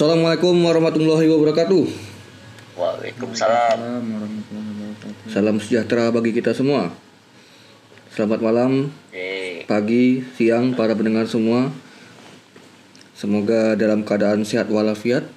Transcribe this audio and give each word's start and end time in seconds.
Assalamualaikum 0.00 0.56
warahmatullahi 0.64 1.28
wabarakatuh. 1.28 1.84
Waalaikumsalam. 2.72 3.76
Assalamualaikum 3.76 4.16
warahmatullahi 4.16 4.96
wabarakatuh. 4.96 5.28
Salam 5.28 5.56
sejahtera 5.60 6.08
bagi 6.08 6.32
kita 6.32 6.56
semua. 6.56 6.88
Selamat 8.08 8.40
malam, 8.40 8.88
pagi, 9.68 10.24
siang 10.40 10.72
para 10.72 10.96
pendengar 10.96 11.28
semua. 11.28 11.68
Semoga 13.12 13.76
dalam 13.76 14.00
keadaan 14.00 14.40
sehat 14.48 14.72
walafiat. 14.72 15.28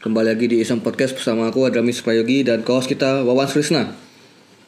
Kembali 0.00 0.32
lagi 0.32 0.48
di 0.48 0.64
Isam 0.64 0.80
Podcast 0.80 1.12
bersama 1.12 1.52
aku 1.52 1.68
Adramis 1.68 2.00
Prayogi 2.00 2.48
dan 2.48 2.64
co-host 2.64 2.88
kita 2.88 3.28
Wawan 3.28 3.44
Krisna. 3.44 3.92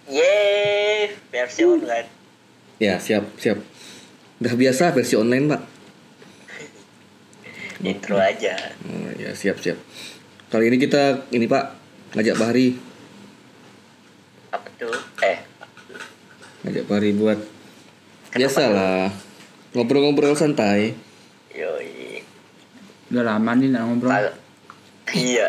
yeay, 0.05 1.17
versi 1.33 1.65
online. 1.65 2.13
Ya, 2.77 3.01
siap, 3.01 3.25
siap. 3.41 3.57
Udah 4.37 4.53
biasa 4.53 4.93
versi 4.93 5.17
online, 5.17 5.49
Pak. 5.49 5.78
Intro 7.83 8.19
aja. 8.19 8.55
Oh, 8.91 9.11
ya, 9.15 9.31
siap, 9.35 9.63
siap. 9.63 9.79
Kali 10.51 10.67
ini 10.67 10.77
kita 10.83 11.31
ini, 11.31 11.47
Pak, 11.47 11.65
ngajak 12.19 12.37
Bahri, 12.41 12.75
Apa 14.49 14.69
tuh? 14.81 14.97
Eh, 15.23 15.39
ngajak 16.65 16.85
Bahri 16.89 17.13
buat 17.15 17.39
biasalah 18.33 19.13
ngobrol-ngobrol 19.77 20.33
santai. 20.35 20.97
yoi. 21.53 22.25
Udah 23.13 23.25
lama 23.25 23.51
nih 23.57 23.73
nggak 23.73 23.85
ngobrol. 23.85 24.11
Kalau 24.13 24.33
iya, 25.17 25.49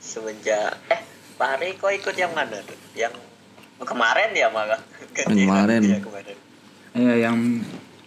semenjak 0.00 0.76
eh, 0.88 1.00
Pak 1.36 1.48
Hari 1.56 1.76
kok 1.76 1.92
ikut 1.92 2.16
yang 2.16 2.32
mana 2.32 2.56
tuh? 2.64 2.76
Yang 2.96 3.16
oh, 3.80 3.84
kemarin 3.84 4.32
ya 4.32 4.48
malah. 4.48 4.80
Ganti 5.12 5.44
Kemarin. 5.44 5.82
Ya, 5.84 5.98
kemarin. 6.00 6.36
Iya 6.96 7.14
yang 7.28 7.36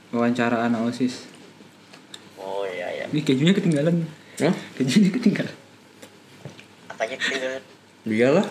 wawancara 0.09 0.65
anak 0.65 0.89
osis. 0.89 1.28
Oh 2.49 2.65
iya 2.65 2.89
ya. 2.89 3.05
Ini 3.13 3.21
kejunya 3.21 3.53
ketinggalan. 3.53 4.09
Hah? 4.41 4.53
Kejunya 4.73 5.13
ketinggalan. 5.13 5.53
Apanya 6.89 7.21
ketinggalan? 7.21 7.61
Iyalah. 8.09 8.49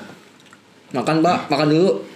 Makan, 0.95 1.19
Pak, 1.19 1.51
makan 1.51 1.69
dulu. 1.75 1.99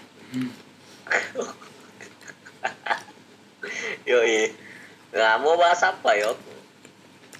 Yoi. 4.10 4.54
Nah, 5.12 5.36
mau 5.42 5.58
bahas 5.58 5.82
apa 5.82 6.14
yuk? 6.16 6.38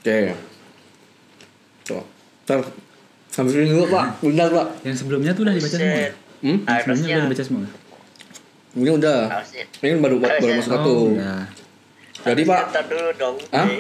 Oke. 0.03 0.35
Tuh. 1.87 2.03
Ntar 2.45 2.61
Sambil 3.33 3.65
dulu 3.65 3.89
pak, 3.89 4.20
bentar 4.20 4.53
pak. 4.53 4.85
Yang 4.85 4.97
sebelumnya 5.01 5.33
tuh 5.33 5.48
udah 5.48 5.57
dibaca 5.57 5.73
semua. 5.73 6.13
Hmm? 6.45 6.69
Yang 6.69 6.85
sebelumnya 6.85 7.09
udah 7.09 7.25
dibaca 7.25 7.45
semua. 7.48 7.65
Ini 8.77 8.91
udah. 8.93 9.19
Ini 9.81 9.97
baru 10.05 10.20
baru 10.20 10.53
masuk 10.53 10.69
satu. 10.69 10.93
Oh, 10.93 11.17
udah. 11.17 11.48
Jadi 12.29 12.45
pak, 12.45 12.61
Ntar 12.77 12.85
dulu 12.93 13.09
dong. 13.17 13.41
Hah? 13.57 13.73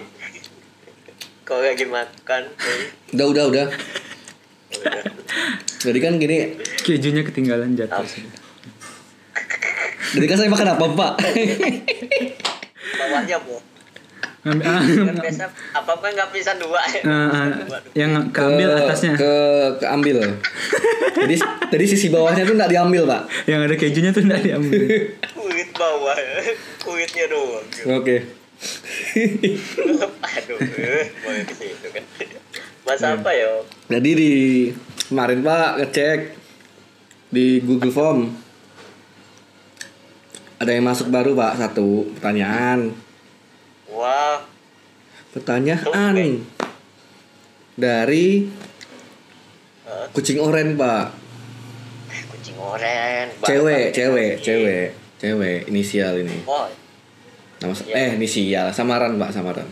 Kau 1.42 1.58
lagi 1.58 1.86
makan. 1.86 2.42
udah 3.14 3.26
udah 3.26 3.44
udah. 3.50 3.66
Udah. 4.78 5.02
Jadi 5.82 5.98
kan 5.98 6.12
gini, 6.22 6.54
Kejunya 6.82 7.22
ketinggalan 7.26 7.74
jatuh. 7.74 8.06
Jadi 10.12 10.26
kan 10.28 10.36
saya 10.38 10.50
makan 10.52 10.68
apa 10.76 10.84
pak? 10.92 11.12
Bawahnya 13.00 13.38
bu. 13.42 13.56
Ngambil, 14.42 14.66
ah, 14.66 14.82
biasa 15.22 15.46
apa 15.70 15.90
apa 15.94 16.06
nggak 16.18 16.34
bisa 16.34 16.58
dua 16.58 16.82
ya. 16.90 17.02
ah, 17.06 17.46
yang 17.94 18.10
keambil 18.34 18.74
atasnya. 18.74 19.14
Ke 19.14 19.34
keambil. 19.78 20.18
Jadi 21.14 21.38
tadi 21.70 21.84
sisi 21.86 22.10
bawahnya 22.10 22.42
tuh 22.42 22.58
nggak 22.58 22.74
diambil 22.74 23.06
pak. 23.06 23.22
Yang 23.46 23.60
ada 23.70 23.74
kejunya 23.78 24.10
tuh 24.10 24.26
enggak 24.26 24.42
diambil. 24.42 24.82
Kulit 25.38 25.70
bawah, 25.78 26.18
kulitnya 26.82 27.30
doang. 27.30 27.66
Oke. 28.02 28.41
Aduh, 30.22 30.58
eh, 30.78 31.06
mau 31.20 31.34
ke 31.42 31.54
situ 31.54 31.86
kan. 31.90 32.04
Mas 32.82 33.02
apa 33.02 33.30
yo? 33.32 33.62
Jadi 33.86 34.10
di 34.12 34.32
kemarin 35.06 35.42
pak 35.42 35.70
ngecek 35.78 36.18
di 37.28 37.60
Google 37.60 37.92
Form 37.92 38.20
ada 40.56 40.70
yang 40.70 40.86
masuk 40.86 41.10
baru 41.10 41.34
pak 41.34 41.58
satu 41.58 42.06
pertanyaan. 42.18 42.94
Wah, 43.90 44.40
Pertanyaan 45.32 46.44
dari 47.74 48.46
eh, 49.84 50.06
kucing 50.12 50.38
oren 50.38 50.76
pak. 50.76 51.12
kucing 52.30 52.56
oren. 52.58 53.26
Cewek, 53.42 53.90
cewek, 53.90 54.32
cewek, 54.38 54.86
cewek 55.16 55.58
inisial 55.66 56.18
ini. 56.20 56.42
Oh, 56.44 56.66
Nama 57.62 57.72
Iya. 57.78 57.94
eh 57.94 58.10
inisial 58.16 58.66
samaran 58.70 59.14
pak 59.16 59.30
samaran. 59.30 59.68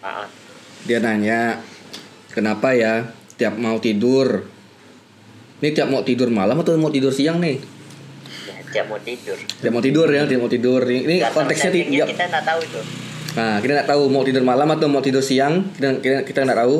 ah, 0.00 0.26
Dia 0.82 0.98
nanya 0.98 1.62
kenapa 2.28 2.70
ya 2.70 3.10
tiap 3.34 3.54
mau 3.54 3.78
tidur. 3.78 4.42
Ini 5.56 5.72
tiap 5.72 5.88
mau 5.88 6.02
tidur 6.02 6.28
malam 6.28 6.58
atau 6.58 6.74
mau 6.74 6.90
tidur 6.90 7.10
siang 7.10 7.38
nih? 7.38 7.56
ya, 8.44 8.54
dia 8.66 8.82
mau 8.84 8.98
tidur. 8.98 9.38
Tiap 9.38 9.72
mau 9.72 9.80
tidur 9.80 10.08
ya, 10.08 10.22
tiap 10.24 10.40
mau 10.40 10.50
tidur. 10.50 10.82
Ini 10.82 11.16
Karena 11.16 11.32
konteksnya 11.32 11.70
settingnya 11.70 11.96
tidak. 11.96 12.08
kita 12.12 12.24
nggak 12.28 12.44
tahu 12.44 12.60
itu. 12.60 12.80
Nah 13.32 13.54
kita 13.58 13.72
nggak 13.72 13.88
tahu 13.88 14.02
mau 14.06 14.22
tidur 14.22 14.42
malam 14.42 14.68
atau 14.68 14.86
mau 14.86 15.00
tidur 15.00 15.22
siang. 15.22 15.54
Kita 15.72 15.98
kita, 15.98 16.18
kita 16.22 16.38
nggak 16.44 16.58
tahu. 16.60 16.76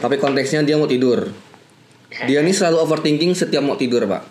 Tapi 0.00 0.14
konteksnya 0.16 0.62
dia 0.62 0.74
mau 0.74 0.86
tidur. 0.86 1.30
Dia 2.24 2.40
ini 2.40 2.50
selalu 2.50 2.78
overthinking 2.80 3.34
setiap 3.34 3.60
mau 3.60 3.74
tidur 3.74 4.06
pak. 4.06 4.22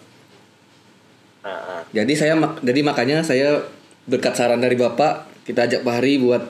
Ah, 1.44 1.50
ah. 1.50 1.82
Jadi 1.92 2.14
saya 2.14 2.34
jadi 2.59 2.80
makanya 2.82 3.20
saya 3.22 3.59
berkat 4.03 4.34
saran 4.34 4.59
dari 4.59 4.74
Bapak 4.74 5.33
kita 5.44 5.59
ajak 5.64 5.81
Pak 5.81 5.94
Hari 5.94 6.14
buat 6.20 6.44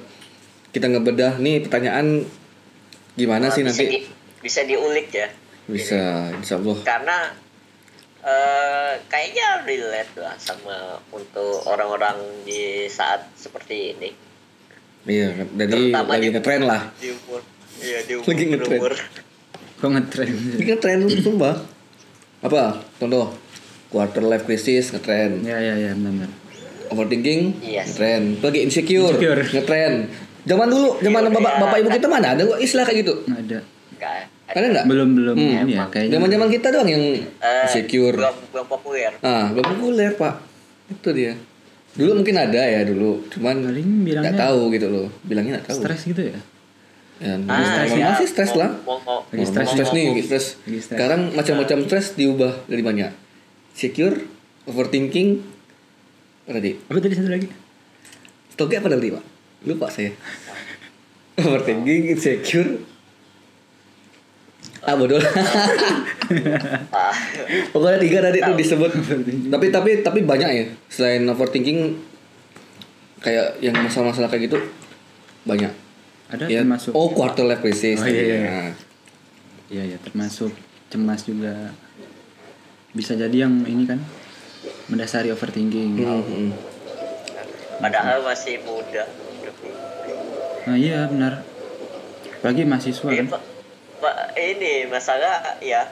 kita 0.69 0.87
ngebedah 0.87 1.37
nih 1.37 1.61
pertanyaan 1.61 2.25
gimana 3.13 3.47
sih 3.47 3.61
bisa 3.61 3.73
nanti 3.75 3.85
di- 3.91 4.05
bisa 4.39 4.61
diulik 4.63 5.07
ya. 5.09 5.27
bisa 5.63 6.01
insya 6.33 6.57
Allah 6.57 6.77
Karena 6.81 7.17
eh 8.19 8.93
kayaknya 9.05 9.47
relate 9.63 10.13
lah 10.15 10.35
sama 10.35 10.75
untuk 11.09 11.59
orang-orang 11.63 12.15
di 12.41 12.87
saat 12.87 13.27
seperti 13.33 13.93
ini. 13.93 14.09
iya 15.05 15.35
jadi 15.35 15.91
Terutama 15.91 16.09
lagi 16.13 16.27
ngetren 16.29 16.63
lah 16.63 16.81
Di 16.95 17.11
umur, 17.11 17.41
iya 17.79 17.99
di 18.01 18.13
umur. 18.13 18.25
Lagi 18.25 18.43
ngetren. 18.45 18.79
umur. 18.79 18.93
Kok 19.75 19.89
ngetren? 19.89 20.27
ini 20.31 20.63
ngetren 20.63 20.99
sumpah 21.09 21.55
apa 22.41 22.63
contoh 22.97 23.31
quarter 23.87 24.19
life 24.21 24.43
crisis 24.43 24.91
ngetren 24.91 25.43
Ya 25.43 25.55
ya 25.57 25.75
ya 25.75 25.91
benar. 25.93 26.27
Overthinking 26.89 27.41
Yes. 27.59 27.93
ngetren 27.93 28.23
lagi 28.39 28.59
insecure, 28.61 29.11
Insecure. 29.11 29.41
ngetren 29.45 29.93
zaman 30.43 30.67
dulu 30.67 30.99
zaman 30.99 31.21
bapak 31.29 31.53
bapak 31.59 31.77
ibu 31.79 31.89
kita 31.89 32.07
mana 32.07 32.27
ada 32.33 32.43
istilah 32.57 32.83
kayak 32.83 32.97
gitu 33.01 33.13
Nggak 33.23 33.41
ada. 33.41 33.59
Nggak, 33.93 34.15
ada 34.53 34.67
nggak 34.69 34.85
Belum 34.85 35.09
belum 35.13 35.35
Hmm. 35.35 35.65
ya 35.65 35.83
kayaknya. 35.87 36.11
zaman 36.13 36.27
zaman 36.29 36.47
kita 36.49 36.67
doang 36.69 36.89
yang 36.89 37.03
eh, 37.39 37.63
insecure 37.63 38.15
Belum, 38.15 38.35
belum 38.51 38.65
populer. 38.67 39.11
Ah, 39.19 39.47
belum 39.49 39.65
populer 39.69 40.11
pak. 40.13 40.35
Itu 40.89 41.09
dia. 41.11 41.33
Dulu 41.93 42.19
mungkin 42.19 42.35
ada 42.35 42.57
ya 42.59 42.81
dulu, 42.83 43.21
cuman 43.29 43.63
Paling 43.63 43.87
nggak 44.03 44.35
tahu 44.35 44.67
gitu 44.69 44.89
loh. 44.89 45.07
Bilangnya 45.21 45.57
nggak 45.57 45.67
tahu. 45.69 45.79
stres 45.79 46.01
gitu 46.03 46.21
ya. 46.25 46.39
Ya, 47.21 47.37
Ah, 47.45 47.61
stres 47.63 47.89
iya. 47.93 48.05
masih 48.11 48.27
stres 48.27 48.51
lah. 48.53 48.73
Lagi 49.29 49.45
stres 49.45 49.67
stres 49.69 49.89
nih, 49.93 50.05
lagi 50.11 50.23
stres. 50.25 50.45
Sekarang 50.83 51.31
macam-macam 51.31 51.77
stres 51.87 52.17
diubah 52.17 52.65
dari 52.65 52.81
banyak. 52.81 53.13
Secure, 53.71 54.25
overthinking, 54.65 55.39
tadi? 56.47 56.71
Apa 56.75 56.99
tadi 56.99 57.15
satu 57.15 57.29
lagi? 57.31 57.47
Stoknya 58.51 58.79
apa 58.83 58.89
tadi 58.91 59.07
pak? 59.13 59.23
Lupa 59.63 59.87
saya. 59.87 60.11
overthinking, 61.39 62.13
insecure. 62.13 62.77
Ah 64.83 64.99
bodoh. 64.99 65.15
Ah, 66.91 67.15
Pokoknya 67.73 67.97
tiga 68.03 68.19
tadi 68.19 68.43
tuh 68.43 68.55
disebut. 68.59 68.91
tapi 69.47 69.71
tapi 69.71 69.89
tapi 70.03 70.19
banyak 70.27 70.49
ya. 70.51 70.65
Selain 70.91 71.23
overthinking, 71.23 71.95
kayak 73.23 73.63
yang 73.63 73.73
masalah-masalah 73.79 74.27
kayak 74.27 74.51
gitu 74.51 74.59
banyak. 75.47 75.71
Ada 76.27 76.51
Ya, 76.51 76.59
termasuk. 76.67 76.91
Oh 76.91 77.15
quarter 77.15 77.47
life 77.47 77.63
crisis. 77.63 78.03
Oh, 78.03 78.07
iya, 78.07 78.23
iya. 78.23 78.39
Nah, 78.43 78.71
Iya 79.73 79.83
ya 79.95 79.97
termasuk 80.03 80.53
cemas 80.91 81.25
juga. 81.25 81.73
Bisa 82.93 83.17
jadi 83.17 83.47
yang 83.47 83.65
ini 83.65 83.89
kan 83.89 83.97
mendasari 84.85 85.29
overthinking. 85.29 85.95
hmm, 85.95 86.23
hmm. 86.23 86.49
padahal 87.77 88.19
masih 88.21 88.59
muda. 88.61 89.03
Nah 90.63 90.75
iya 90.75 91.05
benar. 91.05 91.43
Apalagi 92.37 92.63
mahasiswa 92.63 93.07
Iya, 93.07 93.19
kan. 93.21 93.27
Pak. 93.29 93.41
Pak, 93.99 94.15
ini 94.35 94.87
masalah 94.87 95.33
ya 95.59 95.87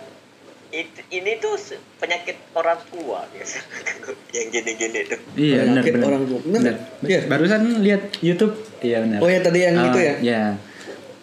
it- 0.70 1.08
ini 1.10 1.36
tuh 1.38 1.56
penyakit 1.98 2.36
orang 2.54 2.80
tua 2.86 3.24
biasa 3.26 3.60
yang 4.36 4.48
gini-gini 4.50 5.00
tuh. 5.06 5.20
Iya 5.34 5.58
benar 5.66 5.82
Penyakit 5.82 6.04
orang 6.06 6.24
tua. 6.26 6.40
Benar. 6.42 6.60
Benar. 6.62 6.76
Iya. 7.06 7.20
Barusan 7.28 7.62
lihat 7.80 8.02
YouTube. 8.20 8.54
Iya 8.80 8.98
benar. 9.02 9.20
Oh 9.20 9.28
ya 9.28 9.40
tadi 9.40 9.60
yang 9.62 9.76
Ah, 9.76 9.84
gitu 9.86 10.00
ya. 10.02 10.14
Iya. 10.18 10.42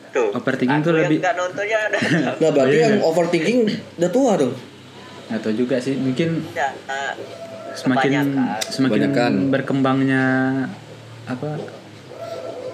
Tuh. 0.09 0.29
Overthinking 0.35 0.81
tuh 0.81 0.91
yang 0.91 1.01
lebih- 1.07 1.21
nggak 1.21 1.35
nontonnya 1.35 1.79
ada. 1.83 1.99
Nah 2.41 2.51
berarti 2.51 2.73
Iya. 2.75 2.85
yang 2.87 2.97
overthinking 3.03 3.59
udah 3.97 4.11
tua 4.11 4.33
dong. 4.37 4.55
Atau 5.29 5.53
juga 5.53 5.77
sih 5.77 5.93
mungkin 5.95 6.41
Ya, 6.53 6.73
ah, 6.87 7.13
semakin 7.79 8.11
Kebanyakan. 8.11 8.27
semakin 8.65 8.99
Kebanyakan. 9.07 9.33
berkembangnya 9.49 10.25
apa 11.25 11.49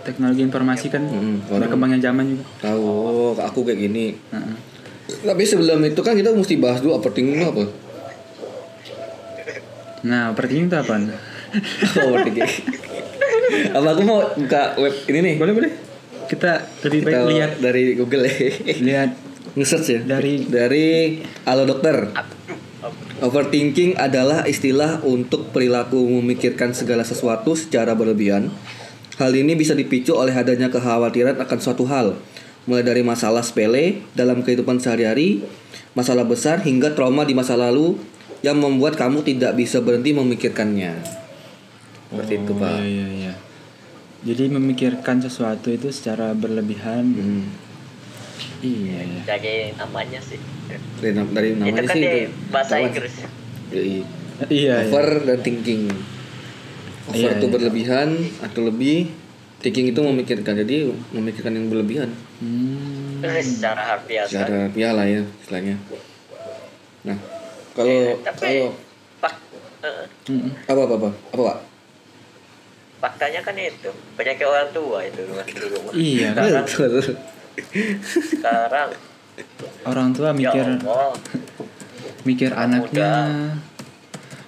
teknologi 0.03 0.43
informasi 0.43 0.87
kan 0.89 1.03
Hmm, 1.03 1.45
berkembangnya 1.47 2.01
zaman 2.03 2.25
juga 2.31 2.45
Tahu. 2.63 2.81
Oh 2.81 3.13
oh 3.31 3.37
aku 3.37 3.61
kayak 3.63 3.81
gini 3.83 4.17
Heeh. 4.27 4.57
tapi 5.23 5.43
sebelum 5.43 5.81
itu 5.81 5.97
kan 5.99 6.13
kita 6.13 6.31
mesti 6.31 6.57
bahas 6.57 6.81
dulu 6.81 6.95
overthinking 6.95 7.37
itu 7.37 7.47
apa 7.47 7.65
Nah, 10.03 10.29
overthinking 10.31 10.69
itu 10.69 10.77
apa? 10.77 10.95
overthinking 11.99 12.51
apa 13.71 13.89
aku 13.89 14.03
mau 14.03 14.21
buka 14.31 14.63
web 14.77 14.95
ini 15.07 15.19
nih 15.23 15.35
Boleh 15.37 15.55
boleh. 15.55 15.73
Kita 16.25 16.53
lebih 16.83 17.01
kita 17.03 17.09
baik 17.15 17.29
lihat 17.31 17.53
dari 17.59 17.83
Google 17.95 18.25
ya 18.25 18.33
lihat 18.75 19.11
nge-search 19.55 19.89
ya 19.89 20.01
Dari- 20.03 20.45
dari 20.45 20.87
halo 21.43 21.65
dokter 21.65 22.11
overthinking 23.21 23.97
adalah 23.97 24.45
istilah 24.45 25.01
untuk 25.05 25.53
perilaku 25.55 25.97
memikirkan 26.21 26.77
segala 26.77 27.05
sesuatu 27.07 27.57
secara 27.57 27.97
berlebihan 27.97 28.53
hal 29.17 29.33
ini 29.33 29.55
bisa 29.55 29.73
dipicu 29.73 30.17
oleh 30.17 30.35
adanya 30.35 30.69
kekhawatiran 30.69 31.39
akan 31.39 31.59
suatu 31.61 31.87
hal 31.87 32.19
mulai 32.65 32.83
dari 32.83 33.05
masalah 33.05 33.45
sepele 33.45 34.03
dalam 34.17 34.41
kehidupan 34.41 34.81
sehari-hari 34.81 35.45
masalah 35.93 36.25
besar 36.25 36.65
hingga 36.65 36.97
trauma 36.97 37.23
di 37.29 37.37
masa 37.37 37.55
lalu 37.55 38.01
yang 38.45 38.61
membuat 38.61 38.97
kamu 38.97 39.25
tidak 39.25 39.57
bisa 39.57 39.81
berhenti 39.81 40.13
memikirkannya 40.17 41.25
seperti 42.11 42.35
itu 42.41 42.53
pak 42.55 42.79
Iya 42.79 42.87
iya 42.87 43.07
iya. 43.11 43.35
Jadi 44.25 44.49
memikirkan 44.49 45.21
sesuatu 45.21 45.69
itu 45.69 45.93
secara 45.93 46.33
berlebihan. 46.33 47.05
Hmm. 47.13 47.45
Iya 48.61 48.99
iya. 49.01 49.21
Jadi 49.25 49.55
namanya 49.75 50.21
sih. 50.21 50.41
dari, 50.99 51.13
dari 51.31 51.49
itu 51.51 51.61
namanya 51.61 51.83
kan 51.83 51.95
sih 51.95 52.01
di 52.01 52.13
itu 52.25 52.51
bahasa. 52.51 52.75
Inggris. 52.79 53.15
Iya. 53.69 54.05
iya. 54.49 54.75
over 54.85 55.09
dan 55.23 55.39
thinking 55.41 55.89
over 57.05 57.15
Iya, 57.15 57.31
itu 57.37 57.47
iya. 57.47 57.53
berlebihan 57.53 58.09
atau 58.41 58.61
lebih 58.65 59.13
thinking 59.61 59.87
itu 59.89 60.01
memikirkan 60.01 60.55
jadi 60.57 60.77
memikirkan 61.11 61.53
yang 61.53 61.67
berlebihan 61.69 62.11
Hmm. 62.35 63.23
Secara 63.41 63.97
harfiah. 63.97 64.27
secara 64.27 64.69
ya 64.75 64.91
lah 64.91 65.07
ya 65.07 65.23
istilahnya 65.41 65.81
nah 67.01 67.17
kalau 67.73 68.21
Tapi 68.21 68.69
kalau 69.17 69.33
eh, 69.81 70.07
Mm-mm. 70.29 70.51
apa 70.65 70.81
apa 70.83 70.95
apa 70.95 71.09
apa 71.31 71.43
pak 71.43 71.59
faktanya 73.01 73.41
kan 73.41 73.55
itu 73.55 73.89
penyakit 74.17 74.45
orang 74.45 74.69
tua 74.71 75.05
itu 75.05 75.21
rumah 75.25 75.45
di 75.45 75.53
rumah. 75.57 75.93
Iya 75.93 76.29
kan. 76.33 76.65
Sekarang, 78.05 78.91
Orang 79.85 80.15
tua 80.15 80.31
ya 80.31 80.39
mikir 80.47 80.67
Allah, 80.81 81.11
mikir 82.23 82.51
Anak 82.51 82.87
anaknya, 82.91 83.13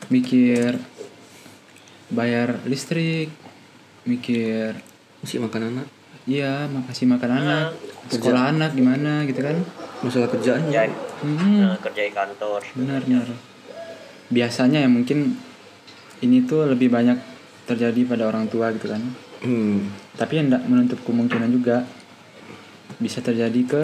mikir 0.09 0.79
bayar 2.09 2.63
listrik, 2.65 3.31
mikir 4.03 4.79
masih 5.21 5.43
makan 5.43 5.63
anak. 5.75 5.87
iya 6.27 6.67
makasih 6.67 7.07
makan 7.07 7.31
anak, 7.37 7.67
sekolah 8.09 8.51
anak 8.51 8.75
gimana 8.75 9.23
gitu 9.25 9.43
kan. 9.43 9.59
masalah 9.97 10.29
kerjaan. 10.29 10.61
Kerja, 10.67 10.87
Hmm. 11.17 11.65
nah, 11.65 11.79
kerja 11.81 12.03
di 12.05 12.13
kantor. 12.13 12.61
benar 12.77 13.01
benar. 13.03 13.27
Biasanya 14.29 14.85
ya 14.85 14.91
mungkin 14.91 15.35
ini 16.21 16.45
tuh 16.45 16.69
lebih 16.69 16.93
banyak 16.93 17.17
terjadi 17.65 18.05
pada 18.07 18.29
orang 18.29 18.47
tua 18.47 18.71
gitu 18.71 18.87
kan. 18.87 19.03
Hmm. 19.37 19.93
tapi 20.17 20.41
yang 20.41 20.49
tidak 20.49 20.65
menutup 20.65 20.99
kemungkinan 21.05 21.53
juga 21.53 21.85
bisa 22.99 23.21
terjadi 23.21 23.61
ke 23.63 23.83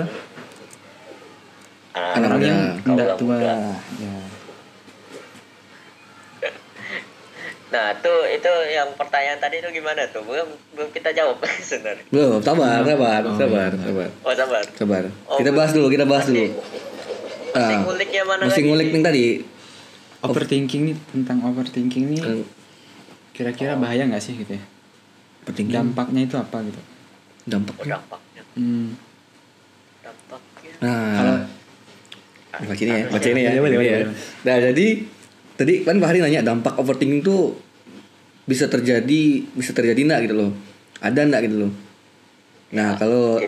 Ah, 1.92 2.16
Anak 2.16 2.24
orang 2.26 2.38
muda. 2.38 2.48
yang 2.48 2.60
tidak 2.82 3.08
tua 3.16 3.36
muda. 3.36 3.52
ya 3.98 4.14
Nah, 7.70 7.88
tuh 7.98 8.28
itu 8.28 8.48
yang 8.68 8.88
pertanyaan 8.94 9.36
tadi 9.38 9.56
itu 9.56 9.68
gimana 9.70 10.04
tuh? 10.06 10.20
Belum 10.22 10.44
belum 10.72 10.88
kita 10.88 11.08
jawab 11.10 11.40
sebenarnya. 11.62 12.04
belum 12.06 12.40
sabar 12.40 12.80
sabar 12.82 13.22
Oh, 13.22 13.32
sabar 13.34 13.70
iya. 13.70 13.80
sabar 13.82 14.08
Oh, 14.22 14.34
sabar. 14.34 14.62
sabar 14.70 15.02
Oh, 15.26 15.36
kita 15.36 15.50
bahas 15.50 15.72
dulu 15.72 15.86
kita 15.88 16.04
bahas 16.04 16.24
dulu 16.26 16.48
Masih 16.48 16.56
Ah, 17.52 17.84
mana 18.24 18.42
masih 18.42 18.56
lagi? 18.58 18.64
ngulik 18.66 18.88
nih 18.90 19.02
tadi 19.02 19.24
overthinking 20.22 20.82
nih 20.86 20.96
tentang 21.12 21.38
overthinking 21.42 22.04
nih 22.08 22.20
kira-kira 23.32 23.76
bahaya 23.76 24.04
nggak 24.06 24.22
sih 24.22 24.32
gitu 24.34 24.56
ya 24.56 24.64
overthinking 25.42 25.74
dampaknya 25.74 26.24
itu 26.24 26.36
apa 26.38 26.56
gitu 26.62 26.80
Oh, 26.80 26.84
dampaknya 27.44 27.84
dampaknya. 27.98 28.31
Hmm. 28.56 28.86
Dampaknya. 30.02 30.72
nah. 30.80 31.46
Kalau 32.52 32.68
baca 32.68 32.82
ini 32.84 32.92
ya 32.92 33.06
baca 33.08 33.28
ini 33.32 33.40
ya, 33.40 33.50
Iya, 33.56 33.60
boleh, 33.64 33.76
Ini 33.80 33.86
ya. 33.88 33.96
boleh. 34.04 34.16
nah 34.44 34.56
jadi 34.60 34.86
tadi 35.56 35.72
kan 35.88 35.96
Pak 35.96 36.08
Hari 36.12 36.18
nanya 36.20 36.40
dampak 36.44 36.76
overthinking 36.76 37.24
tuh 37.24 37.56
bisa 38.44 38.68
terjadi 38.68 39.22
bisa 39.56 39.72
terjadi 39.72 40.00
enggak 40.04 40.28
gitu 40.28 40.34
loh? 40.36 40.50
Ada 41.00 41.24
enggak 41.24 41.48
gitu 41.48 41.56
loh? 41.64 41.72
Nah 42.76 42.96
kalau 43.00 43.40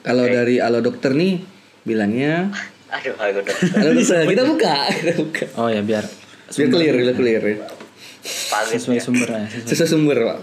kalau 0.00 0.24
dari 0.24 0.60
alo 0.64 0.80
dokter 0.80 1.12
nih 1.12 1.44
bilangnya 1.84 2.48
Aduh, 2.88 3.16
alo 3.20 3.30
dokter. 3.40 3.56
Kita 4.28 4.42
buka 4.48 4.74
kita 4.96 5.12
buka. 5.20 5.44
Oh 5.60 5.68
ya 5.68 5.84
biar 5.84 6.04
biar 6.52 6.68
clear 6.72 6.94
biar 6.96 7.12
clear 7.16 7.42
ya. 7.44 7.56
Sesuai 8.22 9.02
sumbernya 9.02 9.44
sesuai 9.50 9.68
sesuai 9.76 9.88
sumber 9.92 10.16
pak 10.24 10.38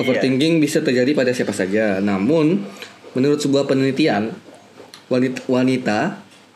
overthinking 0.00 0.62
bisa 0.62 0.80
terjadi 0.80 1.12
pada 1.12 1.32
siapa 1.36 1.52
saja 1.52 2.00
namun 2.00 2.64
menurut 3.12 3.40
sebuah 3.40 3.68
penelitian 3.68 4.32
wanita, 5.12 5.44
wanita 5.48 6.00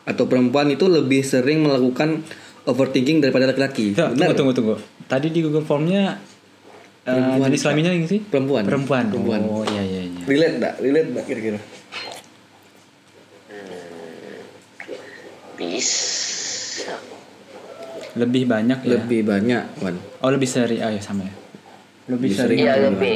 atau 0.07 0.23
perempuan 0.25 0.71
itu 0.71 0.89
lebih 0.89 1.21
sering 1.21 1.61
melakukan 1.61 2.23
overthinking 2.65 3.21
daripada 3.21 3.45
laki-laki 3.47 3.93
Ya, 3.93 4.09
Benar 4.09 4.33
tunggu 4.33 4.53
tunggu 4.55 4.75
tunggu. 4.75 4.75
Tadi 5.07 5.31
di 5.31 5.39
Google 5.45 5.63
Formnya 5.63 6.17
eh, 7.05 7.13
Perempuan. 7.13 7.47
jenis 7.47 7.61
kelaminnya 7.63 7.91
yang 7.93 8.07
sih? 8.09 8.19
Perempuan. 8.25 8.63
Perempuan. 8.65 9.03
Perempuan. 9.11 9.41
Oh 9.45 9.63
iya 9.63 9.83
iya 9.85 10.01
iya. 10.03 10.21
relate 10.25 10.55
enggak 10.59 10.73
relate 10.81 11.07
enggak 11.13 11.25
kira-kira 11.29 11.59
Bisa. 15.57 16.93
Lebih 18.17 18.43
banyak 18.45 18.79
ya. 18.85 18.89
lebih 18.97 19.21
banyak 19.25 19.63
Wan 19.81 19.97
Oh 20.21 20.29
lebih 20.29 20.49
sering. 20.49 20.81
Oh 20.81 20.89
ya 20.93 21.01
sama 21.01 21.25
ya. 21.25 21.33
Lebih 22.07 22.15
Lebih 22.23 22.29
sering. 22.31 22.47
sering 22.49 22.59
Iya, 22.61 22.71
apa 22.73 22.85
lebih 22.87 23.15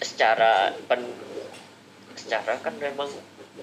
secara 0.00 0.52
pen 0.84 1.00
secara 2.14 2.56
kan 2.58 2.74
memang 2.76 3.08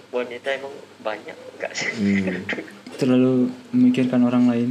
wanita 0.09 0.47
emang 0.51 0.73
banyak 0.99 1.37
enggak 1.57 1.71
sih? 1.73 1.89
Hmm. 1.91 2.45
Terlalu 2.99 3.49
memikirkan 3.71 4.21
orang 4.21 4.45
lain. 4.45 4.69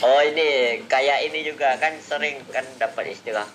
Oh 0.00 0.20
ini 0.20 0.48
kayak 0.84 1.26
ini 1.26 1.42
juga 1.42 1.74
kan 1.76 1.96
sering 1.98 2.38
kan 2.48 2.62
dapat 2.76 3.10
istilah 3.10 3.48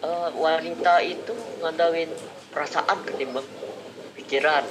eh, 0.00 0.28
wanita 0.32 0.98
itu 1.00 1.32
ngandelin 1.60 2.10
perasaan 2.48 2.98
ketimbang 3.04 3.46
pikiran 4.14 4.64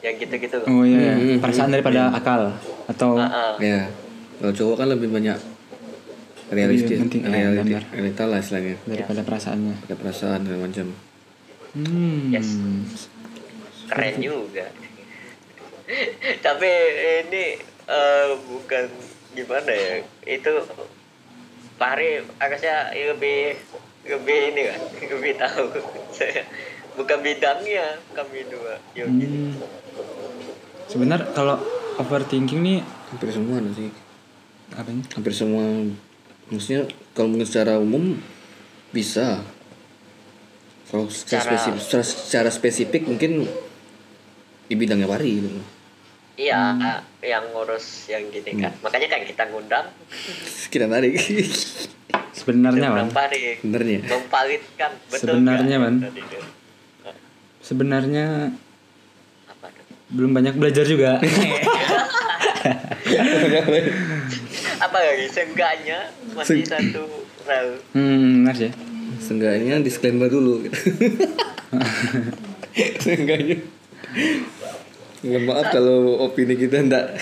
yang 0.00 0.14
gitu-gitu. 0.16 0.64
Oh 0.64 0.82
iya. 0.82 0.96
iya. 0.96 1.12
Hmm, 1.12 1.38
Perasaan 1.38 1.70
daripada 1.70 2.08
akal 2.10 2.54
atau 2.86 3.18
Ah, 3.18 3.28
ah. 3.28 3.54
ya 3.58 3.90
kalau 4.38 4.52
cowok 4.52 4.76
kan 4.76 4.88
lebih 4.88 5.10
banyak 5.10 5.36
realistis 6.50 6.90
Lebih 6.90 7.02
penting, 7.06 7.22
ya, 7.24 7.48
benar. 7.54 7.82
realita 7.88 8.22
lah 8.26 8.38
istilahnya 8.38 8.74
daripada 8.84 9.20
perasaannya. 9.22 9.74
ada 9.80 9.94
perasaan 9.96 10.40
dan 10.44 10.58
macam 10.58 10.86
Hmm. 11.70 12.34
Yes. 12.34 12.50
keren 13.86 14.18
juga. 14.18 14.66
Tapi 16.46 16.70
ini 17.22 17.44
eh, 17.86 18.26
bukan 18.42 18.84
gimana 19.32 19.70
ya? 19.70 20.02
Itu 20.28 20.66
Pari 21.76 22.20
harusnya 22.36 22.90
lebih 22.90 23.54
lebih 24.02 24.38
ini 24.50 24.62
kan, 24.66 24.80
lebih 25.14 25.32
tahu. 25.38 25.64
Saya 26.10 26.42
bukan 26.98 27.18
bidangnya 27.22 27.86
kami 28.12 28.50
dua. 28.50 28.74
Yogi. 28.92 29.26
Hmm. 29.26 29.54
Sebenarnya 30.84 31.30
kalau 31.30 31.54
overthinking 31.96 32.60
nih 32.60 32.78
hampir 33.08 33.30
semua 33.30 33.62
sih 33.70 33.94
apa 34.70 34.86
ini? 34.86 35.02
hampir 35.14 35.30
semua 35.30 35.62
maksudnya 36.50 36.82
kalau 37.12 37.28
mungkin 37.28 37.46
secara 37.46 37.78
umum 37.78 38.18
bisa 38.90 39.40
kalau 40.86 41.06
secara 41.06 41.46
Secara- 41.46 41.50
spesifik, 41.56 41.80
secara, 41.80 42.04
secara 42.04 42.50
spesifik 42.50 43.02
mungkin 43.06 43.46
di 44.66 44.74
bidangnya 44.74 45.06
pari 45.06 45.38
gitu 45.38 45.50
Iya, 46.34 46.56
Hmm. 46.72 47.04
yang 47.20 47.52
ngurus 47.52 48.08
yang 48.08 48.24
gini 48.26 48.56
kan. 48.56 48.72
Makanya 48.80 49.12
kan 49.12 49.20
kita 49.22 49.44
ngundang 49.46 49.92
kita 50.72 50.88
tarik 50.88 51.12
Sebenarnya. 52.32 52.88
Pari. 53.06 53.60
benernya 53.60 54.00
Mempalitkan 54.08 54.90
betul 55.06 55.36
Sebenarnya? 55.36 55.76
Man. 55.76 55.94
Sebenarnya 57.60 58.56
Apa 59.46 59.68
tuh? 59.68 59.84
belum 60.08 60.32
banyak 60.32 60.56
belajar 60.56 60.88
juga. 60.88 61.20
Apa 64.84 64.96
lagi? 64.96 65.26
Seenggaknya 65.28 65.98
masih 66.36 66.64
satu 66.64 67.04
rel. 67.48 67.80
hmm, 67.96 68.44
benar 68.44 68.56
sih. 68.56 68.72
seenggaknya 69.20 69.82
disclaimer 69.82 70.30
dulu 70.30 70.64
gitu. 70.64 70.76
seenggaknya 73.04 73.56
Nggak 75.20 75.42
maaf 75.44 75.66
kalau 75.68 76.16
opini 76.24 76.56
kita 76.56 76.80
ndak 76.80 77.12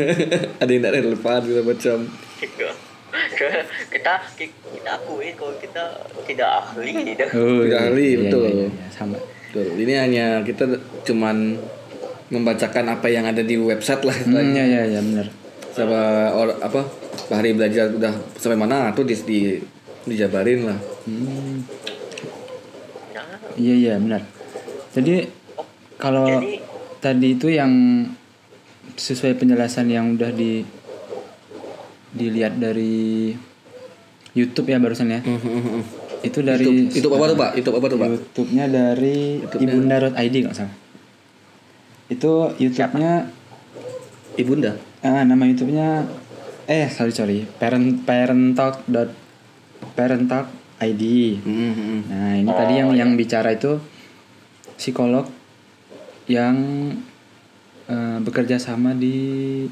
ada 0.62 0.68
yang 0.68 0.84
ndak 0.84 1.00
relevan 1.00 1.40
gitu 1.48 1.62
macam 1.64 1.96
kita 3.88 4.14
kita 4.28 4.90
akui 5.00 5.32
kalau 5.32 5.56
kita 5.56 5.84
tidak 6.28 6.48
ahli 6.60 7.16
dah. 7.16 7.28
Oh, 7.32 7.64
Tidak 7.64 7.80
ahli, 7.88 8.06
iya, 8.14 8.18
betul. 8.28 8.44
iya, 8.44 8.52
iya, 8.52 8.66
iya, 8.68 8.88
sama. 8.92 9.16
Betul. 9.48 9.80
Ini 9.80 9.94
hanya 9.96 10.26
kita 10.44 10.64
cuman 11.08 11.56
membacakan 12.28 12.92
apa 12.92 13.08
yang 13.08 13.24
ada 13.24 13.40
di 13.40 13.56
website 13.56 14.04
lah. 14.04 14.16
Hmm, 14.24 14.52
ya 14.52 14.64
ya 14.64 14.82
ya 14.84 15.00
benar. 15.00 15.26
Sama 15.72 16.32
or, 16.34 16.56
apa 16.60 16.82
Hari 17.28 17.52
belajar 17.52 17.92
udah 17.92 18.14
sampai 18.40 18.56
mana 18.56 18.88
tuh 18.96 19.04
di, 19.04 19.12
di 19.28 19.38
dijabarin 20.08 20.64
lah. 20.64 20.78
Hmm, 21.04 21.60
iya 23.60 23.74
iya 23.76 23.94
benar. 24.00 24.24
Jadi 24.96 25.28
kalau 26.00 26.24
Jadi- 26.24 26.62
tadi 27.04 27.28
itu 27.36 27.52
yang 27.52 27.72
sesuai 28.96 29.36
penjelasan 29.36 29.92
yang 29.92 30.16
udah 30.16 30.32
di 30.32 30.64
dilihat 32.16 32.56
dari 32.56 33.36
YouTube 34.32 34.72
ya 34.72 34.80
barusan 34.80 35.12
ya. 35.12 35.20
Itu 36.24 36.42
dari 36.42 36.88
Itu 36.90 37.12
apa 37.12 37.24
tuh 37.28 37.36
Pak? 37.36 37.50
Itu 37.60 37.70
apa 37.76 37.86
tuh 37.86 37.98
Pak? 38.00 38.08
YouTube-nya 38.08 38.64
dari 38.72 39.44
YouTube-nya. 39.44 39.68
ibunda.id 39.68 40.34
kalau 40.34 40.46
nggak 40.48 40.56
salah. 40.56 40.74
Itu 42.08 42.56
YouTube-nya 42.56 43.28
Ibunda. 44.38 44.76
ah, 45.04 45.22
nama 45.22 45.46
YouTube-nya 45.46 46.06
eh 46.68 46.86
sorry 46.92 47.12
sorry 47.16 47.38
parent 47.58 48.04
parent 48.04 48.52
talk 48.52 48.84
dot 48.84 49.10
parent 49.96 50.28
talk 50.28 50.46
ID. 50.78 51.36
Hmm, 51.42 51.72
hmm. 51.74 52.00
Nah 52.06 52.32
ini 52.38 52.50
tadi 52.54 52.74
yang 52.78 52.90
yang 52.94 53.10
bicara 53.18 53.50
itu 53.54 53.82
psikolog 54.78 55.26
yang 56.30 56.54
eh, 57.90 58.18
bekerja 58.22 58.62
sama 58.62 58.94
di 58.94 59.66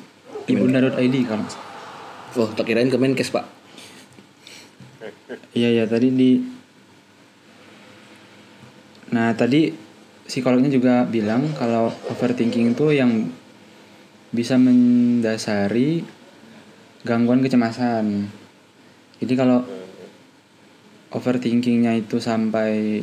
ibunda.id 0.51 1.17
kalau. 1.27 1.47
Oh, 2.37 2.51
tak 2.53 2.69
kirain 2.69 2.91
Kemenkes 2.91 3.31
Pak. 3.33 3.47
Iya 5.57 5.83
ya 5.83 5.85
tadi 5.89 6.13
di 6.13 6.31
Nah 9.15 9.31
tadi 9.39 9.86
psikolognya 10.27 10.69
juga 10.69 11.07
bilang 11.07 11.55
kalau 11.55 11.89
overthinking 12.11 12.75
itu 12.75 12.91
yang 12.91 13.31
bisa 14.31 14.59
mendasari 14.59 16.03
gangguan 17.07 17.41
kecemasan. 17.41 18.27
Jadi 19.17 19.33
kalau 19.33 19.63
overthinkingnya 21.09 21.97
itu 21.97 22.19
sampai 22.19 23.01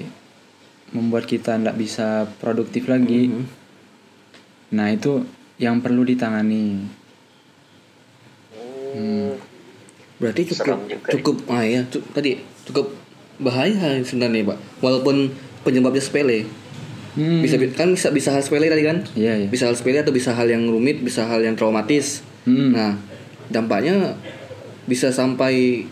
membuat 0.94 1.26
kita 1.26 1.58
tidak 1.58 1.74
bisa 1.74 2.30
produktif 2.38 2.86
lagi, 2.86 3.32
Mhm. 3.32 3.44
nah 4.72 4.94
itu 4.94 5.26
yang 5.58 5.82
perlu 5.82 6.06
ditangani. 6.06 6.86
hmm, 8.94 9.32
Berarti 10.22 10.54
cukup 10.54 10.78
juga 10.86 11.10
ya. 11.10 11.12
cukup 11.18 11.36
ah 11.50 11.64
ya, 11.66 11.82
cu- 11.90 12.06
tadi 12.14 12.38
cukup 12.64 12.94
bahaya 13.42 13.98
sebenarnya 14.06 14.54
Pak. 14.54 14.60
Walaupun 14.80 15.34
penyebabnya 15.66 15.98
sepele. 15.98 16.46
Hmm, 17.14 17.40
Bisa 17.40 17.62
kan 17.72 17.94
bisa 17.94 18.10
bisa 18.10 18.30
hal 18.32 18.42
sepele 18.42 18.68
tadi 18.68 18.82
kan? 18.82 19.06
Iya 19.14 19.34
iya. 19.38 19.48
Bisa 19.48 19.70
hal 19.70 19.76
sepele 19.76 20.02
atau 20.02 20.10
bisa 20.10 20.34
hal 20.34 20.46
yang 20.46 20.66
rumit, 20.66 20.98
bisa 21.00 21.24
hal 21.24 21.40
yang 21.40 21.54
traumatis. 21.54 22.26
Hmm. 22.44 22.74
Nah, 22.74 22.98
dampaknya 23.48 24.18
bisa 24.84 25.10
sampai 25.10 25.86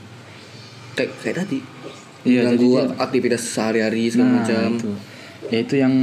kayak 0.93 1.11
kayak 1.21 1.35
tadi. 1.39 1.59
Iya, 2.21 2.53
dia- 2.53 2.89
aktivitas 2.97 3.41
sehari-hari 3.43 4.05
segala 4.07 4.29
Nah, 4.29 4.35
macam. 4.41 4.69
itu. 4.75 4.91
Ya 5.47 5.57
itu 5.59 5.75
yang 5.75 5.93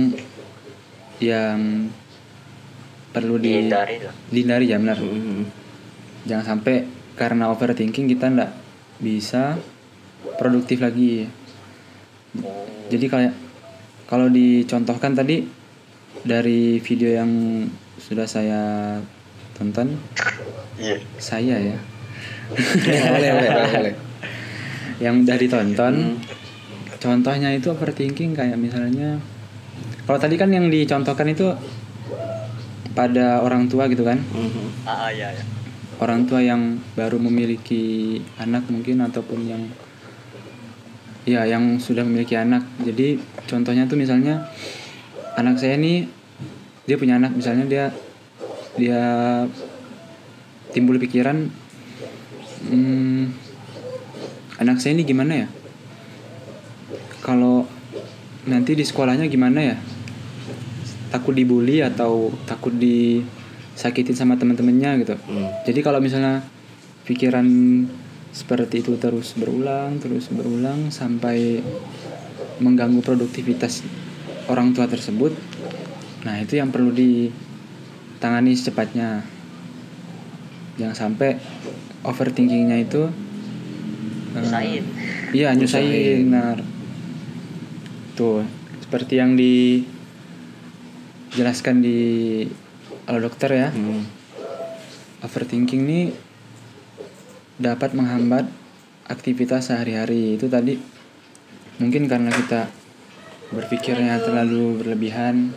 yang 1.18 1.90
perlu 3.10 3.36
di 3.36 3.50
dihindari 3.58 3.98
lah. 3.98 4.14
dihindari 4.30 4.64
ya 4.66 4.78
benar. 4.78 4.98
Mhm. 4.98 5.42
Jangan 6.26 6.44
sampai 6.46 6.86
karena 7.14 7.50
overthinking 7.50 8.06
kita 8.06 8.30
ndak 8.30 8.50
bisa 8.98 9.58
produktif 10.36 10.78
lagi. 10.78 11.26
Oh, 12.38 12.66
Jadi 12.86 13.06
kayak 13.06 13.34
kalau 14.08 14.26
dicontohkan 14.26 15.12
tadi 15.12 15.44
dari 16.24 16.80
video 16.80 17.12
yang 17.12 17.30
sudah 17.98 18.24
saya 18.24 18.62
tonton, 19.52 19.94
Iya. 20.78 20.96
saya 21.20 21.56
ya, 21.60 21.76
Ya, 22.48 23.00
boleh, 23.12 23.30
boleh, 23.30 23.50
boleh, 23.52 23.70
boleh. 23.70 23.94
yang 25.04 25.20
udah 25.20 25.36
ditonton, 25.36 25.94
Hmm. 25.94 26.16
contohnya 26.96 27.52
itu 27.52 27.68
overthinking 27.68 28.32
kayak 28.32 28.56
misalnya, 28.56 29.20
kalau 30.02 30.16
tadi 30.16 30.34
kan 30.34 30.48
yang 30.48 30.72
dicontohkan 30.72 31.28
itu 31.28 31.52
pada 32.92 33.44
orang 33.44 33.68
tua 33.68 33.86
gitu 33.86 34.02
kan, 34.02 34.16
Mhm. 34.24 34.88
Ah, 34.88 35.12
iya, 35.12 35.28
iya. 35.30 35.44
orang 36.00 36.24
tua 36.24 36.40
yang 36.40 36.80
baru 36.96 37.20
memiliki 37.20 38.16
anak 38.38 38.64
mungkin 38.72 39.04
ataupun 39.04 39.44
yang 39.44 39.62
ya 41.22 41.44
yang 41.44 41.76
sudah 41.76 42.08
memiliki 42.08 42.32
anak 42.32 42.64
jadi 42.80 43.20
contohnya 43.48 43.88
tuh 43.88 43.96
misalnya 43.96 44.46
anak 45.34 45.56
saya 45.56 45.80
nih 45.80 46.04
dia 46.84 46.96
punya 47.00 47.16
anak 47.16 47.32
misalnya 47.32 47.64
dia 47.64 47.84
dia 48.76 49.00
timbul 50.70 51.00
pikiran 51.00 51.48
hmm, 52.68 53.32
anak 54.58 54.82
saya 54.82 54.98
ini 54.98 55.06
gimana 55.06 55.46
ya? 55.46 55.48
Kalau 57.22 57.66
nanti 58.46 58.74
di 58.74 58.84
sekolahnya 58.84 59.30
gimana 59.30 59.74
ya? 59.74 59.76
Takut 61.08 61.32
dibully 61.32 61.80
atau 61.80 62.34
takut 62.44 62.74
disakitin 62.76 64.14
sama 64.18 64.36
teman-temannya 64.36 64.90
gitu. 65.06 65.14
Hmm. 65.16 65.48
jadi 65.64 65.80
kalau 65.80 66.04
misalnya 66.04 66.44
pikiran 67.08 67.46
seperti 68.28 68.84
itu 68.84 69.00
terus 69.00 69.32
berulang, 69.34 69.96
terus 69.96 70.28
berulang 70.28 70.92
sampai 70.92 71.64
mengganggu 72.58 73.00
produktivitas 73.02 73.82
orang 74.48 74.72
tua 74.74 74.86
tersebut, 74.88 75.34
nah 76.24 76.38
itu 76.40 76.56
yang 76.56 76.70
perlu 76.72 76.90
ditangani 76.92 78.54
secepatnya. 78.56 79.22
Jangan 80.78 80.94
sampai 80.94 81.36
overthinkingnya 82.06 82.78
itu 82.86 83.10
eh, 84.34 84.40
Nyusahin. 84.40 84.84
Iya 85.34 85.52
nyusahin, 85.58 86.30
benar. 86.30 86.62
Tuh 88.14 88.46
seperti 88.80 89.20
yang 89.20 89.36
dijelaskan 91.28 91.84
di 91.84 92.00
oleh 93.04 93.20
dokter 93.20 93.52
ya 93.52 93.68
Hmm. 93.72 94.04
overthinking 95.20 95.82
ini 95.84 96.00
dapat 97.58 97.92
menghambat 97.92 98.46
aktivitas 99.10 99.68
sehari-hari 99.68 100.38
itu 100.40 100.46
tadi 100.48 100.78
mungkin 101.78 102.10
karena 102.10 102.30
kita 102.34 102.66
berpikirnya 103.54 104.20
terlalu 104.20 104.82
berlebihan. 104.82 105.54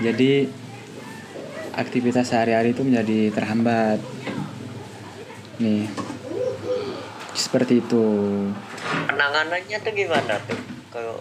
Jadi 0.00 0.46
aktivitas 1.76 2.30
sehari-hari 2.30 2.72
itu 2.72 2.86
menjadi 2.86 3.34
terhambat. 3.34 3.98
Nih 5.60 5.90
seperti 7.36 7.84
itu. 7.84 8.06
Penanganannya 9.10 9.76
tuh 9.82 9.92
gimana 9.92 10.34
tuh? 10.46 10.60
Kalau 10.94 11.16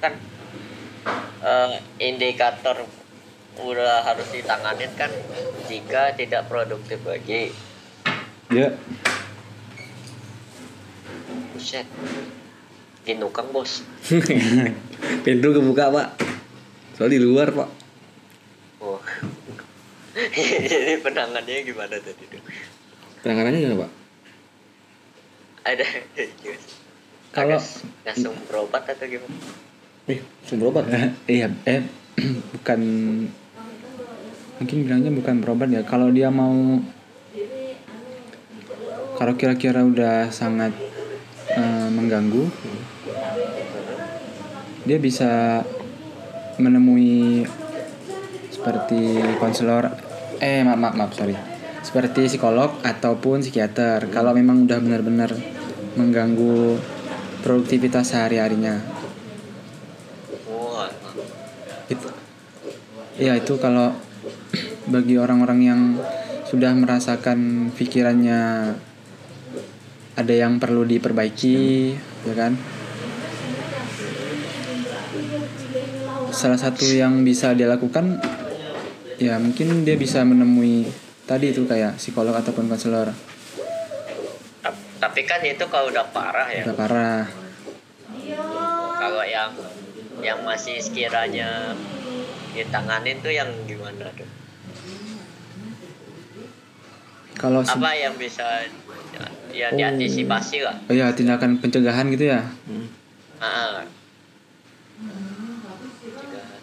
kan 0.00 0.12
eh, 1.44 1.74
indikator 2.02 2.82
udah 3.54 4.02
harus 4.02 4.26
ditanganin 4.34 4.90
kan 4.98 5.10
jika 5.70 6.16
tidak 6.18 6.50
produktif 6.50 6.98
lagi. 7.06 7.54
Ya 8.50 8.74
buset 11.64 11.88
ginukang 13.08 13.48
bos 13.48 13.80
Pintu 15.24 15.48
kebuka 15.48 15.88
pak. 15.88 16.08
Soalnya 16.92 17.16
di 17.16 17.20
luar 17.24 17.48
pak. 17.56 17.68
oh. 18.84 19.00
jadi 20.68 21.00
penanganannya 21.00 21.64
gimana 21.64 21.96
tadi 21.96 22.24
tuh 22.28 22.40
Penanganannya 23.24 23.58
gimana 23.58 23.80
pak? 23.80 23.90
ada 25.64 25.84
Kalau- 27.32 27.64
langsung 28.04 28.36
berobat 28.44 28.84
atau 28.84 29.08
gimana 29.08 29.32
Eh, 30.04 30.20
sumber 30.44 30.68
obat. 30.68 30.84
iya 31.26 31.48
eh 31.64 31.80
bukan 32.52 32.80
mungkin 34.60 34.76
bilangnya 34.84 35.12
bukan 35.16 35.40
berobat 35.40 35.72
ya 35.72 35.80
kalau 35.80 36.12
dia 36.12 36.28
mau 36.28 36.52
kalau 39.16 39.32
kira-kira 39.32 39.80
udah 39.80 40.28
sangat 40.28 40.76
eh, 41.56 41.88
mengganggu 41.90 42.44
dia 44.84 44.98
bisa 45.00 45.64
menemui 46.60 47.42
seperti 48.52 49.18
konselor 49.40 49.90
eh 50.38 50.60
maaf 50.60 50.78
maaf, 50.78 50.94
maaf 50.94 51.12
sorry. 51.16 51.36
Seperti 51.84 52.28
psikolog 52.28 52.80
ataupun 52.80 53.44
psikiater 53.44 54.08
kalau 54.08 54.32
memang 54.32 54.64
udah 54.64 54.80
benar-benar 54.80 55.30
mengganggu 55.96 56.80
produktivitas 57.44 58.12
sehari-harinya. 58.12 58.80
Wah. 60.48 60.88
Itu 61.88 62.08
ya 63.20 63.36
itu 63.36 63.56
kalau 63.60 63.92
bagi 64.94 65.20
orang-orang 65.20 65.60
yang 65.60 65.80
sudah 66.48 66.72
merasakan 66.76 67.68
pikirannya 67.72 68.72
ada 70.14 70.34
yang 70.34 70.62
perlu 70.62 70.86
diperbaiki 70.86 71.58
ya 72.26 72.34
kan? 72.38 72.54
Salah 76.30 76.58
satu 76.58 76.86
yang 76.86 77.22
bisa 77.26 77.54
dia 77.54 77.66
lakukan 77.66 78.18
ya 79.18 79.38
mungkin 79.38 79.86
dia 79.86 79.94
bisa 79.94 80.26
menemui 80.26 80.90
tadi 81.26 81.50
itu 81.50 81.66
kayak 81.66 81.98
psikolog 81.98 82.34
ataupun 82.34 82.70
konselor. 82.70 83.10
Tap- 84.62 84.86
tapi 85.02 85.26
kan 85.26 85.42
itu 85.42 85.66
kalau 85.70 85.90
udah 85.90 86.06
parah 86.14 86.48
ya. 86.50 86.62
Udah 86.66 86.76
parah. 86.78 87.22
Kalau 88.98 89.24
yang 89.26 89.50
yang 90.22 90.40
masih 90.46 90.78
sekiranya 90.78 91.74
ditanganin 92.54 93.18
tuh 93.18 93.34
yang 93.34 93.50
gimana 93.66 94.10
tuh? 94.14 94.30
Kalau 97.34 97.66
apa 97.66 97.90
yang 97.98 98.14
bisa 98.14 98.62
ya, 99.54 99.60
ya 99.64 99.66
Oh. 99.70 99.76
diantisipasi 99.78 100.58
lah. 100.60 100.74
Oh 100.84 100.94
ya 100.94 101.14
tindakan 101.14 101.56
pencegahan 101.58 102.10
gitu 102.10 102.24
ya? 102.28 102.42
Hmm. 102.66 102.86
ah 103.38 103.80
Pencegahan. 106.04 106.60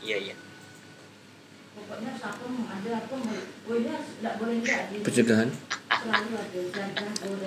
iya 0.00 0.16
iya. 0.20 0.34
Pencegahan? 5.04 5.48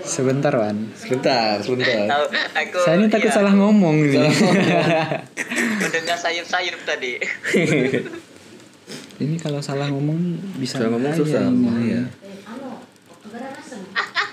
Sebentar 0.04 0.54
Wan. 0.54 0.78
Sebentar 0.94 1.62
sebentar. 1.62 2.06
Tahu 2.10 2.26
aku 2.32 2.78
saya 2.82 2.96
ini 2.98 3.06
takut 3.08 3.30
ya, 3.30 3.36
salah 3.36 3.54
ngomong 3.54 3.96
ini. 4.02 4.18
Mendengar 5.82 6.18
sayup-sayup 6.18 6.80
tadi. 6.84 7.22
Ini 9.18 9.36
kalau 9.38 9.62
salah 9.62 9.90
ngomong 9.90 10.18
bisa 10.58 10.78
Salah 10.82 10.98
ngomong 10.98 11.14
susah, 11.14 11.50
bahaya. 11.50 12.02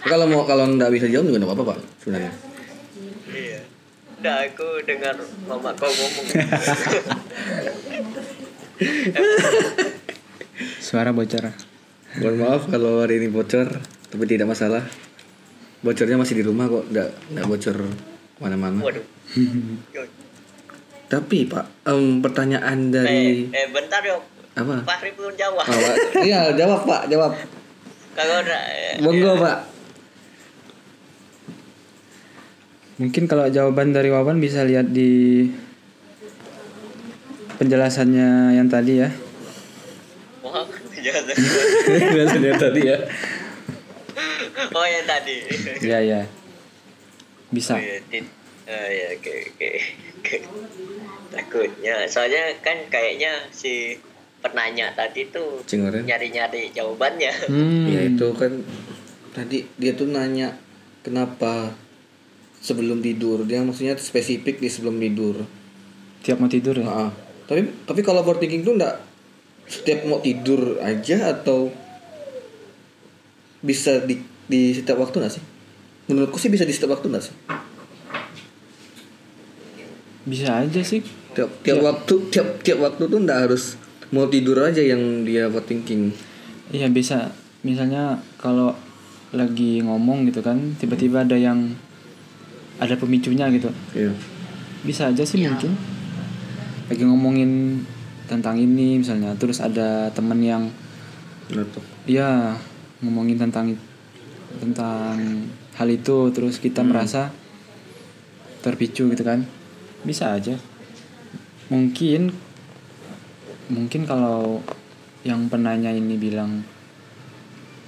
Kalau 0.04 0.24
mau 0.28 0.44
kalau 0.44 0.68
nggak 0.68 0.90
bisa 0.92 1.06
jawab 1.08 1.28
juga 1.32 1.38
nggak 1.40 1.50
apa-apa 1.50 1.64
pak 1.74 1.78
sebenarnya. 2.04 2.32
Iya. 3.32 3.60
Udah 4.20 4.36
aku 4.48 4.68
dengar 4.84 5.14
mama 5.48 5.70
kau 5.76 5.88
ngomong. 5.88 6.26
Suara 10.84 11.10
bocor. 11.10 11.50
Mohon 12.20 12.36
maaf 12.38 12.62
kalau 12.70 13.02
hari 13.02 13.18
ini 13.18 13.28
bocor 13.32 13.68
tapi 14.12 14.24
tidak 14.30 14.48
masalah. 14.52 14.84
Bocornya 15.84 16.16
masih 16.16 16.40
di 16.40 16.44
rumah 16.46 16.70
kok 16.70 16.88
nggak 16.88 17.08
nggak 17.36 17.46
bocor 17.48 17.76
mana-mana 18.40 18.80
waduh. 18.82 19.04
Tapi 21.12 21.46
pak 21.46 21.86
em, 21.86 22.18
pertanyaan 22.24 22.78
eh, 22.88 22.90
dari 22.90 23.22
eh 23.52 23.68
bentar 23.70 24.00
yuk 24.02 24.24
apa? 24.54 24.86
Fahri 24.86 25.10
belum 25.18 25.34
jawab. 25.34 25.66
Oh, 25.66 25.74
Pak. 25.74 25.96
iya 26.24 26.54
jawab 26.54 26.86
pak 26.86 27.10
jawab 27.10 27.34
udah 28.14 28.62
eh, 28.70 28.94
monggo 29.02 29.32
pak. 29.42 29.58
Mungkin 32.94 33.26
kalau 33.26 33.50
jawaban 33.50 33.90
dari 33.90 34.06
Wawan 34.14 34.38
bisa 34.38 34.62
lihat 34.62 34.94
di 34.94 35.50
penjelasannya 37.58 38.54
yang 38.54 38.70
tadi 38.70 39.02
ya. 39.02 39.10
Wah 40.46 40.62
jangan 41.02 41.24
biasanya 42.14 42.52
tadi 42.70 42.80
ya. 42.86 42.98
Oh 44.70 44.86
ya 44.86 45.00
tadi. 45.02 45.36
Ya 45.82 45.98
ya 45.98 46.20
bisa. 47.54 47.78
Oh, 47.78 47.82
iya, 47.82 47.98
tit- 48.10 48.34
oh, 48.66 48.88
ya 48.90 49.06
oke 49.14 49.32
oke. 49.54 49.70
takutnya. 51.30 51.94
Soalnya 52.10 52.58
kan 52.62 52.78
kayaknya 52.90 53.46
si 53.54 53.98
penanya 54.44 54.92
tadi 54.92 55.32
tuh 55.32 55.64
nyari-nyari 56.04 56.68
jawabannya. 56.70 57.32
Hmm. 57.48 57.88
ya 57.88 58.00
itu 58.04 58.28
kan 58.36 58.52
tadi 59.32 59.64
dia 59.80 59.96
tuh 59.96 60.12
nanya 60.12 60.52
kenapa 61.00 61.72
sebelum 62.60 63.00
tidur? 63.00 63.48
Dia 63.48 63.64
maksudnya 63.64 63.96
spesifik 63.96 64.60
di 64.60 64.68
sebelum 64.68 65.00
tidur. 65.00 65.40
Tiap 66.20 66.36
mau 66.36 66.48
tidur 66.48 66.76
ya? 66.76 66.84
Nah, 66.84 67.12
tapi 67.48 67.64
tapi 67.88 68.00
kalau 68.04 68.20
overthinking 68.20 68.60
tuh 68.60 68.76
enggak 68.76 69.00
setiap 69.64 70.04
mau 70.04 70.20
tidur 70.20 70.76
aja 70.84 71.32
atau 71.32 71.72
bisa 73.64 74.04
di 74.04 74.20
di 74.44 74.76
setiap 74.76 75.00
waktu 75.00 75.24
nggak 75.24 75.32
sih? 75.32 75.44
Menurutku 76.04 76.36
sih 76.36 76.52
bisa 76.52 76.68
di 76.68 76.72
setiap 76.76 77.00
waktu 77.00 77.08
nggak 77.08 77.24
sih? 77.24 77.34
Bisa 80.24 80.64
aja 80.64 80.80
sih. 80.84 81.00
Tiap 81.32 81.50
tiap 81.64 81.80
Iya. 81.80 81.84
waktu 81.84 82.14
tiap 82.28 82.48
tiap 82.60 82.78
waktu 82.80 83.02
tuh 83.08 83.18
enggak 83.20 83.48
harus 83.48 83.76
mau 84.12 84.28
tidur 84.28 84.60
aja 84.60 84.82
yang 84.84 85.24
dia 85.24 85.48
overthinking 85.48 86.12
iya 86.72 86.88
bisa. 86.88 87.32
Misalnya 87.64 88.20
kalau 88.36 88.72
lagi 89.34 89.82
ngomong 89.82 90.30
gitu 90.30 90.40
kan 90.40 90.78
tiba-tiba 90.78 91.26
ada 91.26 91.34
yang 91.34 91.74
ada 92.78 92.94
pemicunya 92.98 93.50
gitu. 93.50 93.68
Iya. 93.92 94.12
Bisa 94.84 95.10
aja 95.10 95.24
sih 95.26 95.42
mungkin 95.42 95.74
lagi 96.84 97.00
ngomongin 97.00 97.80
tentang 98.28 98.60
ini 98.60 99.00
misalnya 99.00 99.32
terus 99.40 99.60
ada 99.60 100.12
temen 100.12 100.40
yang 100.44 100.68
tuh 101.48 101.84
dia 102.08 102.56
ngomongin 103.04 103.36
tentang 103.36 103.76
tentang 104.60 105.16
hal 105.76 105.88
itu 105.88 106.32
terus 106.32 106.60
kita 106.60 106.84
merasa 106.84 107.32
terpicu 108.60 109.08
gitu 109.12 109.24
kan. 109.24 109.44
Bisa 110.04 110.36
aja. 110.36 110.56
Mungkin 111.72 112.32
mungkin 113.72 114.04
kalau 114.04 114.60
yang 115.24 115.48
penanya 115.48 115.88
ini 115.88 116.20
bilang 116.20 116.64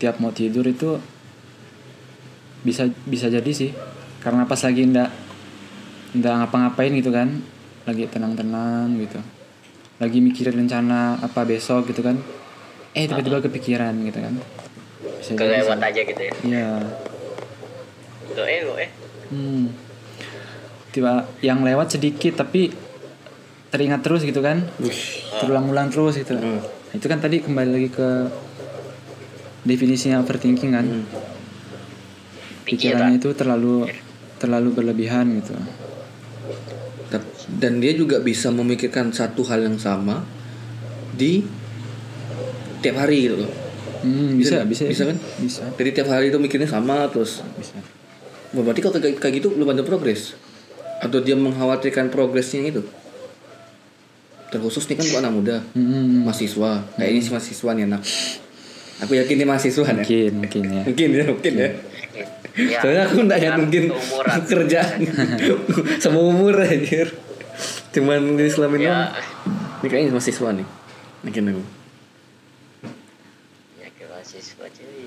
tiap 0.01 0.21
mau 0.21 0.33
tidur 0.33 0.65
itu 0.65 0.97
bisa 2.65 2.89
bisa 3.05 3.29
jadi 3.29 3.51
sih. 3.53 3.71
Karena 4.25 4.49
pas 4.49 4.59
lagi 4.65 4.83
ndak 4.89 5.11
ndak 6.17 6.33
ngapa-ngapain 6.45 6.93
gitu 6.97 7.13
kan. 7.13 7.29
Lagi 7.85 8.09
tenang-tenang 8.09 8.97
gitu. 8.99 9.21
Lagi 10.01 10.19
mikirin 10.21 10.67
rencana 10.67 11.21
apa 11.21 11.45
besok 11.45 11.93
gitu 11.93 12.01
kan. 12.01 12.19
Eh 12.97 13.05
tiba-tiba 13.05 13.45
kepikiran 13.45 13.93
gitu 14.09 14.19
kan. 14.19 14.35
Bisa 15.21 15.33
kelewat 15.37 15.79
aja 15.79 16.01
gitu 16.01 16.23
ya? 16.23 16.33
Iya. 16.43 16.71
lo 18.37 18.45
eh 18.45 18.61
eh 18.85 18.91
Hmm. 19.27 19.75
Tiba 20.95 21.27
yang 21.43 21.67
lewat 21.67 21.99
sedikit 21.99 22.39
tapi 22.39 22.71
teringat 23.77 24.01
terus 24.01 24.25
gitu 24.25 24.41
kan. 24.41 24.65
Terulang-ulang 25.45 25.93
terus 25.93 26.17
gitu. 26.17 26.33
Hmm. 26.33 26.65
Nah, 26.65 26.95
itu 26.97 27.07
kan 27.07 27.21
tadi 27.21 27.45
kembali 27.45 27.71
lagi 27.77 27.89
ke 27.93 28.09
definisinya 29.69 30.25
overthinking 30.25 30.73
kan. 30.73 30.87
Hmm. 30.89 31.05
Pikirannya 32.65 33.21
itu 33.21 33.31
terlalu 33.37 33.85
terlalu 34.41 34.69
berlebihan 34.73 35.29
gitu. 35.45 35.53
Dan 37.47 37.79
dia 37.79 37.95
juga 37.95 38.19
bisa 38.19 38.51
memikirkan 38.51 39.15
satu 39.15 39.47
hal 39.47 39.63
yang 39.63 39.79
sama 39.79 40.27
di 41.15 41.47
tiap 42.83 42.97
hari 43.01 43.31
gitu 43.31 43.39
loh 43.45 43.53
Hmm, 44.07 44.37
bisa, 44.37 44.63
Bisa- 44.69 44.87
bisa, 44.87 44.93
bisa 44.93 45.03
kan? 45.09 45.17
Bisa. 45.41 45.63
jadi 45.75 45.91
tiap 45.91 46.09
hari 46.13 46.29
itu 46.29 46.39
mikirnya 46.39 46.69
sama 46.69 47.09
terus 47.09 47.41
Bisa. 47.57 47.75
Berarti 48.55 48.79
kalau 48.85 48.95
kayak, 49.01 49.19
kayak 49.19 49.35
gitu 49.43 49.57
belum 49.57 49.73
ada 49.75 49.83
progres 49.83 50.37
atau 51.03 51.19
dia 51.21 51.35
mengkhawatirkan 51.35 52.13
progresnya 52.13 52.71
itu 52.71 52.85
terkhusus 54.51 54.87
nih 54.87 54.97
kan 54.99 55.07
buat 55.11 55.21
anak 55.23 55.33
muda 55.35 55.57
Hmm, 55.75 56.23
mahasiswa. 56.27 56.71
Kayak 56.95 57.11
ini 57.11 57.21
sih 57.23 57.33
mahasiswa 57.35 57.71
nih 57.75 57.85
anak. 57.91 58.03
Aku 59.05 59.13
yakin 59.13 59.35
dia 59.37 59.49
mahasiswa 59.49 59.85
ya 59.85 59.93
mungkin, 59.93 60.33
mungkin 60.41 60.63
ya. 60.73 60.83
mungkin 60.89 61.09
ya 61.13 61.25
mungkin 61.29 61.53
ya. 61.53 61.71
Ya 62.57 62.79
soalnya 62.81 63.03
aku 63.05 63.17
nggak 63.29 63.41
yakin 63.45 63.61
mungkin 63.69 63.85
kerjaan 64.51 64.99
sama 66.03 66.21
umur 66.25 66.57
aja 66.65 67.05
cuman 67.93 68.37
di 68.37 68.45
Islam 68.45 68.73
ini 68.77 68.89
ya 68.89 69.13
ini 69.85 69.87
kayaknya 69.89 70.13
mahasiswa 70.17 70.49
nih. 70.57 70.67
Mungkin 71.27 71.43
aku. 71.53 71.63
Ya 73.83 73.89
ke 73.93 74.05
mahasiswa 74.09 74.67
cuy. 74.73 75.05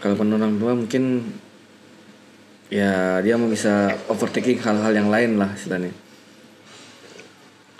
Kalau 0.00 0.14
orang 0.18 0.56
tua 0.56 0.72
mungkin 0.72 1.04
ya 2.72 3.20
dia 3.20 3.36
mau 3.36 3.52
bisa 3.52 3.92
overtaking 4.08 4.56
hal-hal 4.64 4.96
yang 4.96 5.12
lain 5.12 5.36
lah 5.36 5.52
istilahnya 5.52 5.92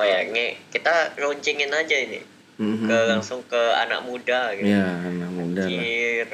oh 0.03 0.05
ya 0.05 0.27
nge 0.27 0.59
kita 0.69 1.15
runcingin 1.15 1.71
aja 1.71 1.95
ini 1.97 2.21
Mhm. 2.53 2.85
ke 2.85 2.97
langsung 3.09 3.41
ke 3.47 3.59
anak 3.73 4.03
muda 4.03 4.51
gitu 4.53 4.67
ya 4.67 4.83
anak 5.01 5.31
muda 5.31 5.63
lah 5.63 5.73
Anjir. 5.73 6.29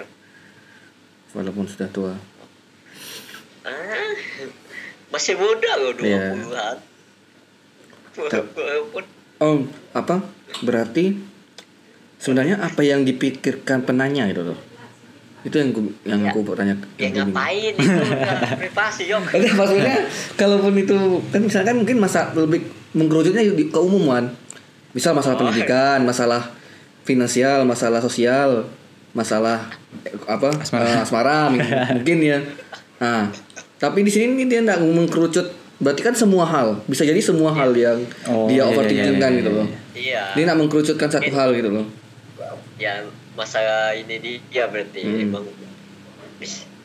walaupun 1.31 1.65
sudah 1.65 1.89
tua 1.89 2.15
ah 3.63 4.13
masih 5.09 5.37
muda 5.37 5.71
loh 5.79 5.93
Iya. 5.95 6.33
20-an 6.35 6.77
Tep. 8.19 8.45
walaupun 8.51 9.05
oh 9.39 9.59
apa 9.95 10.27
berarti 10.61 11.17
sebenarnya 12.19 12.59
apa 12.59 12.83
yang 12.83 13.05
dipikirkan 13.05 13.85
penanya 13.85 14.27
itu 14.27 14.43
loh 14.43 14.59
itu 15.49 15.57
yang 15.57 15.69
aku 15.71 15.81
yang 16.05 16.21
Ya. 16.21 16.31
aku 16.31 16.39
bertanya 16.43 16.75
ya 16.95 17.09
yang 17.09 17.27
ngapain 17.27 17.73
itu 17.73 18.01
privasi 18.61 19.03
yok 19.09 19.23
Oke, 19.27 19.49
maksudnya 19.51 19.97
kalaupun 20.35 20.73
itu 20.77 20.97
kan 21.29 21.41
misalkan 21.41 21.75
mungkin 21.77 21.97
masa 21.99 22.31
lebih 22.33 22.63
menggerujuknya 22.91 23.43
di 23.51 23.67
keumuman. 23.67 24.29
Misal 24.91 25.13
masalah 25.13 25.35
Oh. 25.35 25.41
pendidikan, 25.43 26.01
masalah 26.03 26.53
finansial, 27.03 27.63
masalah 27.63 27.99
sosial, 27.99 28.65
masalah 29.11 29.69
apa? 30.25 30.49
Asmara. 30.55 30.85
eh, 30.87 30.99
asmara 30.99 31.39
mungkin, 31.53 31.73
mungkin 31.95 32.19
ya. 32.23 32.39
Nah, 32.99 33.29
Tapi 33.77 34.03
di 34.03 34.11
sini 34.11 34.43
dia 34.43 34.59
nggak 34.59 34.83
mengkerucut. 34.83 35.47
Berarti 35.79 36.03
kan 36.03 36.11
semua 36.11 36.43
hal. 36.43 36.83
Bisa 36.85 37.03
jadi 37.03 37.21
semua 37.21 37.53
hal 37.53 37.71
yang 37.71 38.03
Oh, 38.27 38.51
dia 38.51 38.59
iya, 38.59 38.63
overthinking 38.67 39.15
iya, 39.15 39.23
kan 39.23 39.31
iya, 39.31 39.39
gitu 39.39 39.49
iya, 39.49 39.55
loh. 39.55 39.67
iya. 39.67 39.79
iya 39.95 40.23
Dia 40.35 40.43
nggak 40.45 40.59
mengkerucutkan 40.59 41.09
satu 41.09 41.31
hal 41.31 41.49
gitu 41.53 41.71
loh. 41.71 41.87
ya 42.77 42.99
masalah 43.39 43.95
ini 43.95 44.19
dia 44.45 44.67
berarti 44.67 45.01
Hmm. 45.01 45.23
emang 45.25 45.45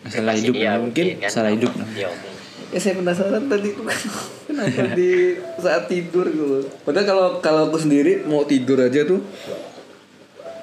Masalah 0.04 0.34
hidup 0.36 0.54
dia 0.54 0.76
mungkin, 0.76 1.06
kan, 1.16 1.26
masalah 1.26 1.50
hidup. 1.50 1.72
omong. 1.72 2.36
Ya 2.70 2.78
saya 2.78 2.94
penasaran 2.96 3.44
tadi 3.46 3.70
tuh 3.72 3.86
kenapa 4.50 4.82
di 4.92 5.12
saat 5.56 5.86
tidur 5.88 6.26
gitu. 6.26 6.58
Padahal 6.82 7.06
kalau 7.06 7.26
kalau 7.40 7.62
aku 7.68 7.78
sendiri 7.80 8.22
mau 8.24 8.44
tidur 8.44 8.78
aja 8.80 9.02
tuh 9.04 9.22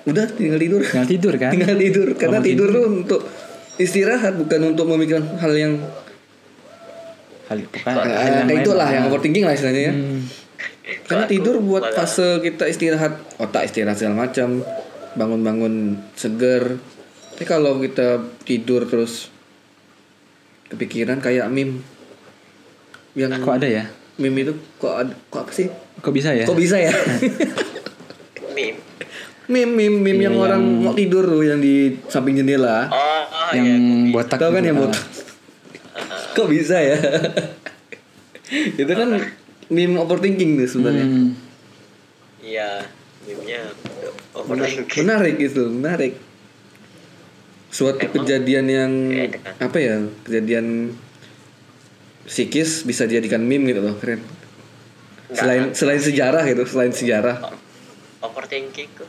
udah 0.02 0.24
tinggal 0.28 0.56
tidur. 0.56 0.80
tinggal 0.82 1.06
tidur 1.06 1.34
kan 1.36 1.50
tinggal 1.50 1.76
tidur 1.76 2.08
karena 2.14 2.36
mau 2.36 2.44
tidur 2.44 2.68
tuh 2.68 2.84
untuk 2.88 3.20
istirahat 3.76 4.34
bukan 4.34 4.60
untuk 4.70 4.86
memikirkan 4.86 5.24
hal 5.36 5.52
yang 5.52 5.74
hal, 7.46 7.58
bukan, 7.62 7.80
Kok- 7.86 8.02
hal 8.02 8.10
eh, 8.10 8.10
yang 8.10 8.34
kayak 8.34 8.46
lain 8.46 8.60
itulah 8.60 8.78
lah. 8.82 8.90
yang 8.90 9.04
overthinking 9.06 9.44
lah 9.44 9.54
istilahnya 9.54 9.82
ya. 9.82 9.92
Hmm. 9.92 10.20
Karena 11.06 11.24
tidur 11.24 11.54
buat 11.60 11.84
fase 11.90 12.40
kita 12.40 12.66
istirahat 12.66 13.12
otak 13.36 13.62
istirahat 13.64 13.96
segala 13.96 14.26
macam 14.26 14.66
bangun-bangun 15.12 15.74
seger. 16.12 16.78
Tapi 17.32 17.44
kalau 17.44 17.76
kita 17.76 18.18
tidur 18.42 18.84
terus 18.84 19.32
kepikiran 20.66 21.18
kayak 21.18 21.48
meme 21.48 21.82
yang 23.12 23.34
kok 23.36 23.58
ada 23.58 23.66
ya 23.66 23.84
meme 24.16 24.38
itu 24.40 24.52
kok 24.76 24.94
ada, 24.96 25.12
kok 25.26 25.40
apa 25.42 25.50
sih? 25.50 25.66
kok 25.98 26.12
bisa 26.12 26.30
ya 26.30 26.44
Kok 26.44 26.54
bisa 26.54 26.78
ya? 26.78 26.94
meme 28.54 28.78
meme 29.46 29.66
meme 29.72 29.98
meme 30.00 30.20
yang 30.22 30.32
Iya, 30.32 30.44
orang 30.44 30.62
yang- 30.62 30.80
mau 30.80 30.94
tidur 30.94 31.24
tuh 31.24 31.42
yang 31.42 31.58
di 31.58 31.98
samping 32.06 32.36
jendela. 32.36 32.86
oh, 32.86 32.94
oh 33.26 33.50
yang 33.50 33.66
ya, 33.66 33.74
kopi. 33.74 34.10
botak 34.12 34.38
Tahu 34.38 34.46
kan 34.48 34.56
gitu. 34.56 34.68
yang 34.68 34.76
Ah. 34.76 34.82
botak? 34.84 35.04
Kok 36.36 36.46
bisa 36.48 36.76
ya? 36.78 36.96
itu 38.76 38.92
kan 38.92 39.08
meme 39.66 39.96
overthinking 39.96 40.54
tuh 40.56 40.68
sebenarnya. 40.68 41.02
Hmm. 41.04 41.30
iya 42.40 42.82
meme-nya 43.22 43.74
Menarik, 44.30 44.46
overthinking 44.86 45.00
menarik 45.00 45.36
itu, 45.38 45.62
menarik. 45.66 46.14
Suatu 47.68 48.02
Emang 48.02 48.14
kejadian 48.16 48.66
yang 48.66 48.92
kan. 49.32 49.54
apa 49.60 49.78
ya? 49.78 49.96
Kejadian 50.22 50.94
psikis 52.24 52.82
bisa 52.82 53.06
dijadikan 53.06 53.42
meme 53.42 53.68
gitu 53.68 53.80
loh, 53.80 53.94
keren. 53.94 54.22
Nggak, 54.22 55.34
Selain 55.36 55.62
kan? 55.64 55.74
selain 55.74 56.02
sejarah 56.02 56.42
gitu, 56.44 56.62
selain 56.64 56.90
sejarah. 56.90 57.36
overthinking 58.20 58.90
kok 58.92 59.08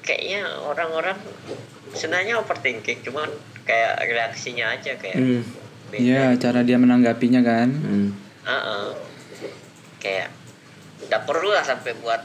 kayaknya 0.00 0.44
orang-orang 0.60 1.16
sebenarnya 1.90 2.38
overthinking 2.38 3.00
cuman 3.02 3.26
kayak 3.64 4.04
reaksinya 4.04 4.70
aja 4.70 4.94
kayak 4.94 5.16
Hmm. 5.16 5.42
beda. 5.88 5.98
Iya, 5.98 6.24
cara 6.38 6.60
dia 6.60 6.76
menanggapinya 6.76 7.40
kan. 7.40 7.68
Hmm. 7.72 8.08
Heeh. 8.44 8.88
kayak 9.96 10.28
nggak 11.02 11.24
perlu 11.24 11.48
lah 11.48 11.64
sampai 11.64 11.96
buat 11.96 12.20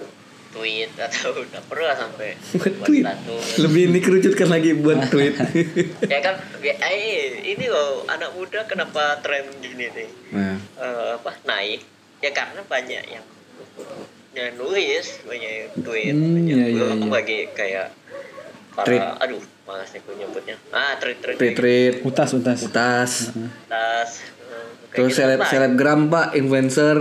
tweet 0.49 0.91
atau 0.93 1.29
nggak 1.45 1.63
perlu 1.65 1.83
lah 1.83 1.95
sampai 1.95 2.33
Buat 2.53 2.73
buat 2.75 2.87
tweet. 2.89 3.03
status 3.03 3.45
Lebih 3.59 3.81
ini 3.87 3.99
kerucutkan 3.99 4.47
lagi 4.47 4.69
buat 4.75 4.99
tweet. 5.11 5.35
ya 6.03 6.19
kan 6.19 6.35
ya, 6.59 6.73
eh, 6.81 7.29
ini 7.47 7.65
loh 7.65 8.03
anak 8.05 8.33
muda 8.33 8.65
kenapa 8.65 9.17
tren 9.19 9.45
gini 9.57 9.85
nih 9.87 10.09
nah, 10.31 10.57
Eh, 10.75 11.09
apa 11.15 11.31
naik 11.43 11.81
ya 12.19 12.31
karena 12.31 12.61
banyak 12.61 13.03
yang 13.05 13.25
yang 14.29 14.53
nulis 14.55 15.21
banyak 15.23 15.51
yang 15.59 15.69
tweet 15.79 16.13
Hmm, 16.13 16.33
banyak 16.35 16.55
iya, 16.55 16.67
iya, 16.67 16.85
iya. 16.93 17.07
bagi 17.07 17.39
kayak 17.49 17.87
para 18.71 18.85
Tweet. 18.85 19.01
aduh 19.19 19.41
malas 19.63 19.89
nih 19.89 20.01
nyebutnya 20.15 20.55
ah 20.69 20.93
tweet 20.95 21.17
tweet 21.19 21.37
tweet 21.37 21.55
tweet, 21.55 21.93
Utas, 22.01 22.29
utas. 22.31 22.59
utas, 22.61 23.11
tas 23.65 24.11
kayak 24.89 24.95
terus 24.95 25.11
gitu 25.11 25.19
seleb 25.19 25.39
selebgram 25.43 26.07
pak, 26.07 26.33
influencer, 26.33 26.97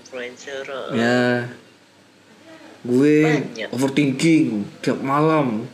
influencer 0.00 0.64
eh. 0.66 0.98
ya. 0.98 1.22
Gue 2.86 3.18
Banyak. 3.20 3.68
overthinking 3.70 4.46
tiap 4.78 4.98
malam. 5.00 5.66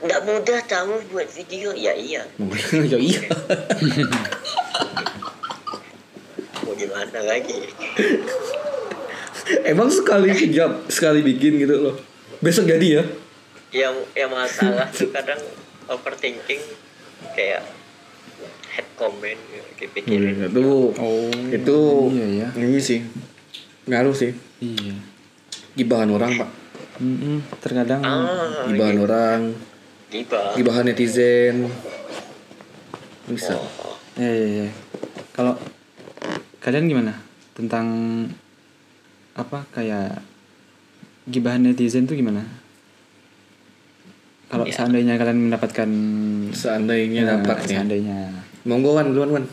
nggak 0.00 0.20
mudah 0.22 0.60
tahu 0.64 0.96
buat 1.10 1.28
video 1.28 1.76
ya 1.76 1.92
iya 1.92 2.24
ya 2.80 2.96
iya. 2.96 3.20
mau 6.60 6.72
gimana 6.72 7.20
lagi 7.22 7.68
Emang 9.60 9.90
sekali 9.90 10.30
kejap, 10.30 10.86
sekali 10.86 11.20
bikin 11.20 11.58
gitu 11.58 11.74
loh. 11.80 11.96
Besok 12.38 12.64
jadi 12.66 12.86
ya? 12.96 13.04
yang 13.72 13.94
yang 14.14 14.30
masalah 14.30 14.86
tuh 14.88 15.10
kadang 15.10 15.38
overthinking 15.84 16.62
kayak 17.32 17.62
head 18.68 18.86
comment 18.94 19.38
gitu, 19.44 19.68
dipikirin 19.80 20.48
Itu 20.48 20.90
Oh. 20.92 21.30
itu 21.46 21.78
Iya 22.10 22.26
ya. 22.30 22.48
ini 22.56 22.78
sih 22.78 23.02
ngaruh 23.84 24.14
sih. 24.14 24.32
Iya. 24.60 24.94
Gibahan 25.72 26.10
orang 26.10 26.30
pak, 26.36 26.50
Mm-mm, 27.00 27.38
terkadang 27.62 28.00
ah 28.02 28.66
gibahan 28.66 28.98
orang, 28.98 29.40
gibah 30.10 30.52
gibahan 30.52 30.84
netizen. 30.84 31.70
Bisa. 33.24 33.54
oh, 33.54 33.94
ya, 34.18 34.26
ya, 34.26 34.48
ya. 34.66 34.68
Kalau 35.30 35.54
kalian 36.58 36.90
gimana 36.90 37.14
tentang 37.54 37.86
apa 39.32 39.62
kayak 39.70 40.18
gibahan 41.24 41.62
netizen 41.62 42.04
tuh 42.04 42.18
gimana? 42.18 42.42
Kalau 44.50 44.66
Ya. 44.66 44.74
seandainya 44.74 45.14
kalian 45.14 45.46
mendapatkan 45.46 45.90
Seandainya 46.50 47.22
eh, 47.22 47.28
dapat 47.38 47.56
ya. 47.64 47.78
seandainya 47.78 48.18
Monggo 48.66 48.98
wan, 48.98 49.14
duluan 49.14 49.30
wan. 49.32 49.44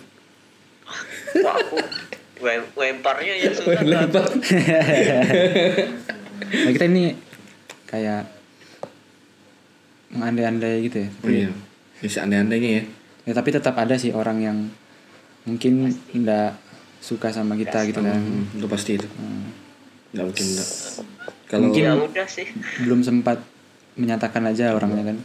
Lemparnya 2.74 3.34
yang 3.36 3.54
susah 3.54 3.76
kan. 3.78 3.86
Lempar. 3.86 4.26
nah, 6.64 6.72
kita 6.72 6.86
ini 6.86 7.14
kayak 7.86 8.28
mengandai-andai 10.10 10.74
gitu 10.84 10.98
ya. 11.04 11.10
Iya. 11.24 11.50
Bisa 12.00 12.24
andai-andainya 12.24 12.70
ya. 12.80 12.84
Ya, 13.28 13.34
tapi 13.36 13.52
tetap 13.52 13.76
ada 13.76 14.00
sih 14.00 14.16
orang 14.16 14.40
yang 14.40 14.58
mungkin 15.44 15.92
nggak 15.92 16.52
suka 17.00 17.30
sama 17.30 17.56
kita 17.56 17.84
gitu 17.86 18.00
kan. 18.00 18.16
Hmm, 18.16 18.48
itu 18.56 18.68
pasti 18.68 18.96
itu. 18.96 19.08
Hmm. 19.10 19.52
Nggak 20.12 20.26
mungkin 20.26 20.46
enggak. 20.48 20.70
Kalau 21.48 21.64
Mungkin- 21.68 21.84
ya 21.84 21.94
udah 21.96 22.28
sih 22.28 22.48
belum 22.84 23.02
sempat 23.02 23.40
menyatakan 23.96 24.44
aja 24.46 24.76
orangnya 24.76 25.10
kan 25.10 25.18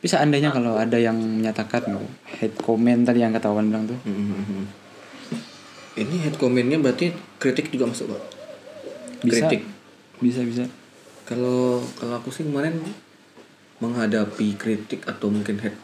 bisa 0.00 0.18
andainya 0.18 0.50
kalau 0.50 0.74
ada 0.74 0.96
yang 0.96 1.14
menyatakan 1.14 1.82
hate 2.24 2.56
comment 2.58 3.04
tadi 3.04 3.20
yang 3.20 3.30
ketahuan 3.30 3.68
bilang 3.68 3.86
tuh 3.86 3.98
Hmm, 4.02 4.16
hmm, 4.32 4.44
hmm. 4.48 4.64
Ini 5.96 6.24
head 6.24 6.36
commentnya 6.40 6.80
berarti 6.80 7.12
kritik 7.36 7.68
juga 7.68 7.90
masuk 7.92 8.12
pak? 8.16 8.22
bisa 9.22 9.46
Kritik. 9.46 9.62
bisa 10.18 10.40
bisa 10.42 10.64
Kalau 11.22 11.78
kalau 11.98 12.18
aku 12.18 12.34
sih 12.34 12.42
kemarin 12.42 12.82
menghadapi 13.78 14.58
kritik 14.58 15.06
atau 15.06 15.30
mungkin 15.30 15.58
head 15.62 15.74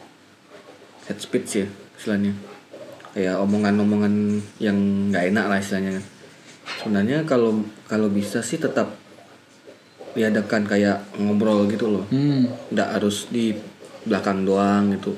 head 1.07 1.19
speech 1.19 1.63
ya 1.63 1.67
istilahnya 1.95 2.35
kayak 3.15 3.35
omongan-omongan 3.41 4.39
yang 4.61 4.77
nggak 5.09 5.33
enak 5.33 5.45
lah 5.49 5.57
istilahnya 5.59 5.99
kan. 5.99 6.05
Sebenarnya 6.79 7.17
kalau 7.25 7.65
kalau 7.89 8.07
bisa 8.07 8.45
sih 8.45 8.61
tetap 8.61 8.93
diadakan 10.13 10.67
kayak 10.67 11.01
ngobrol 11.17 11.65
gitu 11.67 11.89
loh. 11.89 12.05
hmm 12.11 12.71
Nggak 12.71 12.89
harus 12.99 13.27
di 13.31 13.55
belakang 14.05 14.45
doang 14.45 14.93
gitu. 14.93 15.15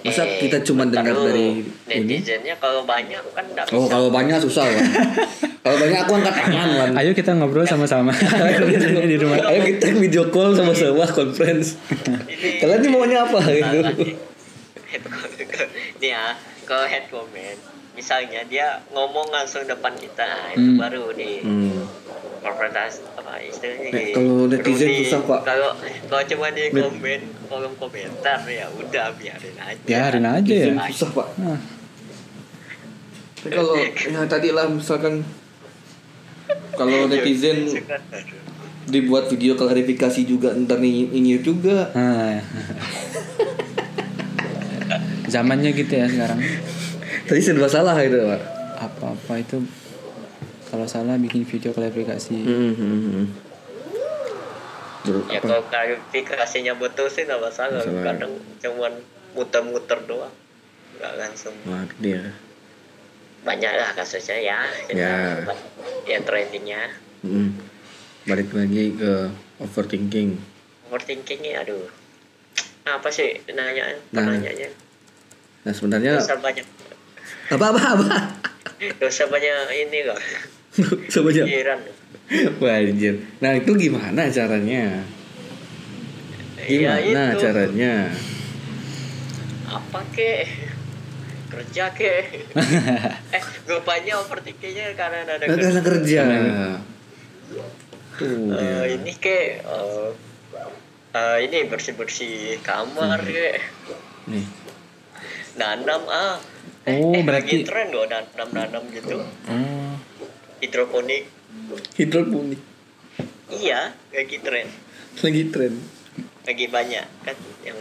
Masa 0.00 0.22
Eh, 0.22 0.40
kita 0.40 0.58
cuma 0.62 0.82
dengar 0.84 1.12
dari 1.12 1.60
ini? 1.60 2.16
netizennya 2.16 2.56
kalau 2.56 2.82
banyak 2.82 3.20
kan 3.30 3.44
nggak 3.46 3.68
Oh 3.68 3.84
bisa 3.84 3.90
kalau 3.90 4.08
banyak 4.08 4.38
susah 4.38 4.64
kan. 4.64 4.84
kalau 5.62 5.76
banyak 5.76 5.98
aku 5.98 6.12
angkat 6.14 6.34
tangan 6.34 6.68
kan. 6.72 6.90
ayo 6.96 7.10
kita 7.12 7.30
ngobrol 7.32 7.64
sama-sama 7.64 8.12
di 9.04 9.16
rumah 9.16 9.36
Ayo 9.44 9.60
kita 9.62 9.92
video 9.94 10.24
call 10.26 10.52
sama-sama 10.52 11.04
conference. 11.06 11.76
Ini- 12.24 12.58
Kalian 12.58 12.78
ini 12.78 12.88
maunya 12.88 13.18
apa 13.22 13.38
gitu? 13.44 13.78
nih 16.00 16.08
ya 16.08 16.32
ke 16.62 16.78
head 16.82 17.04
comment 17.06 17.60
misalnya 18.00 18.40
dia 18.44 18.64
ngomong 18.88 19.28
langsung 19.28 19.60
depan 19.62 19.92
kita 19.94 20.24
nah, 20.24 20.48
itu 20.50 20.70
Hmm. 20.70 20.80
baru 20.80 21.12
di 21.12 21.44
Hmm. 21.44 21.84
konfrontasi 22.40 23.04
apa 23.14 23.36
istilahnya 23.38 23.88
di- 23.92 24.16
kalau 24.16 24.48
netizen 24.48 24.88
susah, 24.98 25.20
Pak. 25.22 25.40
kalau 25.44 25.70
kalau 26.08 26.24
cuma 26.24 26.48
di 26.48 26.64
Bet- 26.66 26.80
komen 26.80 27.20
kolom 27.46 27.74
komentar 27.76 28.40
ya 28.42 28.64
udah 28.72 29.12
biarin 29.12 29.52
aja 29.54 29.84
biarin 29.84 30.24
aja 30.24 30.54
ya 30.54 30.72
susah 30.88 31.10
pak. 31.12 31.28
Nah, 31.36 31.60
Tapi 33.36 33.52
kalau 33.52 33.76
ya 34.16 34.20
tadi 34.26 34.48
lah 34.50 34.64
misalkan 34.66 35.20
kalau 36.72 37.04
netizen 37.06 37.68
dibuat 38.86 39.28
video 39.28 39.52
klarifikasi 39.54 40.24
juga 40.24 40.56
ntar 40.56 40.80
nyinyir 40.80 41.44
juga. 41.44 41.92
nah. 41.92 42.40
zamannya 45.30 45.70
gitu 45.72 45.92
ya 45.92 46.08
sekarang 46.08 46.40
Tadi 47.22 47.40
serba 47.40 47.66
salah 47.66 47.96
itu 47.98 48.16
pak. 48.18 48.42
apa-apa 48.80 49.32
itu 49.36 49.60
kalau 50.66 50.86
salah 50.86 51.14
bikin 51.14 51.44
video 51.44 51.68
klarifikasi 51.70 52.32
Hmm, 52.32 52.72
hmm. 52.72 53.24
Terus 55.00 55.24
ya 55.26 55.36
apa? 55.36 55.46
kalau 55.46 55.62
klarifikasinya 55.66 56.72
betul 56.74 57.06
sih 57.06 57.24
nggak 57.24 57.36
masalah 57.38 57.76
Masalah. 57.78 58.04
kadang 58.06 58.32
cuman 58.58 58.92
muter-muter 59.32 60.00
doang 60.04 60.32
nggak 60.94 61.12
langsung 61.14 61.52
Wah, 61.64 61.84
dia. 61.98 62.24
banyak 63.40 63.68
lah 63.70 63.92
kasusnya 63.94 64.36
ya 64.38 64.60
Ya. 64.90 65.44
ya 66.06 66.18
trainingnya 66.20 66.88
Mm. 67.20 67.52
Balik 68.22 68.48
lagi 68.50 68.96
ke 68.96 69.28
overthinking. 69.58 70.40
overthinkingnya 70.84 71.60
aduh 71.60 71.84
apa 72.82 73.08
sih 73.08 73.36
nanya 73.46 73.92
Nah. 74.10 74.24
penanyanya 74.24 74.72
Nah 75.60 75.72
sebenarnya 75.74 76.16
banyak 76.16 76.64
apa 77.50 77.64
apa 77.74 77.82
apa? 77.94 78.08
dosa 78.96 79.26
banyak 79.26 79.56
ini 79.76 79.98
Sebenarnya. 81.12 81.44
pikiran 81.44 81.78
Wah 82.62 82.78
anjir. 82.78 83.14
Nah 83.42 83.58
itu 83.58 83.74
gimana 83.74 84.30
caranya? 84.30 85.02
Iya 86.60 86.92
Gimana 87.02 87.22
itu 87.34 87.38
caranya? 87.42 87.94
apa 89.66 90.00
ke 90.10 90.46
kerja 91.50 91.90
ke 91.90 92.10
eh 93.36 93.44
rupanya 93.66 94.18
overthinkingnya 94.18 94.94
karena 94.94 95.26
ada 95.26 95.42
Nah, 95.42 95.58
karena 95.58 95.82
kerja. 95.82 96.22
Tuh. 98.14 98.50
Eh, 98.50 98.54
dia. 98.54 98.82
ini 98.94 99.12
ke 99.14 99.38
eh, 99.58 100.10
eh, 101.12 101.36
ini 101.42 101.66
bersih 101.66 101.94
bersih 101.94 102.58
kamar 102.62 103.18
ke 103.22 103.58
Nih. 104.26 104.46
nanam 105.54 106.02
ah 106.06 106.38
Oh, 106.82 107.12
eh, 107.12 107.20
berarti- 107.20 107.60
lagi 107.60 107.68
tren 107.68 107.88
loh 107.90 108.04
nanam 108.04 108.48
nanam 108.50 108.82
gitu 108.88 109.20
oh 109.20 109.92
hidroponik 110.58 111.24
Hidroponik 111.94 112.60
iya 113.48 113.92
lagi 114.10 114.36
tren 114.38 114.68
lagi 115.16 115.42
tren. 115.48 115.74
lagi 116.40 116.66
banyak 116.66 117.06
kan 117.20 117.36
yang 117.60 117.76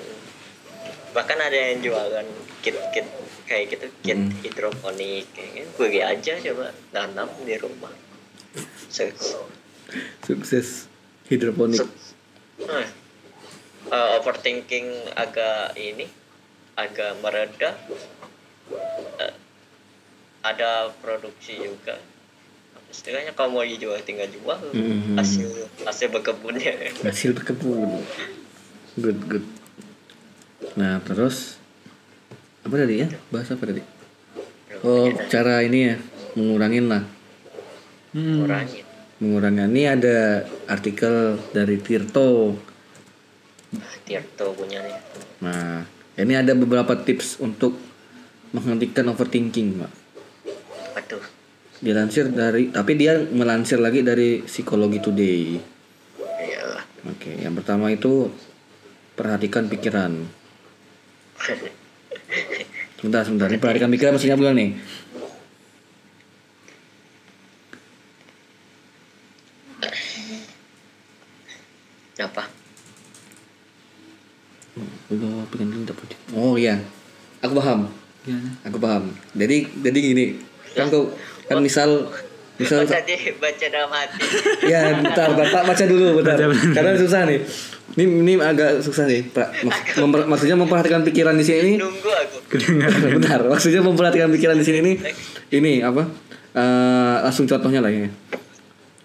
bahkan 1.09 1.37
ada 1.37 1.55
yang 1.55 1.79
jualan 1.79 2.27
kit 2.59 2.75
kit 2.91 3.07
kayak 3.45 3.71
gitu 3.71 3.87
kit 3.99 4.15
Hmm. 4.15 4.35
hidroponik 4.41 5.25
kayak 5.31 5.49
gitu 5.57 5.69
gue 5.79 6.01
aja 6.01 6.33
coba 6.41 6.65
nanam 6.91 7.27
di 7.41 7.55
rumah 7.55 7.91
Sukses. 8.89 9.37
Sukses 10.19 10.89
hidroponik. 11.27 11.85
Nah, 12.59 12.85
eh, 13.87 14.07
overthinking 14.17 14.85
agak 15.13 15.77
ini 15.77 16.09
agak 16.73 17.21
mereda 17.21 17.77
Eh, 19.19 19.33
ada 20.41 20.89
produksi 21.01 21.59
juga 21.59 21.99
istilahnya 22.89 23.37
kalau 23.37 23.53
mau 23.53 23.65
dijual 23.65 24.01
tinggal 24.01 24.25
jual 24.33 24.57
Mhm. 24.73 25.13
hasil 25.13 25.49
hasil 25.85 26.09
berkebunnya 26.09 26.73
Hasil 27.05 27.37
berkebun. 27.37 28.01
Good 28.97 29.19
good. 29.29 29.45
Nah 30.73 30.97
terus 31.05 31.61
apa 32.65 32.75
tadi 32.75 33.05
ya? 33.05 33.07
Bahasa 33.29 33.53
apa 33.53 33.69
tadi? 33.69 33.81
Oh 34.81 35.13
cara 35.29 35.61
ini 35.61 35.93
ya 35.93 35.95
mengurangin 36.33 36.89
lah. 36.89 37.03
hmm. 38.17 38.41
kurangin 38.41 38.83
Mengurangi 39.21 39.63
ini 39.69 39.83
ada 39.85 40.17
artikel 40.65 41.37
dari 41.53 41.77
Tirto. 41.77 42.57
Tirto 44.07 44.45
punya 44.57 44.81
nih 44.81 44.97
Nah 45.45 45.85
ini 46.17 46.33
ada 46.33 46.57
beberapa 46.57 46.97
tips 46.97 47.37
untuk 47.37 47.77
menghentikan 48.55 49.09
overthinking, 49.11 49.81
Pak. 49.81 49.91
aduh 50.97 51.25
Dilansir 51.79 52.27
dari, 52.27 52.75
tapi 52.75 52.99
dia 52.99 53.15
melansir 53.31 53.79
lagi 53.79 54.03
dari 54.03 54.43
Psikologi 54.43 54.99
Today. 54.99 55.43
iyalah 56.19 56.83
Oke, 57.07 57.39
yang 57.39 57.55
pertama 57.55 57.87
itu 57.87 58.27
perhatikan 59.15 59.71
pikiran. 59.71 60.11
Sebentar, 62.99 63.23
sebentar. 63.23 63.47
Ini 63.47 63.63
perhatikan 63.63 63.87
pikiran 63.95 64.11
maksudnya 64.11 64.35
bukan 64.35 64.55
nih? 64.59 64.71
apa. 72.19 72.43
Oh 76.35 76.59
iya, 76.59 76.83
aku 77.39 77.55
paham. 77.55 77.87
Gimana? 78.25 78.49
Aku 78.67 78.77
paham. 78.77 79.15
Jadi, 79.35 79.67
jadi 79.79 79.97
gini. 79.97 80.25
Kan 80.75 80.91
kau, 80.91 81.11
kan 81.49 81.57
misal, 81.63 82.11
misal 82.59 82.83
baca 82.85 82.99
di 83.03 83.15
baca 83.39 83.65
dalam 83.71 83.89
hati. 83.89 84.19
Ya 84.67 84.93
bentar 84.99 85.33
bapak 85.33 85.63
baca 85.65 85.83
dulu 85.87 86.21
bentar. 86.21 86.37
Karena 86.75 86.93
susah 86.99 87.25
nih. 87.25 87.41
Ini 87.97 88.05
ini 88.05 88.33
agak 88.37 88.85
susah 88.85 89.09
nih 89.09 89.33
pak. 89.33 89.65
Memper- 89.97 90.29
maksudnya 90.29 90.53
memperhatikan 90.53 91.01
pikiran 91.01 91.33
di 91.33 91.45
sini 91.47 91.81
nunggu 91.81 92.05
aku. 92.05 92.37
Bentar 93.17 93.41
maksudnya 93.49 93.81
memperhatikan 93.81 94.29
pikiran 94.29 94.55
di 94.59 94.65
sini 94.67 94.77
ini. 94.85 94.93
Ini 95.49 95.81
apa? 95.81 96.05
Eh, 96.53 97.15
langsung 97.25 97.49
contohnya 97.49 97.81
lah 97.81 97.89
ini. 97.89 98.09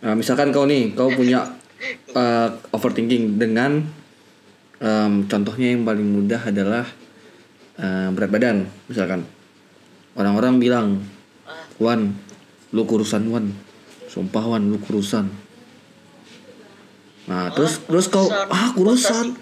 Nah, 0.04 0.12
misalkan 0.12 0.52
kau 0.52 0.68
nih 0.68 0.92
kau 0.92 1.08
punya 1.08 1.48
eh, 2.12 2.48
overthinking 2.76 3.40
dengan 3.40 3.80
em, 4.84 5.12
contohnya 5.24 5.72
yang 5.72 5.88
paling 5.88 6.04
mudah 6.04 6.44
adalah 6.44 6.84
eh, 7.78 8.08
berat 8.12 8.30
badan 8.30 8.56
misalkan. 8.90 9.26
Orang-orang 10.14 10.62
bilang 10.62 10.86
Wan 11.82 12.14
lu 12.70 12.82
kurusan 12.86 13.26
Wan. 13.30 13.50
Sumpah 14.06 14.46
Wan 14.46 14.70
lu 14.70 14.78
kurusan. 14.78 15.26
Nah 17.26 17.50
terus 17.56 17.82
terus 17.88 18.06
kau 18.12 18.28
ah 18.30 18.70
kurusan. 18.76 19.34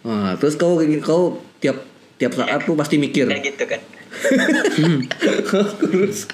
nah 0.00 0.32
terus 0.40 0.56
kau 0.56 0.80
kau 1.04 1.44
tiap 1.60 1.76
tiap 2.20 2.32
saat 2.36 2.64
tuh 2.64 2.76
pasti 2.76 3.00
mikir. 3.00 3.28
Kan 3.28 3.40
gitu 3.40 3.64
kan. 3.64 3.80
Kurus 5.80 6.26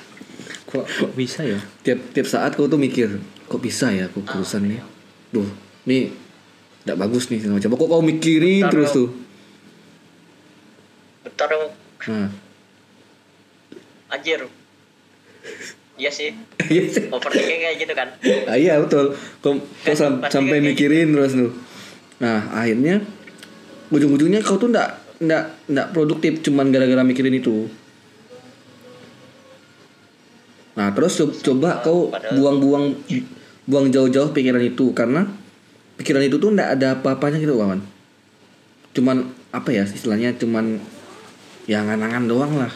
Kok 0.66 0.82
kok 0.88 1.12
bisa 1.12 1.44
ya? 1.44 1.61
tiap 1.85 2.00
tiap 2.16 2.26
saat 2.26 2.56
kau 2.56 2.66
tuh 2.66 2.80
mikir 2.80 3.20
kok 3.46 3.62
bisa 3.62 3.92
ya 3.94 4.11
aku 4.11 4.24
kurusan 4.26 4.66
nih? 4.66 4.82
Duh 5.30 5.46
nih 5.87 6.11
tidak 6.82 6.96
bagus 7.06 7.30
nih 7.30 7.46
macam. 7.46 7.70
Kok 7.78 7.87
kau 7.87 8.02
mikirin 8.02 8.66
Bentar, 8.66 8.72
terus 8.74 8.90
tuh 8.90 9.09
bentar 11.26 11.46
dong 11.48 11.66
nah 12.06 12.28
anjir 14.08 14.46
iya 15.96 16.08
sih 16.08 16.30
Iya. 16.66 17.10
overthinking 17.10 17.60
kayak 17.60 17.76
gitu 17.78 17.92
kan 17.92 18.08
Ah, 18.44 18.54
iya 18.54 18.74
betul. 18.76 19.14
Kau, 19.38 19.54
kau 19.58 19.94
sam- 19.94 20.18
sampai 20.20 20.58
mikirin 20.58 21.10
terus 21.10 21.30
tuh. 21.32 21.54
Nah 22.18 22.50
akhirnya 22.52 22.98
ujung-ujungnya 23.88 24.38
kau 24.40 24.54
tuh 24.56 24.66
ndak 24.68 24.98
ndak 25.16 25.54
ndak 25.66 25.90
produktif 25.90 26.42
cuman 26.42 26.68
gara-gara 26.68 27.00
mikirin 27.00 27.34
itu. 27.34 27.70
Nah 30.74 30.90
terus 30.90 31.16
co- 31.16 31.32
coba 31.32 31.80
kau 31.80 32.10
padahal- 32.10 32.34
buang-buang 32.34 32.84
buang 33.64 33.86
jauh-jauh 33.88 34.30
pikiran 34.30 34.60
itu 34.60 34.90
karena 34.92 35.24
pikiran 35.96 36.22
itu 36.22 36.36
tuh 36.36 36.50
ndak 36.50 36.76
ada 36.76 36.86
apa-apanya 36.96 37.38
gitu 37.38 37.54
kawan. 37.54 37.80
Cuman 38.92 39.16
apa 39.50 39.70
ya 39.70 39.82
istilahnya 39.84 40.34
cuman 40.34 40.82
ya 41.66 41.83
nganangan 41.83 42.24
doang 42.24 42.52
lah. 42.57 42.72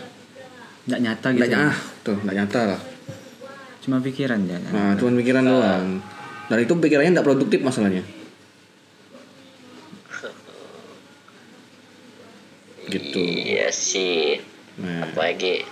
Nggak 0.85 1.01
nyata 1.01 1.27
Nggak 1.31 1.49
gitu. 1.49 1.59
ah 1.61 1.77
tuh 2.03 2.17
nggak 2.19 2.37
nyata 2.37 2.61
lah. 2.67 2.81
Cuma 3.81 3.97
pikiran 3.99 4.41
ya. 4.45 4.59
Nah, 4.67 4.93
cuman 4.95 5.15
pikiran 5.17 5.43
doang. 5.43 5.87
Dan 6.47 6.59
itu 6.59 6.73
pikirannya 6.75 7.13
tidak 7.13 7.25
produktif 7.25 7.61
masalahnya. 7.61 8.03
Gitu. 12.83 13.23
iya 13.23 13.71
sih 13.71 14.43
Nah, 14.75 15.07
apalagi 15.07 15.63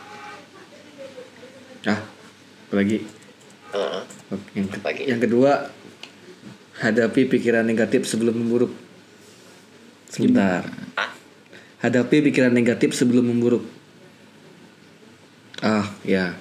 ah, 1.82 1.98
apalagi 2.68 3.02
Heeh. 3.68 4.02
Oke, 4.28 4.48
yang, 4.54 4.66
ke- 4.66 4.78
Apalagi? 4.78 5.02
yang 5.04 5.18
kedua 5.18 5.52
hadapi 6.78 7.26
pikiran 7.26 7.64
negatif 7.64 8.04
sebelum 8.04 8.32
memburuk. 8.34 8.70
Sebentar. 10.06 10.62
ah 10.94 11.10
Hadapi 11.78 12.26
pikiran 12.26 12.50
negatif 12.50 12.94
sebelum 12.94 13.30
memburuk. 13.30 13.62
Ah, 15.62 15.86
ya. 16.02 16.34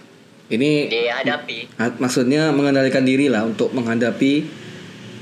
Ini 0.48 0.88
dihadapi 0.88 1.76
maksudnya 2.00 2.56
mengendalikan 2.56 3.04
diri 3.04 3.28
lah 3.28 3.44
untuk 3.44 3.76
menghadapi 3.76 4.48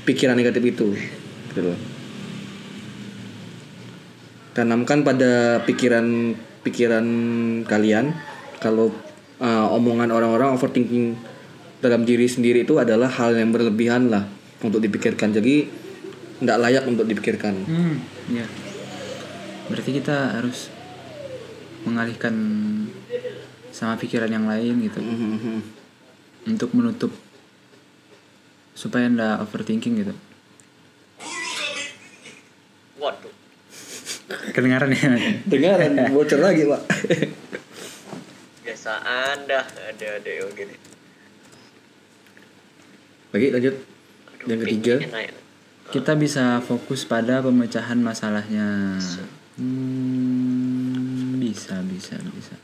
pikiran 0.06 0.38
negatif 0.38 0.62
itu 0.62 0.94
gitu 1.50 1.60
loh. 1.66 1.78
tanamkan 4.54 5.02
pada 5.02 5.60
pikiran 5.66 6.32
pikiran 6.62 7.06
kalian 7.66 8.14
kalau 8.62 8.94
uh, 9.42 9.66
omongan 9.74 10.14
orang-orang 10.14 10.54
overthinking 10.54 11.18
dalam 11.84 12.06
diri 12.08 12.24
sendiri 12.24 12.64
itu 12.64 12.78
adalah 12.80 13.10
hal 13.10 13.36
yang 13.36 13.52
berlebihan 13.52 14.08
lah 14.08 14.24
untuk 14.64 14.80
dipikirkan 14.80 15.34
jadi 15.34 15.68
tidak 16.40 16.58
layak 16.62 16.84
untuk 16.88 17.04
dipikirkan 17.04 17.66
Hmm, 17.66 18.00
ya. 18.32 18.46
Berarti 19.66 19.90
kita 19.92 20.16
harus 20.32 20.70
mengalihkan 21.82 22.34
sama 23.70 23.94
pikiran 23.94 24.26
yang 24.26 24.44
lain 24.44 24.80
gitu 24.80 24.98
Mhm. 24.98 25.60
untuk 26.46 26.72
menutup 26.72 27.12
supaya 28.72 29.06
ndak 29.06 29.42
overthinking 29.42 30.00
gitu. 30.00 30.14
waduh 32.96 33.28
kedengaran 34.50 34.88
ya 34.88 35.12
Dengaran 35.44 35.92
bocor 36.16 36.40
lagi, 36.40 36.64
Pak. 36.64 36.82
Biasaan 38.64 39.44
dah 39.44 39.62
ada 39.62 40.06
ada 40.16 40.30
yang 40.32 40.50
gini. 40.50 40.74
Lagi 43.30 43.46
lanjut. 43.52 43.74
Aduh, 44.32 44.46
Yang 44.48 44.60
ketiga. 44.64 44.94
kita 45.86 46.12
bisa 46.16 46.44
fokus 46.60 47.04
pada 47.04 47.38
pemecahan 47.38 48.00
masalahnya 48.00 48.96
hmm, 49.58 51.40
bisa 51.40 51.80
bisa 51.88 52.16
bisa 52.32 52.56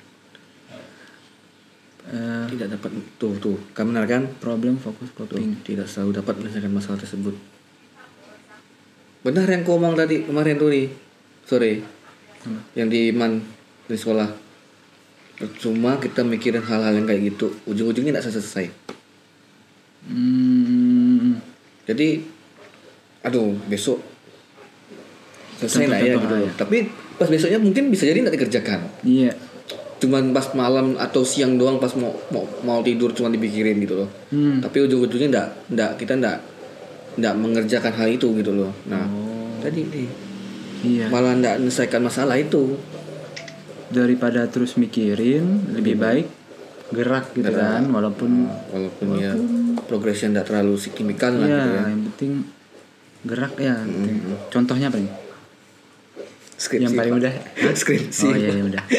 Eh, 2.02 2.44
Tidak 2.50 2.66
dapat 2.66 2.90
tuh 3.14 3.38
tuh. 3.38 3.56
Kamu 3.72 3.94
benar 3.94 4.10
kan? 4.10 4.26
problem 4.42 4.74
fokus 4.74 5.14
Tuh, 5.14 5.24
coping 5.24 5.62
tidak 5.62 5.86
selalu 5.86 6.18
dapat 6.18 6.34
menyelesaikan 6.34 6.74
masalah 6.74 6.98
tersebut. 6.98 7.30
Benar 9.22 9.46
yang 9.46 9.62
kau 9.62 9.78
omong 9.78 9.94
tadi 9.94 10.26
kemarin 10.26 10.58
tuh 10.58 10.68
nih 10.74 10.90
sore. 11.46 11.78
Yang 12.74 12.88
di 12.90 13.00
Iman 13.14 13.38
di 13.86 13.94
sekolah. 13.94 14.28
Cuma 15.62 16.02
kita 16.02 16.26
mikirin 16.26 16.66
hal-hal 16.66 16.98
yang 16.98 17.06
kayak 17.06 17.34
gitu, 17.34 17.54
ujung-ujungnya 17.70 18.18
tidak 18.18 18.26
selesai. 18.30 18.66
hmm, 20.10 21.38
Jadi, 21.86 22.22
aduh 23.22 23.54
besok 23.70 24.11
selesai 25.62 25.86
lah 25.86 25.98
ya 25.98 26.14
gitu. 26.14 26.26
loh. 26.28 26.50
Tapi 26.52 26.76
pas 27.14 27.26
besoknya 27.26 27.58
mungkin 27.58 27.88
bisa 27.88 28.04
jadi 28.04 28.20
tidak 28.20 28.34
dikerjakan. 28.36 28.80
iya 29.02 29.30
Cuman 29.98 30.30
pas 30.30 30.50
malam 30.52 30.98
atau 30.98 31.22
siang 31.22 31.54
doang 31.54 31.78
pas 31.78 31.94
mau 31.94 32.10
mau, 32.28 32.42
mau 32.62 32.82
tidur 32.82 33.12
cuma 33.12 33.28
dipikirin 33.28 33.78
gitu 33.78 33.94
loh. 33.96 34.08
hmm. 34.28 34.58
Tapi 34.60 34.76
ujung-ujungnya 34.82 35.28
enggak, 35.30 35.48
enggak 35.68 35.90
kita 35.96 36.12
enggak 36.16 36.38
enggak 37.14 37.34
mengerjakan 37.36 37.92
hal 37.92 38.08
itu 38.08 38.26
gitu 38.34 38.50
loh. 38.50 38.72
Nah, 38.86 39.06
Oh. 39.06 39.54
tadi 39.60 39.84
nih 39.84 40.08
iya 40.82 41.06
malah 41.06 41.32
enggak 41.32 41.58
menyelesaikan 41.58 42.02
masalah 42.02 42.34
itu. 42.34 42.74
daripada 43.88 44.48
terus 44.48 44.74
mikirin 44.74 45.68
lebih 45.68 46.00
baik 46.00 46.24
gerak 46.90 47.28
gitu 47.32 47.44
Gerak. 47.44 47.60
kan 47.60 47.84
walaupun 47.88 48.48
Walaupun 48.72 49.06
ya 49.20 49.36
progresnya 49.84 50.32
enggak 50.32 50.48
terlalu 50.48 50.74
signifikan 50.76 51.36
lah 51.36 51.44
ya 51.44 51.60
gitu 51.60 51.68
ya. 51.68 51.82
yang 51.84 52.02
penting 52.08 52.32
gerak 53.22 53.52
ya 53.54 53.74
penting. 53.78 54.16
contohnya 54.48 54.88
apa 54.88 54.96
nih 54.96 55.12
Skripsi. 56.62 56.84
yang 56.84 56.94
paling 56.94 57.14
mudah 57.16 57.34
Skripsi. 57.80 58.24
oh 58.24 58.34
iya 58.34 58.50
iya 58.52 58.62
udah 58.64 58.82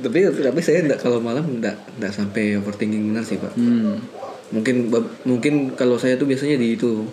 tapi 0.00 0.18
tapi 0.24 0.60
saya 0.60 0.80
enggak 0.80 0.96
kalau 0.98 1.20
malam 1.20 1.44
enggak 1.50 1.76
enggak 1.94 2.08
sampai 2.10 2.56
overthinking 2.56 3.12
benar 3.12 3.20
sih, 3.20 3.36
Pak. 3.36 3.52
hmm. 3.52 3.94
Mungkin 4.50 4.90
mungkin 5.22 5.54
kalau 5.72 5.94
saya 5.94 6.16
tuh 6.16 6.24
biasanya 6.24 6.56
di 6.56 6.74
itu 6.74 7.04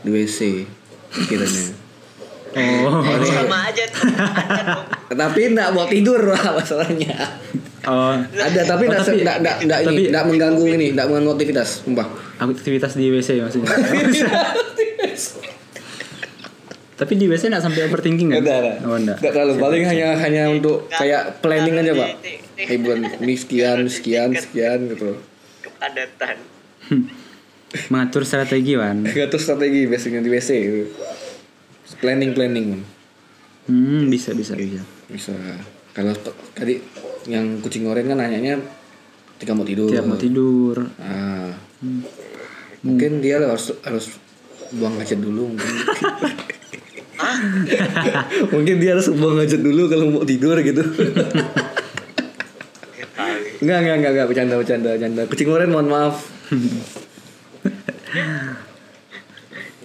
di 0.00 0.10
WC 0.10 0.64
pikirannya. 1.12 1.66
oh 2.54 3.02
Sama 3.20 3.58
aja. 3.66 3.84
Tapi 5.20 5.40
enggak 5.46 5.68
mau 5.70 5.84
tidur 5.84 6.22
lah 6.24 6.54
masalahnya. 6.54 7.12
oh 7.84 8.16
Ada 8.32 8.62
tapi 8.66 8.84
Oh, 8.84 8.88
enggak 8.88 9.02
tapi- 9.04 9.20
enggak 9.20 9.36
enggak 9.38 9.56
enggak 9.60 9.80
ini, 9.84 10.02
enggak 10.08 10.24
mengganggu 10.24 10.64
ini, 10.70 10.86
enggak 10.92 11.06
mengganggu 11.06 11.32
aktivitas, 11.34 11.68
sumpah. 11.82 12.06
aktivitas 12.40 12.92
di 12.94 13.06
WC 13.08 13.28
maksudnya 13.38 13.68
tapi 16.92 17.16
di 17.16 17.24
WC 17.24 17.48
nggak 17.48 17.64
sampai 17.64 17.82
overthinking 17.84 18.28
kan 18.30 18.40
Enggak, 18.40 18.58
enggak. 18.58 18.76
oh 18.82 18.96
enggak 18.96 19.16
Enggak 19.18 19.32
terlalu 19.32 19.54
paling 19.56 19.82
hanya 19.84 20.08
hanya 20.16 20.42
untuk 20.48 20.76
kayak 20.88 21.40
planning 21.40 21.76
aja, 21.76 21.92
Pak. 21.92 22.10
bulan 22.78 23.00
ini 23.24 23.34
sekian, 23.34 23.78
sekian, 23.86 24.30
sekian 24.32 24.86
gitu. 24.88 25.16
Kepadatan. 25.60 26.36
mengatur 27.88 28.22
strategi 28.22 28.76
wan 28.76 29.00
Enggak 29.02 29.28
tuh 29.28 29.40
strategi 29.40 29.88
biasanya 29.88 30.20
di 30.20 30.28
WC 30.28 30.50
gitu. 30.60 30.84
Planning 31.98 32.32
planning. 32.32 32.68
hmm, 33.64 34.10
bisa 34.10 34.32
bisa 34.32 34.52
bisa 34.52 34.82
Bisa. 35.06 35.32
Kalau 35.92 36.12
tadi 36.52 36.80
yang 37.24 37.60
kucing 37.60 37.84
oren 37.84 38.04
kan 38.04 38.16
nanyanya 38.16 38.58
ketika 39.36 39.52
mau 39.52 39.62
tidur. 39.62 39.88
tiap 39.88 40.04
mau 40.04 40.16
tidur 40.16 40.86
Ah. 40.98 41.54
Mungkin 42.80 43.18
dia 43.18 43.38
harus 43.38 43.70
harus 43.80 44.18
buang 44.70 44.98
hajat 44.98 45.16
dulu 45.16 45.52
mungkin. 45.52 45.72
mungkin 48.52 48.74
dia 48.82 48.98
harus 48.98 49.08
buang 49.14 49.38
hajat 49.38 49.60
dulu 49.62 49.82
kalau 49.88 50.04
mau 50.10 50.24
tidur 50.26 50.58
gitu. 50.60 50.82
enggak, 53.62 53.78
enggak, 53.82 53.96
enggak, 54.00 54.12
enggak, 54.12 54.26
bercanda, 54.26 54.54
bercanda, 54.58 54.88
bercanda. 54.94 55.22
Kucing 55.30 55.48
oren 55.50 55.70
mohon 55.70 55.88
maaf. 55.88 56.16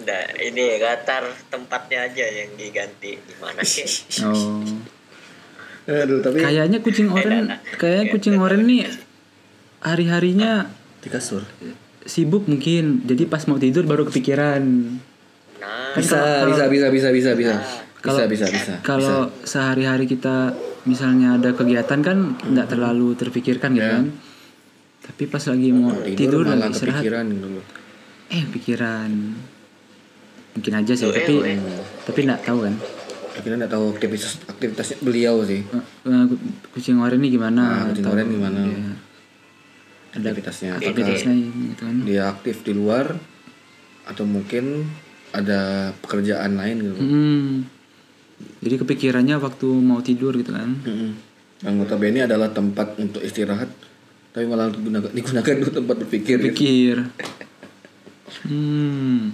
Nah, 0.08 0.24
ini 0.40 0.80
latar 0.80 1.28
tempatnya 1.52 2.08
aja 2.08 2.24
yang 2.24 2.56
diganti. 2.56 3.20
Gimana 3.20 3.60
sih? 3.60 3.84
oh 4.24 4.64
Aduh, 5.88 6.20
tapi 6.20 6.44
kayaknya 6.44 6.84
kucing 6.84 7.08
oren 7.08 7.48
kayaknya 7.80 8.04
kucing 8.12 8.36
oren 8.36 8.68
nih 8.68 8.92
hari 9.80 10.04
harinya 10.12 10.68
di 11.00 11.08
kasur. 11.08 11.48
sibuk 12.04 12.44
mungkin 12.44 13.04
jadi 13.08 13.24
pas 13.24 13.44
mau 13.48 13.56
tidur 13.56 13.88
baru 13.88 14.04
kepikiran 14.08 14.64
Nah, 15.58 15.94
Bisa, 15.94 16.46
bisa, 16.46 16.64
bisa, 16.66 16.86
bisa, 16.88 17.08
bisa, 17.10 17.30
bisa. 17.34 17.54
Bisa, 17.58 17.98
Kalau- 17.98 18.30
bisa, 18.30 18.46
bisa. 18.46 18.74
kalau 18.80 19.18
sehari-hari 19.42 20.06
kita 20.06 20.54
misalnya 20.84 21.34
ada 21.34 21.50
kegiatan 21.50 21.98
kan 21.98 22.18
nggak 22.38 22.70
terlalu 22.70 23.12
terpikirkan 23.12 23.74
gitu 23.74 23.82
Ya. 23.84 23.98
kan 23.98 24.06
tapi 25.00 25.26
pas 25.26 25.42
lagi 25.42 25.68
mau 25.70 25.90
tidur, 26.06 26.46
malah 26.46 26.62
lagi 26.62 26.78
istirahat 26.78 27.02
kepikiran 27.02 27.24
gitu 27.28 27.46
eh 28.28 28.42
pikiran 28.46 29.10
mungkin 30.52 30.72
aja 30.74 30.92
sih 30.94 31.06
tapi 31.06 31.34
eh, 31.44 31.58
tapi 32.04 32.18
nggak 32.22 32.40
tahu 32.40 32.58
kan 32.62 32.74
Akhirnya 33.34 33.56
nggak 33.62 33.72
tahu 33.72 33.84
aktivitas 33.92 34.42
aktivitasnya 34.46 34.96
beliau 35.00 35.42
sih. 35.42 35.62
Eh, 35.62 35.84
eh, 36.04 36.24
kucing 36.70 36.98
oren 36.98 37.18
ini 37.18 37.30
gimana 37.30 37.62
Nah, 37.62 37.84
kucing 37.90 38.06
oren 38.06 38.26
gimana? 38.28 38.60
Iya. 38.62 38.92
ada 40.08 40.18
Aktivitasnya 40.24 40.70
apakah 40.72 40.86
aktivitasnya 40.86 41.34
gitu 41.34 41.82
kan 41.82 41.96
dia 42.02 42.22
aktif 42.26 42.56
di 42.62 42.72
luar 42.72 43.14
atau 44.04 44.22
mungkin 44.22 44.86
ada 45.32 45.92
pekerjaan 46.00 46.56
lain 46.56 46.76
gitu. 46.80 46.96
Hmm. 46.98 47.52
Jadi 48.62 48.74
kepikirannya 48.78 49.36
waktu 49.42 49.66
mau 49.66 49.98
tidur 49.98 50.34
gitu 50.38 50.54
kan. 50.54 50.70
Mm-mm. 50.86 51.10
Yang 51.58 51.74
notabene 51.74 52.22
adalah 52.22 52.54
tempat 52.54 52.94
untuk 53.02 53.18
istirahat, 53.18 53.66
tapi 54.30 54.46
malah 54.46 54.70
digunakan, 54.70 55.10
digunakan 55.10 55.52
untuk 55.58 55.74
tempat 55.74 55.96
berpikir. 56.06 56.36
gitu. 56.38 56.46
Pikir. 56.54 56.96
Hmm. 58.46 59.32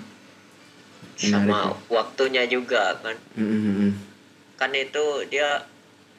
sama 1.15 1.77
waktunya 1.87 2.43
juga 2.49 2.97
kan. 2.99 3.17
Mm-mm. 3.39 3.93
Kan 4.57 4.73
itu 4.73 5.05
dia 5.29 5.63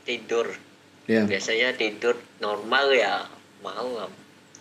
tidur. 0.05 0.53
Ya, 1.05 1.25
Biasanya 1.25 1.73
tidur 1.77 2.17
normal 2.37 2.89
ya 2.93 3.25
malam. 3.61 4.09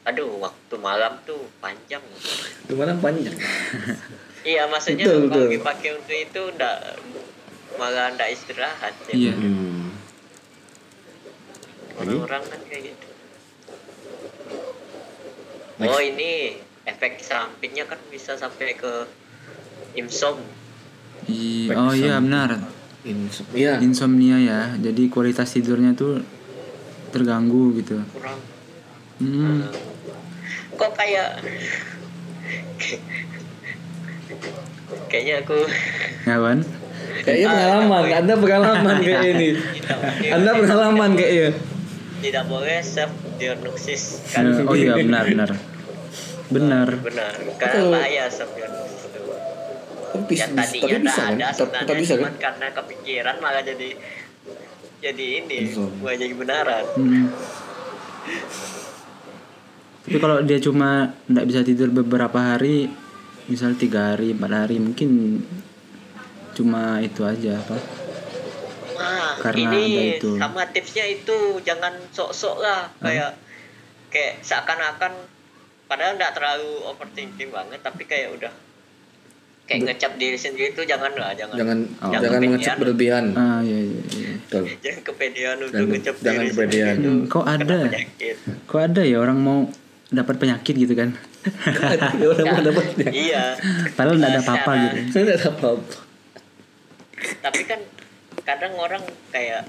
Aduh, 0.05 0.37
waktu 0.37 0.75
malam 0.77 1.17
tuh 1.25 1.49
panjang. 1.61 2.01
itu 2.65 2.73
malah 2.77 2.97
panjang. 3.01 3.33
Iya, 4.45 4.69
maksudnya 4.69 5.09
Betul, 5.09 5.21
kalau 5.25 5.41
betul. 5.41 5.57
dipakai 5.57 5.91
untuk 5.97 6.15
itu 6.15 6.41
ndak 6.55 6.79
malah 7.75 8.13
ndak 8.13 8.29
istirahat. 8.31 8.93
ya. 9.09 9.15
Iya. 9.17 9.33
Hmm. 9.35 9.89
Orang-orang 11.97 12.43
kan 12.45 12.61
kayak 12.65 12.83
gitu. 12.91 13.07
Oh 15.81 15.99
ini 15.99 16.55
efek 16.85 17.19
sampingnya 17.19 17.85
kan 17.85 17.99
bisa 18.07 18.37
sampai 18.37 18.77
ke 18.77 19.09
imsom. 19.95 20.39
I- 21.25 21.73
oh 21.73 21.91
iya 21.91 22.21
benar. 22.21 22.61
Ins- 23.03 23.49
Iya. 23.51 23.81
Insomnia 23.81 24.37
ya. 24.37 24.61
Jadi 24.77 25.09
kualitas 25.09 25.51
tidurnya 25.51 25.93
tuh 25.93 26.21
terganggu 27.11 27.73
gitu. 27.75 27.97
kurang. 28.13 28.39
Hmm. 29.19 29.73
Kok 30.75 30.93
kayak 30.93 31.41
kayaknya 35.07 35.45
aku 35.45 35.59
Ngawan? 36.25 36.59
Kayaknya 37.25 37.49
pengalaman, 37.49 38.03
Anda 38.11 38.35
pengalaman 38.37 38.97
kayak 39.01 39.23
ini. 39.33 39.49
Anda 40.29 40.51
pengalaman 40.55 41.11
kayaknya. 41.15 41.51
tidak 42.21 42.45
boleh 42.49 42.81
self 42.81 43.13
diagnosis 43.37 44.25
kan 44.33 44.49
oh 44.65 44.73
iya 44.73 44.97
benar 44.97 45.29
benar. 45.29 45.51
Benar. 46.49 46.89
benar 47.05 47.33
karena 47.61 47.81
bahaya 47.93 48.25
self 48.29 48.49
diagnosis 48.55 49.05
bisa, 50.25 50.47
yang 50.47 50.53
tadinya 50.55 50.89
tapi 50.89 51.05
bisa 51.05 51.21
nggak 51.21 51.29
kan? 51.29 51.35
ada 51.35 51.45
Tapi- 51.45 51.59
sebenarnya 51.59 51.85
Tapi 51.85 52.01
bisa 52.01 52.15
kan? 52.17 52.33
karena 52.41 52.67
kepikiran 52.73 53.37
malah 53.43 53.61
jadi 53.61 53.89
jadi 55.03 55.27
ini 55.37 55.59
bukan 56.01 56.17
jadi 56.17 56.35
benaran 56.35 56.85
Hmm. 56.97 57.25
Tapi 60.01 60.17
kalau 60.17 60.41
dia 60.41 60.57
cuma 60.59 60.91
nggak 61.27 61.45
bisa 61.45 61.61
tidur 61.61 61.89
beberapa 61.89 62.37
hari, 62.37 62.89
misal 63.47 63.75
tiga 63.75 64.13
hari, 64.13 64.33
empat 64.33 64.51
hari, 64.51 64.77
mungkin 64.79 65.41
cuma 66.53 66.99
itu 66.99 67.21
aja 67.23 67.59
apa? 67.59 67.77
Nah, 68.95 69.37
Karena 69.37 69.75
ini 69.75 69.83
ada 69.91 70.03
itu. 70.17 70.31
sama 70.39 70.63
tipsnya 70.67 71.05
itu 71.05 71.37
jangan 71.61 71.93
sok-sok 72.09 72.57
lah 72.59 72.89
kayak 72.99 73.35
kayak 74.09 74.39
seakan-akan 74.41 75.13
padahal 75.85 76.15
nggak 76.15 76.33
terlalu 76.33 76.71
overthinking 76.87 77.51
banget 77.51 77.83
tapi 77.83 78.03
kayak 78.05 78.31
udah 78.33 78.53
kayak 79.65 79.81
ngecap 79.85 80.15
diri 80.15 80.37
sendiri 80.37 80.71
itu 80.71 80.87
jangan 80.87 81.11
lah 81.13 81.35
jangan 81.35 81.57
jangan 81.57 81.79
Oh. 81.99 82.09
jangan 82.09 82.23
kepedean. 82.31 82.43
mengecap 82.47 82.75
berlebihan 82.79 83.25
Ah 83.35 83.59
iya 83.61 83.79
iya. 83.83 84.01
iya. 84.15 84.29
Betul. 84.39 84.63
jangan 84.85 85.03
kepedean 85.03 85.57
untuk 85.59 85.75
Jangan- 85.75 85.91
ngecap 85.91 86.15
jangan 86.17 86.41
diri 86.41 86.53
kepedean. 86.55 86.95
Hmm, 86.97 87.21
kok 87.27 87.45
ada? 87.45 87.79
Kok 88.65 88.81
ada 88.81 89.03
ya 89.03 89.17
orang 89.19 89.39
mau 89.39 89.59
dapat 90.09 90.35
penyakit 90.39 90.75
gitu 90.79 90.95
kan? 90.95 91.11
Ya 92.15 92.27
udah 92.27 92.45
mau 92.47 92.61
dapatnya 92.63 93.09
iya 93.11 93.45
Padahal 93.93 94.17
nggak 94.17 94.31
ada 94.31 94.41
apa-apa 94.41 94.73
gitu. 94.75 94.97
saya 95.11 95.23
nggak 95.23 95.37
ada 95.37 95.49
apa-apa 95.51 95.95
tapi 97.41 97.61
kan 97.65 97.81
kadang 98.43 98.73
orang 98.75 99.01
kayak 99.29 99.65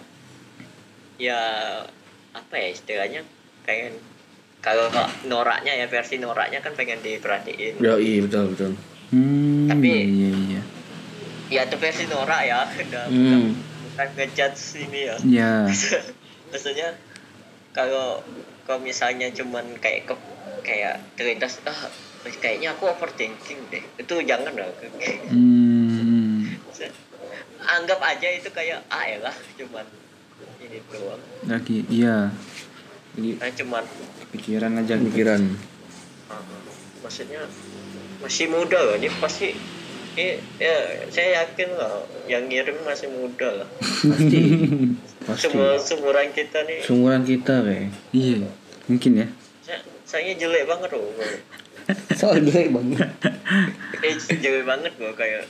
ya 1.16 1.40
apa 2.32 2.54
ya 2.54 2.68
istilahnya 2.70 3.22
kayak 3.64 3.96
kalau 4.60 4.92
noraknya 5.24 5.72
ya 5.74 5.86
versi 5.86 6.18
noraknya 6.18 6.60
kan 6.60 6.74
pengen 6.74 7.00
diperhatiin 7.00 7.78
ya 7.78 7.96
iya 7.96 8.20
betul 8.22 8.52
betul 8.52 8.74
Hmm, 9.06 9.70
Tapi- 9.70 10.10
iya 10.10 10.30
iya. 10.34 10.62
ya 11.48 11.62
itu 11.64 11.78
versi 11.78 12.04
norak 12.06 12.42
ya 12.42 12.66
udah 12.82 13.06
Hmm. 13.06 13.22
bukan, 13.22 13.42
bukan 13.86 14.08
ngejudge 14.18 14.64
ini 14.82 15.00
ya 15.04 15.16
Ya. 15.24 15.54
maksudnya 16.50 16.98
kalau 17.76 18.24
kalau 18.64 18.80
misalnya 18.80 19.28
cuman 19.36 19.76
kayak 19.84 20.08
ke, 20.08 20.16
kayak 20.64 21.04
terlintas 21.20 21.60
ah 21.68 21.92
kayaknya 22.26 22.74
aku 22.74 22.90
overthinking 22.90 23.60
deh 23.70 23.84
itu 24.00 24.14
jangan 24.24 24.56
lah 24.56 24.72
Hmm. 25.30 26.56
anggap 27.78 28.00
aja 28.02 28.28
itu 28.32 28.50
kayak 28.50 28.82
ah 28.88 29.04
ya 29.06 29.20
lah 29.20 29.36
cuman 29.60 29.86
ini 30.64 30.80
doang 30.90 31.22
Lagi 31.46 31.86
iya. 31.92 32.32
Jadi 33.16 33.40
nah, 33.40 33.52
cuman 33.52 33.84
pikiran 34.36 34.72
aja 34.80 34.94
gitu. 35.00 35.06
pikiran 35.12 35.42
uh, 36.32 36.44
maksudnya 37.04 37.42
masih 38.20 38.50
muda 38.52 38.80
loh 38.80 38.96
ini 39.00 39.08
pasti 39.20 39.56
eh, 40.16 40.40
ya 40.58 40.76
saya 41.12 41.44
yakin 41.44 41.70
lah 41.76 42.04
yang 42.26 42.48
ngirim 42.48 42.76
masih 42.84 43.12
muda 43.12 43.64
lah. 43.64 43.70
Pasti. 43.80 44.40
Pasti. 45.26 45.42
Semua 45.48 45.76
seumuran 45.80 46.28
kita 46.32 46.64
nih. 46.66 46.80
Seumuran 46.84 47.22
kita 47.24 47.64
kayak. 47.64 47.92
Iya. 48.16 48.48
Mungkin 48.86 49.12
ya. 49.18 49.28
saya, 49.66 49.82
saya 50.06 50.32
jelek 50.38 50.70
banget 50.70 50.94
loh 50.94 51.10
soal 52.18 52.42
jelek 52.42 52.74
banget. 52.74 53.10
Eh 54.02 54.16
jelek 54.18 54.66
banget 54.66 54.94
loh 54.98 55.14
kayak 55.14 55.46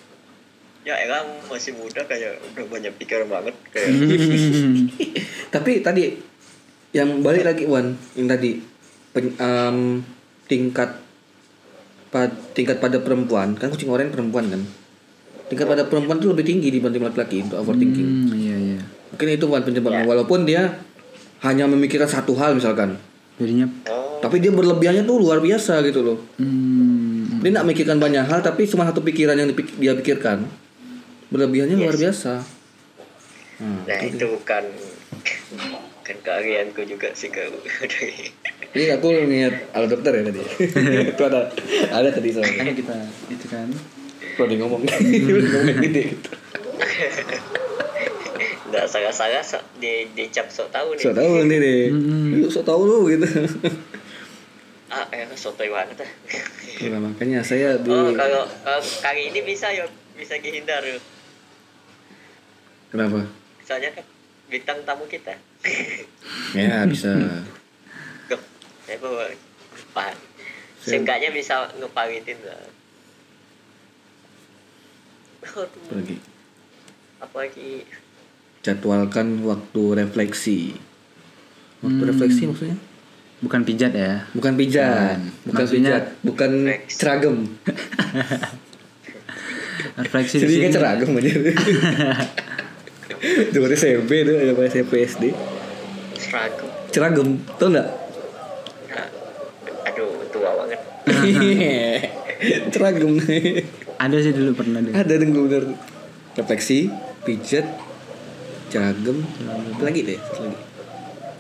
ya 0.86 0.94
elang 1.02 1.26
masih 1.50 1.74
muda 1.74 2.06
kayak 2.06 2.38
udah 2.54 2.66
banyak 2.70 2.94
pikiran 3.00 3.26
banget 3.32 3.56
kayak. 3.72 3.90
Hmm. 3.90 4.86
tapi 5.56 5.82
tadi 5.82 6.20
yang 6.92 7.24
balik 7.26 7.48
lagi 7.48 7.64
Wan 7.66 7.96
yang 8.14 8.28
tadi 8.30 8.62
pen- 9.16 9.36
em, 9.40 10.04
tingkat 10.46 11.05
pad, 12.16 12.32
tingkat 12.56 12.80
pada 12.80 13.04
perempuan 13.04 13.60
kan 13.60 13.68
kucing 13.68 13.92
oranye 13.92 14.08
perempuan 14.08 14.48
kan? 14.48 14.64
Tingkat 15.46 15.68
pada 15.68 15.84
perempuan 15.84 16.18
itu 16.18 16.32
lebih 16.32 16.48
tinggi 16.48 16.72
dibanding 16.72 17.04
laki-laki 17.04 17.44
untuk 17.44 17.60
overthinking. 17.60 18.08
Hmm, 18.08 18.32
iya 18.32 18.56
iya. 18.56 18.80
mungkin 19.12 19.28
itu 19.30 19.46
Wan 19.46 19.62
penyebabnya 19.62 20.04
Ya. 20.04 20.08
walaupun 20.08 20.40
dia 20.44 20.62
hanya 21.40 21.68
memikirkan 21.68 22.08
satu 22.08 22.34
hal 22.36 22.56
misalkan. 22.56 22.96
Jadinya 23.36 23.68
oh. 23.92 24.24
Tapi 24.24 24.40
dia 24.40 24.50
berlebihannya 24.50 25.04
tuh 25.04 25.20
luar 25.20 25.44
biasa 25.44 25.84
gitu 25.84 26.00
loh. 26.02 26.18
Hmm, 26.40 27.44
dia 27.44 27.52
nggak 27.52 27.68
memikirkan 27.68 28.00
banyak 28.00 28.24
hal 28.24 28.40
tapi 28.40 28.64
cuma 28.66 28.88
satu 28.88 29.04
pikiran 29.04 29.36
yang 29.36 29.52
dipik- 29.52 29.76
dia 29.76 29.92
pikirkan 29.94 30.48
berlebihannya 31.28 31.76
luar 31.76 31.94
biasa. 31.94 32.40
Nah, 33.56 33.84
nah 33.86 34.00
itu 34.02 34.26
bukan 34.26 34.64
kan 36.06 36.18
keahlianku 36.22 36.86
juga 36.86 37.10
sih 37.18 37.34
kalau 37.34 37.58
Jadi 38.76 38.92
aku 38.94 39.08
niat 39.26 39.74
ala 39.74 39.90
dokter 39.90 40.22
ya 40.22 40.24
tadi. 40.30 40.42
itu 41.16 41.24
ada 41.26 41.50
ada 41.90 42.10
tadi 42.14 42.30
soalnya. 42.30 42.62
kan 42.62 42.76
kita 42.78 42.96
itu 43.34 43.46
kan. 43.50 43.68
Kalau 44.36 44.48
dia 44.52 44.58
ngomong, 44.62 44.82
ngomong 44.84 45.80
gede 45.82 46.04
gitu. 46.14 46.30
nggak 48.66 48.86
salah-salah 48.92 49.40
so, 49.40 49.56
di 49.80 50.12
dicap 50.12 50.52
sok 50.52 50.68
tahu 50.76 51.00
nih 51.00 51.04
So 51.08 51.16
tahu 51.16 51.48
nih 51.48 51.58
deh. 51.58 51.82
Mm-mm. 51.96 52.44
Yuk 52.44 52.52
so 52.52 52.62
tahu 52.62 52.84
lu 52.84 53.08
gitu. 53.08 53.24
ah 54.96 55.04
eh 55.12 55.28
sotoy 55.36 55.68
banget 55.68 56.08
ah 56.08 56.12
Nah, 56.88 57.00
makanya 57.00 57.40
saya 57.44 57.80
di 57.80 57.92
oh 57.92 58.16
kalau 58.16 58.44
kalau 58.64 58.82
kali 59.02 59.32
ini 59.32 59.42
bisa 59.44 59.72
yuk 59.76 59.92
bisa 60.16 60.40
dihindar 60.40 60.80
yuk 60.88 61.04
kenapa? 62.92 63.28
soalnya 63.68 63.92
kan 63.92 64.06
bintang 64.48 64.80
tamu 64.88 65.04
kita 65.10 65.36
Ya 66.54 66.86
bisa. 66.86 67.10
Saya- 70.78 70.82
Seenggaknya 70.82 71.32
bisa 71.32 71.72
ngepalitin 71.74 72.38
lah. 72.44 72.62
Pergi. 75.88 76.18
apalagi 77.18 77.88
Jadwalkan 78.60 79.40
waktu 79.42 79.82
refleksi. 79.96 80.76
Waktu 81.80 81.96
Hmm. 81.96 82.08
refleksi 82.08 82.42
maksudnya? 82.46 82.78
Bukan 83.40 83.62
pijat 83.62 83.92
ya. 83.94 84.26
Bukan 84.32 84.54
pijat, 84.56 84.90
Bukan. 84.90 85.20
bukan 85.46 85.60
Maksudnya- 85.60 85.92
pijat, 85.92 86.04
bukan 86.22 86.52
Refleksi. 86.66 86.98
ceragam. 86.98 87.36
Refleksi 89.98 90.36
di 90.36 90.44
Jadi 90.44 90.56
ceragam 90.72 91.10
aja. 91.14 91.30
Itu 93.14 93.58
baru 93.60 93.74
SMP 93.74 94.26
tuh, 94.26 94.36
ada 94.36 94.54
SMP 94.66 95.06
SD. 95.06 95.24
seragam. 96.16 96.68
Ceragam, 96.90 97.28
tau 97.56 97.68
nggak? 97.70 97.88
Nah, 98.90 99.08
aduh, 99.86 100.10
tua 100.32 100.50
banget. 100.58 100.80
ceragam. 102.74 103.12
Ada 103.96 104.18
sih 104.20 104.34
dulu 104.34 104.52
pernah 104.54 104.80
deh. 104.82 104.92
Ada 104.92 105.14
deng 105.16 105.32
bener. 105.32 105.64
Refleksi, 106.36 106.92
pijat, 107.24 107.64
ceragam, 108.68 109.24
apa 109.24 109.84
lagi 109.86 110.02
deh, 110.04 110.20
lagi. 110.20 110.58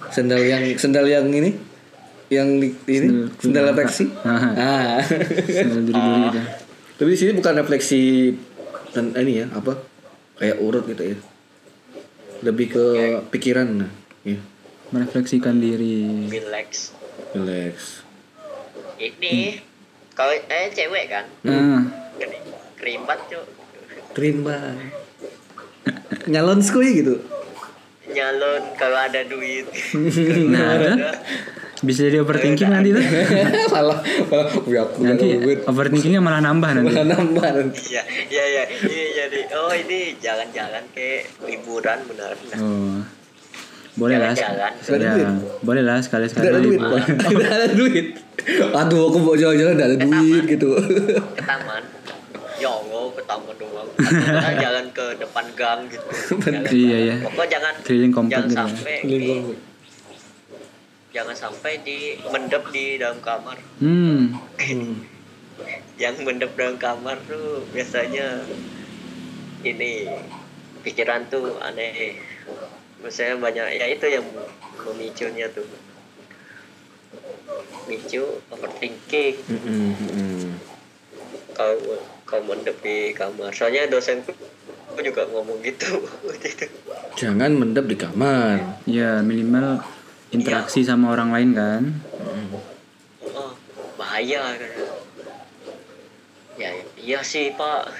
Sendal 0.07 0.39
yang 0.39 0.63
sendal 0.79 1.03
yang 1.03 1.27
ini 1.27 1.51
yang 2.31 2.47
di, 2.57 2.71
ini 2.87 3.07
Sendal- 3.11 3.31
sendal 3.41 3.63
refleksi. 3.73 4.05
Ah. 4.23 5.03
Sendal 5.43 5.81
duri-duri 5.83 6.21
gitu. 6.31 6.41
Tapi 6.95 7.09
di 7.11 7.17
sini 7.19 7.31
bukan 7.35 7.53
refleksi 7.59 8.01
dan 8.95 9.11
ini 9.19 9.43
ya, 9.43 9.45
apa? 9.51 9.75
Kayak 10.39 10.57
urut 10.63 10.87
gitu 10.87 11.03
ya. 11.11 11.17
Lebih 12.41 12.67
ke 12.71 12.85
pikiran. 13.29 13.87
Ya. 14.23 14.39
Merefleksikan 14.91 15.59
diri. 15.59 16.27
Relax. 16.27 16.91
Relax. 17.31 18.03
Ini 18.95 19.59
kalau 20.15 20.31
eh 20.31 20.71
cewek 20.71 21.11
kan, 21.11 21.25
Keri- 22.15 22.43
kerimbat 22.79 23.19
cuk. 23.27 23.43
Terima. 24.15 24.71
Nyalon 26.25 26.63
skui 26.63 27.03
gitu. 27.03 27.19
Nyalon 28.07 28.63
kalau 28.79 28.95
ada 28.95 29.21
duit. 29.27 29.67
nah 30.53 30.79
ada. 30.79 31.19
Bisa 31.85 31.99
jadi 32.09 32.25
overthinking 32.25 32.69
nanti 32.73 32.89
tuh. 32.91 33.05
malah 33.73 33.99
malah 34.27 34.47
aku 34.49 34.99
Nanti 35.05 35.27
overthinkingnya 35.69 36.19
malah 36.19 36.41
nambah 36.41 36.69
nanti. 36.81 36.89
Malah 36.91 37.05
nambah 37.13 37.47
nanti. 37.61 37.79
Iya, 37.93 38.03
iya, 38.33 38.43
iya. 38.49 38.63
Ini 38.65 39.01
jadi 39.13 39.39
oh 39.55 39.71
ini 39.71 40.17
jalan-jalan 40.17 40.83
ke 40.91 41.23
liburan 41.45 41.99
benar. 42.09 42.33
Nah, 42.51 42.59
Oh. 42.59 42.99
Boleh 43.95 44.19
lah. 44.19 44.35
Ya, 44.35 45.31
boleh 45.63 45.79
lah 45.79 46.03
sekali-sekali. 46.03 46.43
Tidak 46.43 46.51
ada 46.51 46.61
duit. 46.67 46.79
Tidak 47.31 47.47
ada 47.47 47.67
duit. 47.71 48.07
Aduh, 48.75 49.01
aku 49.07 49.17
mau 49.23 49.35
jalan-jalan 49.39 49.73
tidak 49.79 49.87
ada 49.87 49.97
duit 50.03 50.43
gitu. 50.51 50.69
ke 51.39 51.43
taman. 51.47 51.83
Ya 52.59 52.71
Allah, 52.71 53.03
ke 53.15 53.23
taman 53.23 53.55
doang. 53.55 53.87
Atau 53.95 54.53
jalan 54.59 54.85
ke 54.91 55.05
depan 55.15 55.45
gang 55.55 55.79
gitu. 55.87 56.07
Iya, 56.75 56.97
iya. 56.99 57.15
Pokoknya 57.23 57.47
jangan 57.55 57.73
Keliling 57.87 58.13
komplek 58.13 58.35
jangan 58.51 58.51
gitu 58.51 58.59
ya. 58.59 58.67
sampai 58.67 58.95
jangan 61.15 61.31
sampai 61.31 61.79
di 61.79 62.19
mendep 62.27 62.75
di 62.75 62.99
dalam 62.99 63.23
kamar. 63.23 63.55
Hmm. 63.79 64.35
Hmm. 64.59 64.99
Yang 66.03 66.27
mendep 66.27 66.51
dalam 66.59 66.75
kamar 66.75 67.23
tuh 67.23 67.63
biasanya 67.71 68.43
ini 69.63 70.11
pikiran 70.83 71.31
tuh 71.31 71.55
aneh. 71.63 72.19
Misalnya 72.99 73.39
banyak 73.39 73.79
ya 73.79 73.87
itu 73.87 74.05
yang 74.11 74.27
memicunya 74.83 75.47
tuh. 75.55 75.63
Micu 77.85 78.41
overthinking 78.49 79.37
Mm-mm, 79.45 79.93
mm-mm. 79.93 80.57
kalau 81.53 81.77
kalau 82.27 82.43
mendep 82.49 82.75
di 82.83 83.15
kamar. 83.15 83.55
Soalnya 83.55 83.87
dosenku 83.87 84.35
juga 84.99 85.23
ngomong 85.31 85.63
gitu. 85.63 86.03
gitu. 86.43 86.65
Jangan 87.21 87.55
mendep 87.55 87.87
di 87.87 87.95
kamar. 87.95 88.83
Ya 88.89 89.23
minimal 89.23 89.85
interaksi 90.35 90.79
sama 90.81 91.09
orang 91.09 91.31
lain 91.31 91.49
kan. 91.51 91.83
Oh, 93.31 93.51
bahaya 93.95 94.43
kan. 94.53 94.71
Ya, 96.55 96.69
iya 96.95 97.19
sih 97.21 97.51
pak. 97.51 97.91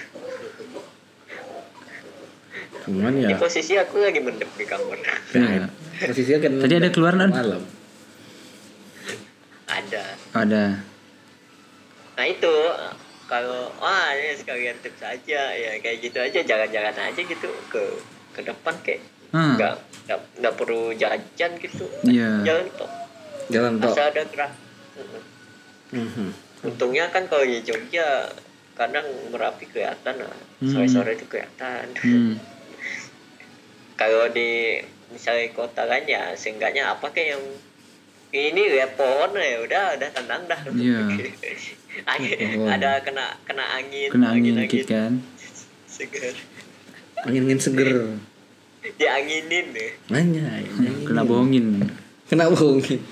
Cuman 2.84 3.18
Di 3.18 3.26
ya. 3.26 3.36
posisi 3.36 3.74
aku 3.74 3.98
lagi 3.98 4.20
mendep 4.20 4.48
di 4.54 4.64
kamar. 4.64 4.98
Nah, 5.34 5.68
Posisinya 5.96 6.38
kan 6.38 6.52
Tadi 6.60 6.74
ada 6.76 6.90
keluar, 6.92 7.16
Nan? 7.16 7.30
malam. 7.32 7.62
Ada. 9.66 10.04
ada. 10.32 10.64
Nah 12.16 12.24
itu 12.24 12.54
kalau 13.26 13.68
ah 13.76 14.08
ini 14.12 14.32
sekalian 14.32 14.76
tips 14.78 15.02
aja 15.02 15.40
ya 15.52 15.76
kayak 15.76 16.00
gitu 16.00 16.16
aja 16.16 16.40
jalan-jalan 16.40 16.96
aja 16.96 17.20
gitu 17.20 17.48
ke 17.68 17.82
ke 18.32 18.40
depan 18.40 18.72
kayak 18.80 19.02
Ah. 19.34 19.58
nggak 19.58 19.74
nggak 20.06 20.20
nggak 20.36 20.54
perlu 20.54 20.90
jajan 20.92 21.50
gitu 21.56 21.84
Iya. 22.02 22.42
jalan 22.42 22.66
tok 22.72 22.90
Jalan 23.46 23.72
tok. 23.76 23.90
asal 23.90 24.06
ada 24.08 24.22
gerak 24.24 24.52
Mm-mm. 24.96 25.22
Mhm. 25.92 26.28
untungnya 26.64 27.06
kan 27.08 27.26
kalau 27.26 27.42
di 27.42 27.60
Jogja 27.60 28.30
kadang 28.72 29.04
merapi 29.28 29.66
kelihatan 29.66 30.16
lah 30.18 30.36
Hmm. 30.56 30.68
sore-sore 30.68 31.12
itu 31.12 31.26
kelihatan 31.26 31.86
Hmm. 31.96 32.34
kalau 34.00 34.28
di 34.28 34.80
misalnya 35.08 35.48
kota 35.50 35.84
lain 35.84 36.06
ya 36.06 36.32
seenggaknya 36.32 36.90
apa 36.90 37.08
kayak 37.08 37.34
yang 37.34 37.44
ini 38.28 38.62
lihat 38.68 38.94
pohon 38.94 39.32
ya 39.32 39.58
udah 39.60 39.84
udah 39.94 40.08
tenang 40.12 40.42
dah 40.44 40.60
Iya. 40.70 41.00
Angin- 42.06 42.36
Pohon. 42.54 42.68
ada 42.68 43.00
kena 43.00 43.24
kena 43.42 43.64
angin 43.72 44.10
Kena 44.10 44.26
angin 44.30 44.54
dikit 44.58 44.84
kan. 44.86 45.12
segar 45.88 46.34
Angin-angin 47.18 47.56
seger. 47.58 48.20
Dianginin 48.94 49.66
deh 49.74 49.90
Nanya. 50.14 50.46
Kena 51.02 51.22
bohongin. 51.26 51.82
Kena 52.30 52.46
bohongin. 52.46 53.02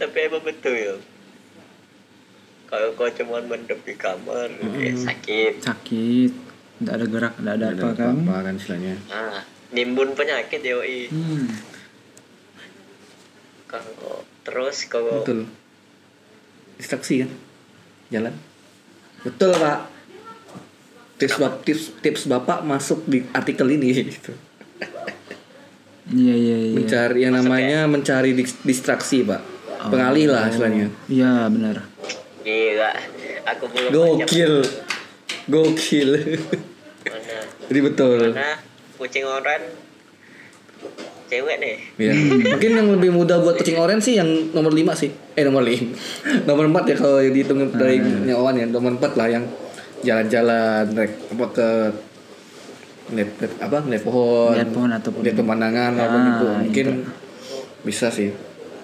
tapi 0.00 0.16
emang 0.26 0.42
betul 0.42 0.74
ya 0.74 0.94
kalau 2.70 2.94
kau 2.94 3.10
cuma 3.10 3.42
mendem 3.42 3.78
di 3.82 3.94
kamar 3.98 4.46
ya 4.78 4.94
sakit 4.94 5.58
Sakit. 5.58 6.32
Tidak 6.80 6.94
ada 6.96 7.04
gerak, 7.04 7.34
tidak 7.36 7.54
ada 7.60 7.66
apa 7.76 7.88
kan. 7.92 8.14
apa 8.24 8.34
kan 8.40 8.54
istilahnya. 8.56 8.94
ah 9.12 9.44
nimbun 9.70 10.16
penyakit 10.16 10.64
ya 10.64 10.80
Oi. 10.80 11.12
Hmm. 11.12 11.46
kalau 13.68 14.24
terus 14.42 14.88
kalau 14.88 15.20
Betul. 15.22 15.46
Distraksi 16.80 17.20
kan? 17.20 17.30
Jalan. 18.08 18.34
Betul, 19.20 19.52
Pak. 19.52 19.80
Tips 21.20 21.36
bap 21.36 21.54
tips 21.62 21.82
tips 22.00 22.22
Bapak 22.24 22.64
masuk 22.64 23.04
di 23.04 23.20
artikel 23.30 23.68
ini 23.68 23.92
gitu. 24.10 24.32
Iya 26.10 26.34
iya 26.34 26.56
iya. 26.58 26.74
Mencari 26.74 27.18
yang 27.22 27.34
namanya 27.36 27.84
mencari 27.86 28.32
dis- 28.32 28.58
distraksi, 28.64 29.22
Pak. 29.22 29.38
Pengalih 29.86 30.32
lah 30.32 30.48
istilahnya. 30.48 30.88
Iya 31.06 31.46
benar. 31.46 31.86
gila 32.40 32.90
aku 33.44 33.64
belum 33.68 33.90
Gokil. 34.24 34.54
Gokil. 35.44 36.10
mana 37.04 37.36
Jadi 37.68 37.80
betul. 37.84 38.20
mana 38.32 38.56
kucing 38.96 39.24
oran 39.24 39.60
cewek 41.28 41.56
nih 41.60 41.76
Ya. 42.00 42.12
Mungkin 42.16 42.70
yang 42.74 42.88
lebih 42.90 43.12
mudah 43.12 43.38
buat 43.38 43.54
kucing 43.54 43.76
orange 43.76 44.08
sih 44.08 44.16
yang 44.16 44.26
nomor 44.50 44.72
5 44.72 44.82
sih. 44.96 45.12
Eh 45.36 45.44
nomor 45.44 45.62
5. 45.62 45.84
nomor 46.48 46.64
4 46.66 46.90
ya 46.90 46.96
kalau 46.96 47.20
yang 47.20 47.32
dihitung 47.32 47.60
dari 47.76 48.00
nyawan 48.00 48.56
ya. 48.56 48.66
Nomor 48.66 48.96
4 48.96 49.20
lah 49.20 49.28
yang 49.28 49.44
jalan-jalan 50.00 50.84
rek 50.90 51.12
apa 51.28 51.46
ke 51.50 51.68
ngeliat 53.10 53.28
ngeliat- 53.36 53.58
apa 53.60 53.76
ngeliat 53.82 54.02
pohon 54.02 54.52
Lihat 54.54 54.70
pohon 54.70 54.90
ataupun- 54.90 55.22
lihat 55.22 55.36
pemandangan 55.36 55.92
Ah, 55.94 56.04
apa 56.04 56.16
gitu. 56.22 56.46
mungkin 56.62 56.86
itu. 56.86 57.10
bisa 57.82 58.06
sih. 58.08 58.30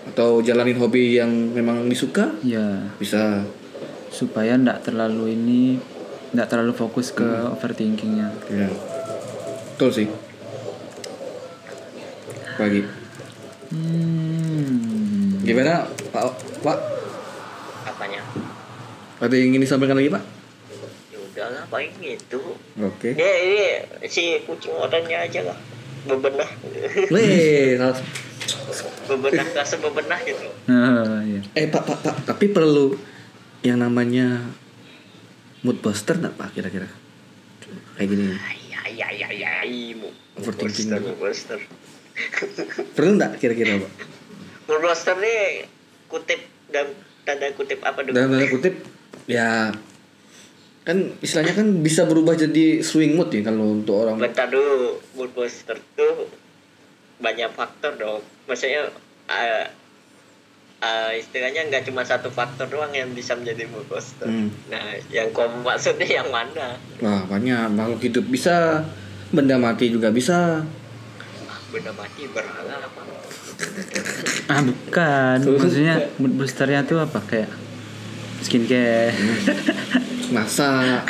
Atau 0.07 0.39
jalanin 0.41 0.77
hobi 0.77 1.15
yang 1.15 1.31
memang 1.51 1.87
disuka 1.87 2.31
Ya 2.41 2.91
bisa. 2.97 3.43
Supaya 4.09 4.55
tidak 4.55 4.83
terlalu 4.83 5.33
ini 5.33 5.63
tidak 6.31 6.49
terlalu 6.49 6.73
fokus 6.73 7.11
ke 7.11 7.25
overthinkingnya. 7.25 8.29
ya 8.49 8.69
betul 9.73 9.91
sih. 9.95 10.09
Pagi. 12.57 12.81
Hmm. 13.67 15.43
gimana 15.43 15.85
pak? 16.09 16.23
Pak? 16.61 16.79
Apanya? 17.85 18.23
Ada 19.19 19.35
yang 19.35 19.53
ingin 19.53 19.63
disampaikan 19.63 19.95
lagi 19.95 20.09
pak 20.09 20.23
ya 21.47 21.55
udahlah 21.55 21.65
paling 21.71 21.95
gitu 22.03 22.43
oke. 22.75 23.09
Ya 23.15 23.31
ini 23.39 23.63
si 24.11 24.43
kucing 24.43 24.75
orannya 24.75 25.15
aja 25.15 25.47
lah. 25.47 25.59
Bebenah. 26.07 26.51
Weh, 27.11 27.79
harus- 27.79 28.03
bebenah 29.07 29.47
rasa 29.55 29.79
bebenah 29.79 30.19
gitu. 30.27 30.47
Ah, 30.67 31.23
iya. 31.23 31.39
eh 31.55 31.67
pak, 31.71 31.83
pak, 31.87 31.99
pak, 32.03 32.17
tapi 32.27 32.51
perlu 32.51 32.99
yang 33.63 33.79
namanya 33.79 34.43
mood 35.63 35.79
booster 35.79 36.19
nggak 36.19 36.35
pak 36.35 36.51
kira-kira? 36.51 36.91
Kayak 37.95 38.09
gini, 38.11 38.25
ay 38.35 38.99
ay 38.99 39.43
ay 39.43 39.75
mu 39.95 40.11
Overthinking. 40.39 40.91
Monster, 40.91 41.15
monster 41.19 41.59
perlu 42.95 43.11
nggak 43.19 43.39
kira-kira 43.39 43.79
pak? 43.83 43.93
monster 44.67 45.15
nih 45.19 45.67
kutip 46.11 46.43
dan 46.75 46.91
tanda 47.23 47.51
kutip 47.55 47.79
apa 47.83 48.03
dulu? 48.03 48.15
Dalam 48.15 48.31
tanda 48.35 48.47
kutip, 48.51 48.75
ya 49.27 49.71
kan 50.87 51.19
istilahnya 51.19 51.59
kan 51.59 51.83
bisa 51.83 52.07
berubah 52.07 52.39
jadi 52.39 52.79
swing 52.79 53.19
mood 53.19 53.35
ya 53.35 53.43
kalau 53.43 53.75
untuk 53.75 54.07
orang. 54.07 54.23
bentar 54.23 54.47
dulu 54.47 55.03
mood 55.19 55.35
booster 55.35 55.75
tuh 55.99 56.31
banyak 57.19 57.51
faktor 57.59 57.99
dong. 57.99 58.23
Maksudnya 58.47 58.95
eh, 59.27 59.67
eh, 60.79 61.11
istilahnya 61.19 61.67
nggak 61.67 61.91
cuma 61.91 62.07
satu 62.07 62.31
faktor 62.31 62.71
doang 62.71 62.95
yang 62.95 63.11
bisa 63.19 63.35
menjadi 63.35 63.67
mood 63.67 63.83
booster. 63.91 64.31
Hmm. 64.31 64.55
nah 64.71 64.95
yang 65.11 65.35
kau 65.35 65.51
maksudnya 65.67 66.07
yang 66.07 66.31
mana? 66.31 66.79
Wah 67.03 67.27
banyak. 67.27 67.67
Makhluk 67.75 68.07
hidup 68.07 68.31
bisa, 68.31 68.87
benda 69.35 69.59
mati 69.59 69.91
juga 69.91 70.15
bisa. 70.15 70.63
Benda 71.75 71.91
mati 71.99 72.31
berhala 72.31 72.79
apa 72.79 73.01
Ah 74.47 74.63
bukan, 74.63 75.37
maksudnya 75.59 76.15
mood 76.23 76.39
boosternya 76.39 76.87
tuh 76.87 77.03
apa? 77.03 77.19
Kayak 77.27 77.66
skincare. 78.39 79.13
Masak. 80.27 81.07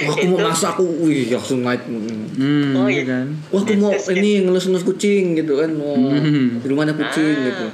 Wah 0.00 0.12
aku 0.14 0.24
mau 0.26 0.40
masak 0.42 0.74
aku, 0.74 0.84
wih 1.02 1.28
langsung 1.28 1.60
naik. 1.60 1.84
Hmm, 1.84 2.72
Oh, 2.74 2.86
iya 2.86 2.96
iya. 2.96 3.02
kan. 3.04 3.26
Wah 3.48 3.60
aku 3.60 3.74
mau 3.76 3.92
ini 3.92 4.42
ngelus-ngelus 4.42 4.82
kucing 4.82 5.34
gitu 5.34 5.54
kan. 5.54 5.70
Wah, 5.74 5.94
Hmm. 6.16 6.58
di 6.58 6.66
rumah 6.66 6.82
ada 6.82 6.94
kucing 6.94 7.36
Ah. 7.36 7.46
gitu. 7.46 7.66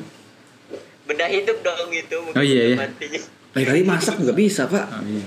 benda 1.02 1.26
hidup 1.26 1.58
dong 1.60 1.90
gitu 1.90 2.22
Oh, 2.22 2.38
iya, 2.38 2.70
iya. 2.70 2.76
mati 2.78 3.10
Lain 3.50 3.66
kali 3.66 3.82
masak 3.82 4.14
juga 4.16 4.30
bisa 4.30 4.62
pak. 4.64 4.86
Oh, 4.88 5.02
iya. 5.02 5.26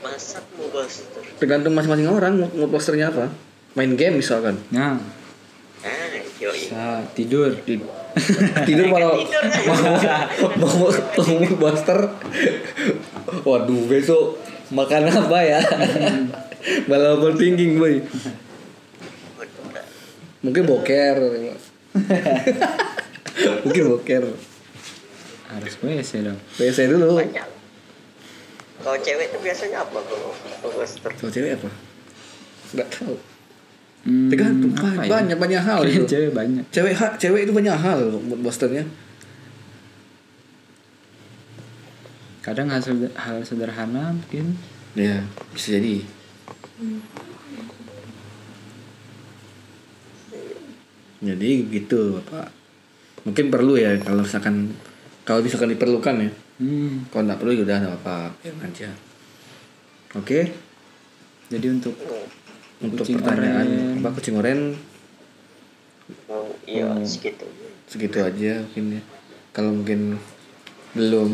masak 0.00 0.46
mood 0.54 0.70
booster 0.70 1.18
Tergantung 1.36 1.74
masing-masing 1.74 2.06
orang 2.06 2.34
mood 2.36 2.52
mood 2.52 2.70
posternya 2.70 3.10
apa. 3.10 3.26
Main 3.72 3.94
game 3.94 4.18
misalkan. 4.18 4.54
Nah, 4.70 5.02
ah 5.80 6.06
yoi 6.38 6.54
bisa 6.54 7.02
tidur. 7.10 7.58
Di- 7.58 7.74
tidur 7.74 7.90
Tidur. 8.68 8.92
mau 8.92 9.16
mau 10.58 10.60
mau 10.60 10.88
mood 11.38 11.54
poster. 11.56 11.98
Waduh 13.42 13.82
besok 13.88 14.38
makan 14.72 15.08
apa 15.08 15.38
ya? 15.40 15.60
Malah 16.88 17.18
overthinking 17.18 17.80
boy. 17.80 18.04
Mungkin 20.42 20.62
boker. 20.66 21.16
Mungkin 23.64 23.84
boker. 23.96 24.24
Harus 25.52 25.74
WC 25.78 26.24
dong. 26.24 26.38
WC 26.56 26.88
dulu. 26.88 27.20
kalau 28.82 28.98
cewek 28.98 29.30
itu 29.30 29.38
biasanya 29.38 29.86
apa 29.86 29.94
kalau 29.94 30.34
booster 30.74 31.14
Kalau 31.14 31.30
cewek 31.30 31.54
apa? 31.54 31.70
Nggak 32.74 32.88
tahu. 32.90 33.14
Hmm, 34.02 34.26
Tergantung 34.26 34.74
apa 34.74 34.98
ya? 34.98 35.08
banyak 35.08 35.38
banyak 35.38 35.62
hal 35.62 35.78
Kayaknya 35.80 35.98
itu. 36.02 36.10
Cewek 36.10 36.30
banyak. 36.34 36.64
Cewek 36.70 36.94
ha- 36.98 37.14
cewek 37.16 37.40
itu 37.46 37.52
banyak 37.52 37.76
hal 37.76 38.00
mood 38.18 38.40
posternya. 38.42 38.82
Kadang 42.42 42.66
hal, 42.66 42.82
seder- 42.82 43.14
hal 43.14 43.38
sederhana 43.46 44.10
mungkin. 44.10 44.58
Ya, 44.98 45.22
bisa 45.54 45.78
jadi. 45.78 46.02
Jadi 51.22 51.50
gitu, 51.70 52.18
Pak. 52.26 52.50
Mungkin 53.22 53.46
perlu 53.48 53.78
ya 53.78 53.94
kalau 54.02 54.26
misalkan 54.26 54.74
kalau 55.22 55.38
misalkan 55.38 55.70
diperlukan 55.70 56.14
ya. 56.18 56.30
Hmm. 56.58 57.06
Kalau 57.08 57.22
nggak 57.24 57.38
perlu 57.38 57.52
ya 57.54 57.62
udah 57.62 57.76
nggak 57.78 57.96
apa-apa, 57.96 58.18
ya 58.42 58.52
aja. 58.60 58.90
Oke, 60.12 60.50
Jadi 61.48 61.66
untuk 61.68 61.96
untuk 62.82 63.04
Kucing 63.06 63.18
pertanyaan 63.22 63.68
oren. 63.68 63.98
apa 64.02 64.08
kucing 64.12 64.36
oren 64.36 64.60
oh, 66.28 66.50
iya 66.66 66.90
Oh. 66.90 66.98
segitu 67.06 67.46
segitu 67.86 68.18
aja 68.18 68.62
mungkin 68.66 68.98
ya. 68.98 69.02
Kalau 69.52 69.70
mungkin 69.70 70.16
belum 70.92 71.30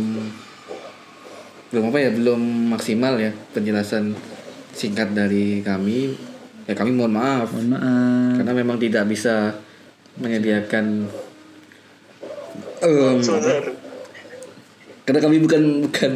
belum 1.69 1.85
apa 1.89 1.99
ya 1.99 2.11
belum 2.11 2.41
maksimal 2.73 3.15
ya 3.17 3.31
penjelasan 3.53 4.17
singkat 4.73 5.13
dari 5.13 5.61
kami 5.63 6.15
ya 6.65 6.75
kami 6.75 6.91
mohon 6.93 7.15
maaf 7.15 7.51
mohon 7.53 7.73
maaf. 7.73 8.35
karena 8.39 8.53
memang 8.55 8.77
tidak 8.77 9.07
bisa 9.07 9.55
menyediakan 10.17 11.07
Saudara. 13.21 13.71
karena 15.03 15.21
kami 15.21 15.37
bukan 15.43 15.63
bukan 15.87 16.13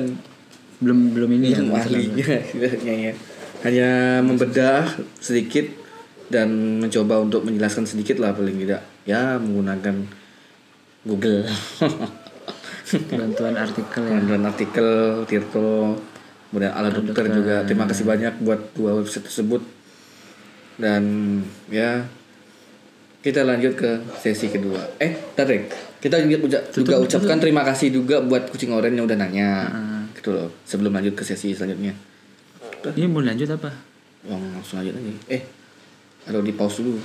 belum 0.79 0.99
belum 1.15 1.31
ini 1.39 1.47
yang 1.55 1.67
ya. 1.71 1.79
ahlinya 1.83 2.29
istilahnya 2.43 2.95
ya 3.11 3.15
hanya 3.63 4.19
membedah 4.23 4.91
sedikit 5.23 5.67
dan 6.27 6.81
mencoba 6.83 7.23
untuk 7.23 7.47
menjelaskan 7.47 7.87
sedikit 7.87 8.19
lah 8.19 8.35
paling 8.35 8.59
tidak. 8.59 8.83
Ya 9.07 9.39
menggunakan 9.39 10.09
Google. 11.07 11.47
Bantuan 13.19 13.55
artikel 13.55 14.03
ya. 14.05 14.19
Dan 14.19 14.43
artikel 14.49 14.89
Tirto 15.31 15.97
kemudian 16.51 16.73
ala 16.75 16.91
dokter 16.91 17.31
juga. 17.31 17.63
Terima 17.63 17.87
kasih 17.87 18.05
banyak 18.05 18.35
buat 18.43 18.75
dua 18.75 18.99
website 18.99 19.31
tersebut. 19.31 19.63
Dan 20.81 21.03
ya 21.71 22.03
kita 23.23 23.47
lanjut 23.47 23.79
ke 23.79 24.03
sesi 24.19 24.51
kedua. 24.51 24.99
Eh 24.99 25.15
tarik 25.39 25.71
kita 26.03 26.19
juga, 26.27 26.67
juga 26.75 26.99
ucapkan 26.99 27.39
terima 27.39 27.63
kasih 27.63 27.95
juga 27.95 28.19
buat 28.19 28.51
kucing 28.51 28.75
oren 28.75 28.99
yang 28.99 29.07
udah 29.07 29.19
nanya. 29.21 29.51
Gitu 30.19 30.35
loh 30.35 30.51
sebelum 30.67 30.91
lanjut 30.91 31.15
ke 31.15 31.23
sesi 31.23 31.55
selanjutnya 31.55 32.12
ini 32.91 33.07
mau 33.07 33.21
lanjut 33.21 33.49
apa? 33.49 33.71
Yang 34.23 34.43
langsung 34.53 34.79
aja 34.79 34.91
eh 35.29 35.43
atau 36.23 36.41
di 36.41 36.53
pause 36.53 36.79
dulu. 36.81 37.01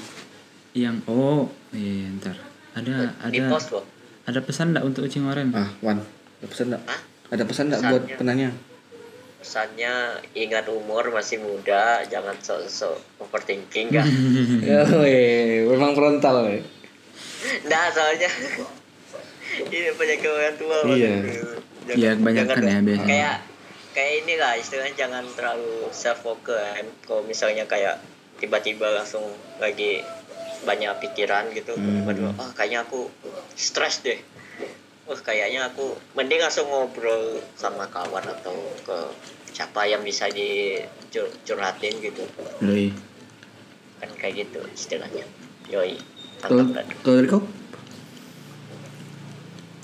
Yang 0.72 0.98
oh 1.06 1.46
iya 1.72 2.10
ntar. 2.14 2.38
Ada 2.74 3.14
di 3.26 3.40
ada 3.42 3.58
kok 3.58 3.86
ada 4.24 4.40
pesan 4.40 4.72
nggak 4.72 4.84
untuk 4.84 5.02
kucing 5.04 5.26
oren 5.26 5.50
ah 5.52 5.70
Wan. 5.80 5.98
Ada 6.38 6.48
pesan 6.48 6.66
enggak 6.68 6.84
Hah? 6.84 7.00
ada 7.28 7.44
pesan 7.44 7.66
enggak 7.68 7.82
buat 7.84 8.04
penanya? 8.16 8.50
Pesannya 9.38 9.94
ingat 10.34 10.66
umur 10.68 11.10
masih 11.10 11.38
muda 11.38 12.02
jangan 12.04 12.36
sok-sok 12.36 12.98
overthinking 13.20 13.90
kan 13.90 14.06
ya 14.66 14.82
weh, 14.94 15.66
memang 15.68 15.94
frontal 15.94 16.44
weh. 16.44 16.62
nah 17.64 17.86
soalnya 17.88 18.28
ini 19.64 19.90
penyakit 19.92 20.26
orang 20.28 20.56
tua 20.56 20.78
Iya. 20.88 21.14
Jangan- 21.88 21.96
Iya, 21.96 22.10
kebanyakan 22.14 22.56
jangan- 22.58 22.68
ya 22.68 22.80
biasanya. 22.84 23.08
kayak 23.08 23.36
kayak 23.98 24.14
ini 24.22 24.38
lah 24.38 24.54
istilahnya 24.54 24.94
jangan 24.94 25.26
terlalu 25.34 25.90
self 25.90 26.22
focus 26.22 26.62
kan. 26.78 26.86
Kalau 27.02 27.26
misalnya 27.26 27.66
kayak 27.66 27.98
tiba-tiba 28.38 28.94
langsung 28.94 29.26
lagi 29.58 30.06
banyak 30.62 30.94
pikiran 31.02 31.50
gitu 31.58 31.74
Hmm. 31.74 32.06
tiba-tiba 32.06 32.30
ah 32.38 32.54
kayaknya 32.54 32.86
aku 32.86 33.10
stres 33.58 34.06
deh. 34.06 34.22
Wah 35.10 35.18
kayaknya 35.18 35.74
aku 35.74 35.98
mending 36.14 36.46
langsung 36.46 36.70
ngobrol 36.70 37.42
sama 37.58 37.90
kawan 37.90 38.22
atau 38.22 38.54
ke 38.86 38.98
siapa 39.50 39.90
yang 39.90 40.06
bisa 40.06 40.30
dicurhatin 40.30 41.98
gitu. 41.98 42.22
Yoi. 42.62 42.94
kan 43.98 44.14
kayak 44.14 44.46
gitu 44.46 44.62
istilahnya. 44.78 45.26
Yoi 45.74 45.98
Kalau 46.38 46.70
dari 47.02 47.26
kau? 47.26 47.42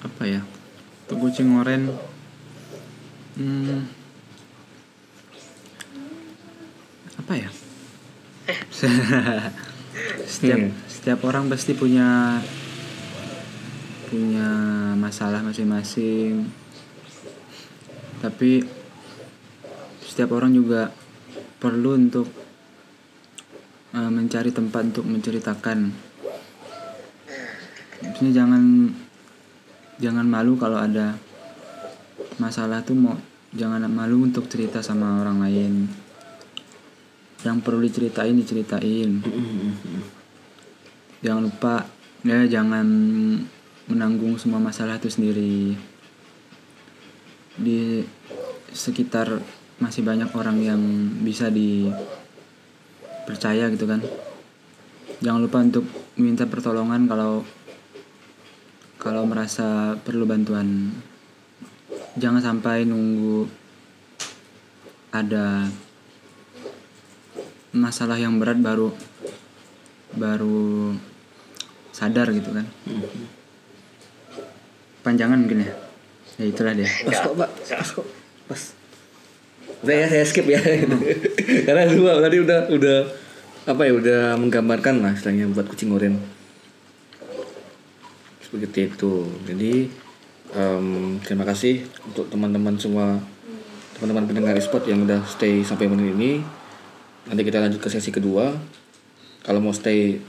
apa 0.05 0.24
ya? 0.30 0.45
Untuk 1.09 1.18
kucing 1.26 1.49
oren. 1.57 1.89
Hmm, 3.34 3.89
apa 7.24 7.39
ya? 7.39 7.49
Setiap 10.28 10.59
Hmm. 10.59 10.76
setiap 10.91 11.24
orang 11.24 11.47
pasti 11.47 11.71
punya 11.71 12.36
punya 14.11 14.49
masalah 14.99 15.39
masing-masing. 15.39 16.51
Tapi 18.19 18.59
setiap 20.03 20.36
orang 20.36 20.51
juga 20.51 20.91
perlu 21.63 21.95
untuk 21.95 22.28
eh, 23.95 24.11
mencari 24.11 24.51
tempat 24.51 24.91
untuk 24.91 25.07
menceritakan. 25.07 25.95
Maksudnya 28.03 28.34
jangan 28.36 28.91
jangan 30.03 30.28
malu 30.28 30.59
kalau 30.59 30.76
ada 30.76 31.15
masalah 32.36 32.84
tuh 32.84 32.99
mau 32.99 33.15
jangan 33.55 33.88
malu 33.88 34.28
untuk 34.28 34.51
cerita 34.51 34.84
sama 34.84 35.24
orang 35.24 35.39
lain 35.39 36.03
yang 37.43 37.59
perlu 37.59 37.83
diceritain 37.83 38.35
diceritain. 38.35 39.19
Jangan 41.23 41.43
lupa 41.43 41.87
ya 42.23 42.47
jangan 42.47 42.87
menanggung 43.87 44.39
semua 44.39 44.59
masalah 44.63 44.95
itu 44.99 45.11
sendiri. 45.11 45.75
Di 47.59 48.03
sekitar 48.73 49.43
masih 49.77 50.01
banyak 50.07 50.31
orang 50.33 50.57
yang 50.63 50.81
bisa 51.21 51.51
dipercaya 51.51 52.07
gitu 53.71 53.85
kan. 53.87 53.99
Jangan 55.19 55.41
lupa 55.43 55.59
untuk 55.63 55.83
minta 56.15 56.47
pertolongan 56.47 57.07
kalau 57.07 57.43
kalau 58.99 59.27
merasa 59.27 59.99
perlu 59.99 60.23
bantuan. 60.23 60.95
Jangan 62.15 62.39
sampai 62.39 62.87
nunggu 62.87 63.47
ada 65.11 65.67
masalah 67.74 68.21
yang 68.21 68.38
berat 68.38 68.61
baru 68.61 68.93
baru 70.13 70.93
sadar 71.89 72.30
gitu 72.30 72.53
kan 72.53 72.69
panjangan 75.01 75.41
mungkin 75.41 75.65
ya 75.65 75.74
ya 76.38 76.45
itulah 76.49 76.74
dia 76.74 76.89
Pas 77.05 77.19
kok 77.21 77.34
pak, 77.38 77.49
pas 77.69 77.89
kok, 77.89 78.07
pas. 78.49 78.61
Udah 79.84 79.95
ya 79.99 80.07
saya 80.07 80.24
skip 80.24 80.47
ya, 80.47 80.63
karena 81.67 81.91
dua 81.91 82.24
tadi 82.24 82.39
udah 82.39 82.71
udah 82.71 82.97
apa 83.67 83.82
ya 83.84 83.93
udah 83.99 84.21
menggambarkan 84.39 85.03
lah 85.03 85.11
istilahnya 85.11 85.51
buat 85.51 85.67
kucing 85.67 85.91
oren. 85.91 86.15
Seperti 88.39 88.88
itu. 88.88 89.28
Jadi 89.43 89.91
em, 90.55 91.19
terima 91.19 91.43
kasih 91.43 91.84
untuk 92.07 92.32
teman-teman 92.32 92.80
semua 92.80 93.19
teman-teman 93.99 94.24
pendengar 94.24 94.55
spot 94.63 94.88
yang 94.88 95.03
udah 95.03 95.19
stay 95.28 95.59
sampai 95.67 95.91
menit 95.91 96.15
ini. 96.15 96.32
Nanti 97.30 97.41
kita 97.43 97.63
lanjut 97.63 97.80
ke 97.80 97.89
sesi 97.91 98.09
kedua. 98.11 98.51
Kalau 99.43 99.59
mau 99.59 99.76
stay 99.76 100.19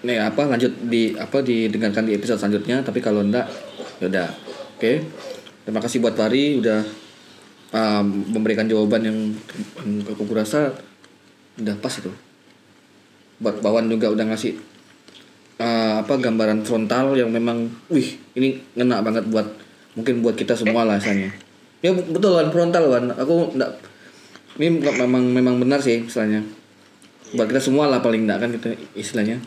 nih 0.00 0.16
apa 0.16 0.48
lanjut 0.48 0.72
di 0.88 1.12
apa 1.12 1.44
didengarkan 1.44 2.06
di 2.06 2.14
episode 2.14 2.38
selanjutnya. 2.38 2.82
Tapi 2.82 2.98
kalau 3.02 3.22
enggak 3.22 3.46
ya 3.98 4.06
udah. 4.10 4.28
Oke? 4.78 5.04
Terima 5.66 5.80
kasih 5.82 6.00
buat 6.00 6.16
Fari 6.16 6.58
udah 6.58 6.80
um, 7.74 8.06
memberikan 8.32 8.66
jawaban 8.66 9.04
yang, 9.04 9.18
yang 9.84 10.02
aku 10.08 10.24
rasa 10.32 10.72
udah 11.60 11.76
pas 11.78 11.94
itu. 11.94 12.10
Buat 13.40 13.60
Bawan 13.64 13.88
juga 13.88 14.08
udah 14.12 14.24
ngasih 14.32 14.56
uh, 15.60 15.94
apa 16.00 16.14
gambaran 16.16 16.64
frontal 16.64 17.12
yang 17.14 17.28
memang 17.28 17.68
wih 17.92 18.16
ini 18.34 18.56
ngena 18.74 19.04
banget 19.04 19.28
buat 19.28 19.46
mungkin 19.94 20.24
buat 20.24 20.38
kita 20.38 20.56
semua 20.56 20.86
lah 20.86 20.96
rasanya 20.96 21.34
ya 21.80 21.90
betul 21.92 22.36
Wan 22.36 22.48
frontal 22.52 22.84
Wan. 22.88 23.12
Aku 23.16 23.52
enggak 23.56 23.76
ini 24.60 24.84
memang 24.84 25.24
memang 25.24 25.56
benar 25.56 25.80
sih 25.80 26.04
istilahnya. 26.04 26.44
Buat 27.32 27.48
kita 27.48 27.64
semua 27.64 27.88
lah 27.88 28.04
paling 28.04 28.28
enggak 28.28 28.44
kan 28.44 28.50
kita 28.52 28.76
istilahnya. 28.92 29.40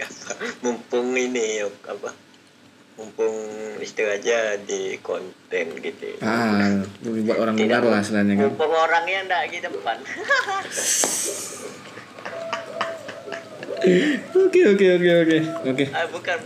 Mumpung 0.64 1.12
ini 1.12 1.60
yuk, 1.60 1.76
apa 1.84 2.16
mumpung 3.00 3.36
istilahnya 3.80 4.60
di 4.68 5.00
konten 5.00 5.66
gitu. 5.80 6.20
Ah 6.20 6.84
buat 7.00 7.38
orang 7.40 7.56
benar 7.56 7.80
lah 7.80 8.04
istilahnya 8.04 8.36
kan. 8.36 8.52
mumpung 8.52 8.72
orangnya 8.76 9.24
ndak 9.24 9.48
di 9.48 9.58
depan. 9.64 9.96
Oke 13.80 14.60
oke 14.76 14.86
oke 15.00 15.10
oke 15.24 15.38
oke. 15.72 15.84
ah, 15.96 16.04
bukan 16.12 16.36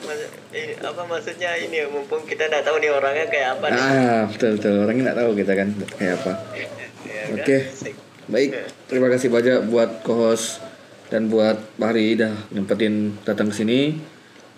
ini, 0.55 0.79
apa 0.79 1.03
maksudnya 1.03 1.51
ini 1.59 1.83
mumpung 1.91 2.23
kita 2.31 2.47
ndak 2.47 2.63
tahu 2.63 2.79
nih 2.79 2.95
orangnya 2.95 3.27
kayak 3.27 3.59
apa 3.59 3.67
nih. 3.75 3.83
Ah 3.83 4.23
betul 4.31 4.55
betul. 4.55 4.75
Orangnya 4.87 5.03
nggak 5.11 5.19
tahu 5.19 5.31
kita 5.35 5.53
kan 5.59 5.69
kayak 5.99 6.15
apa. 6.23 6.33
Ya 7.15 7.31
udah, 7.31 7.47
Oke 7.47 7.59
asik. 7.71 7.95
baik 8.27 8.51
terima 8.91 9.07
kasih 9.07 9.31
banyak 9.31 9.71
buat 9.71 10.03
co-host 10.03 10.59
dan 11.15 11.31
buat 11.31 11.55
Pari 11.79 12.19
dah 12.19 12.35
nyempetin 12.51 13.15
datang 13.23 13.55
ke 13.55 13.55
sini. 13.55 14.03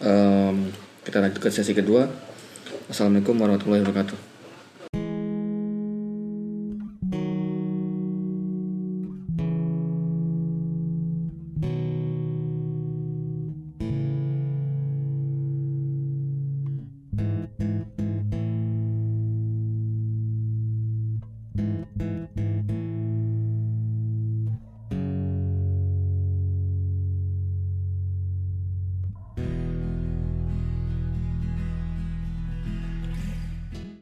Em, 0.00 0.72
kita 1.04 1.20
lanjut 1.20 1.36
ke 1.36 1.52
sesi 1.52 1.76
kedua. 1.76 2.08
Assalamualaikum 2.88 3.36
warahmatullahi 3.36 3.84
wabarakatuh. 3.84 4.35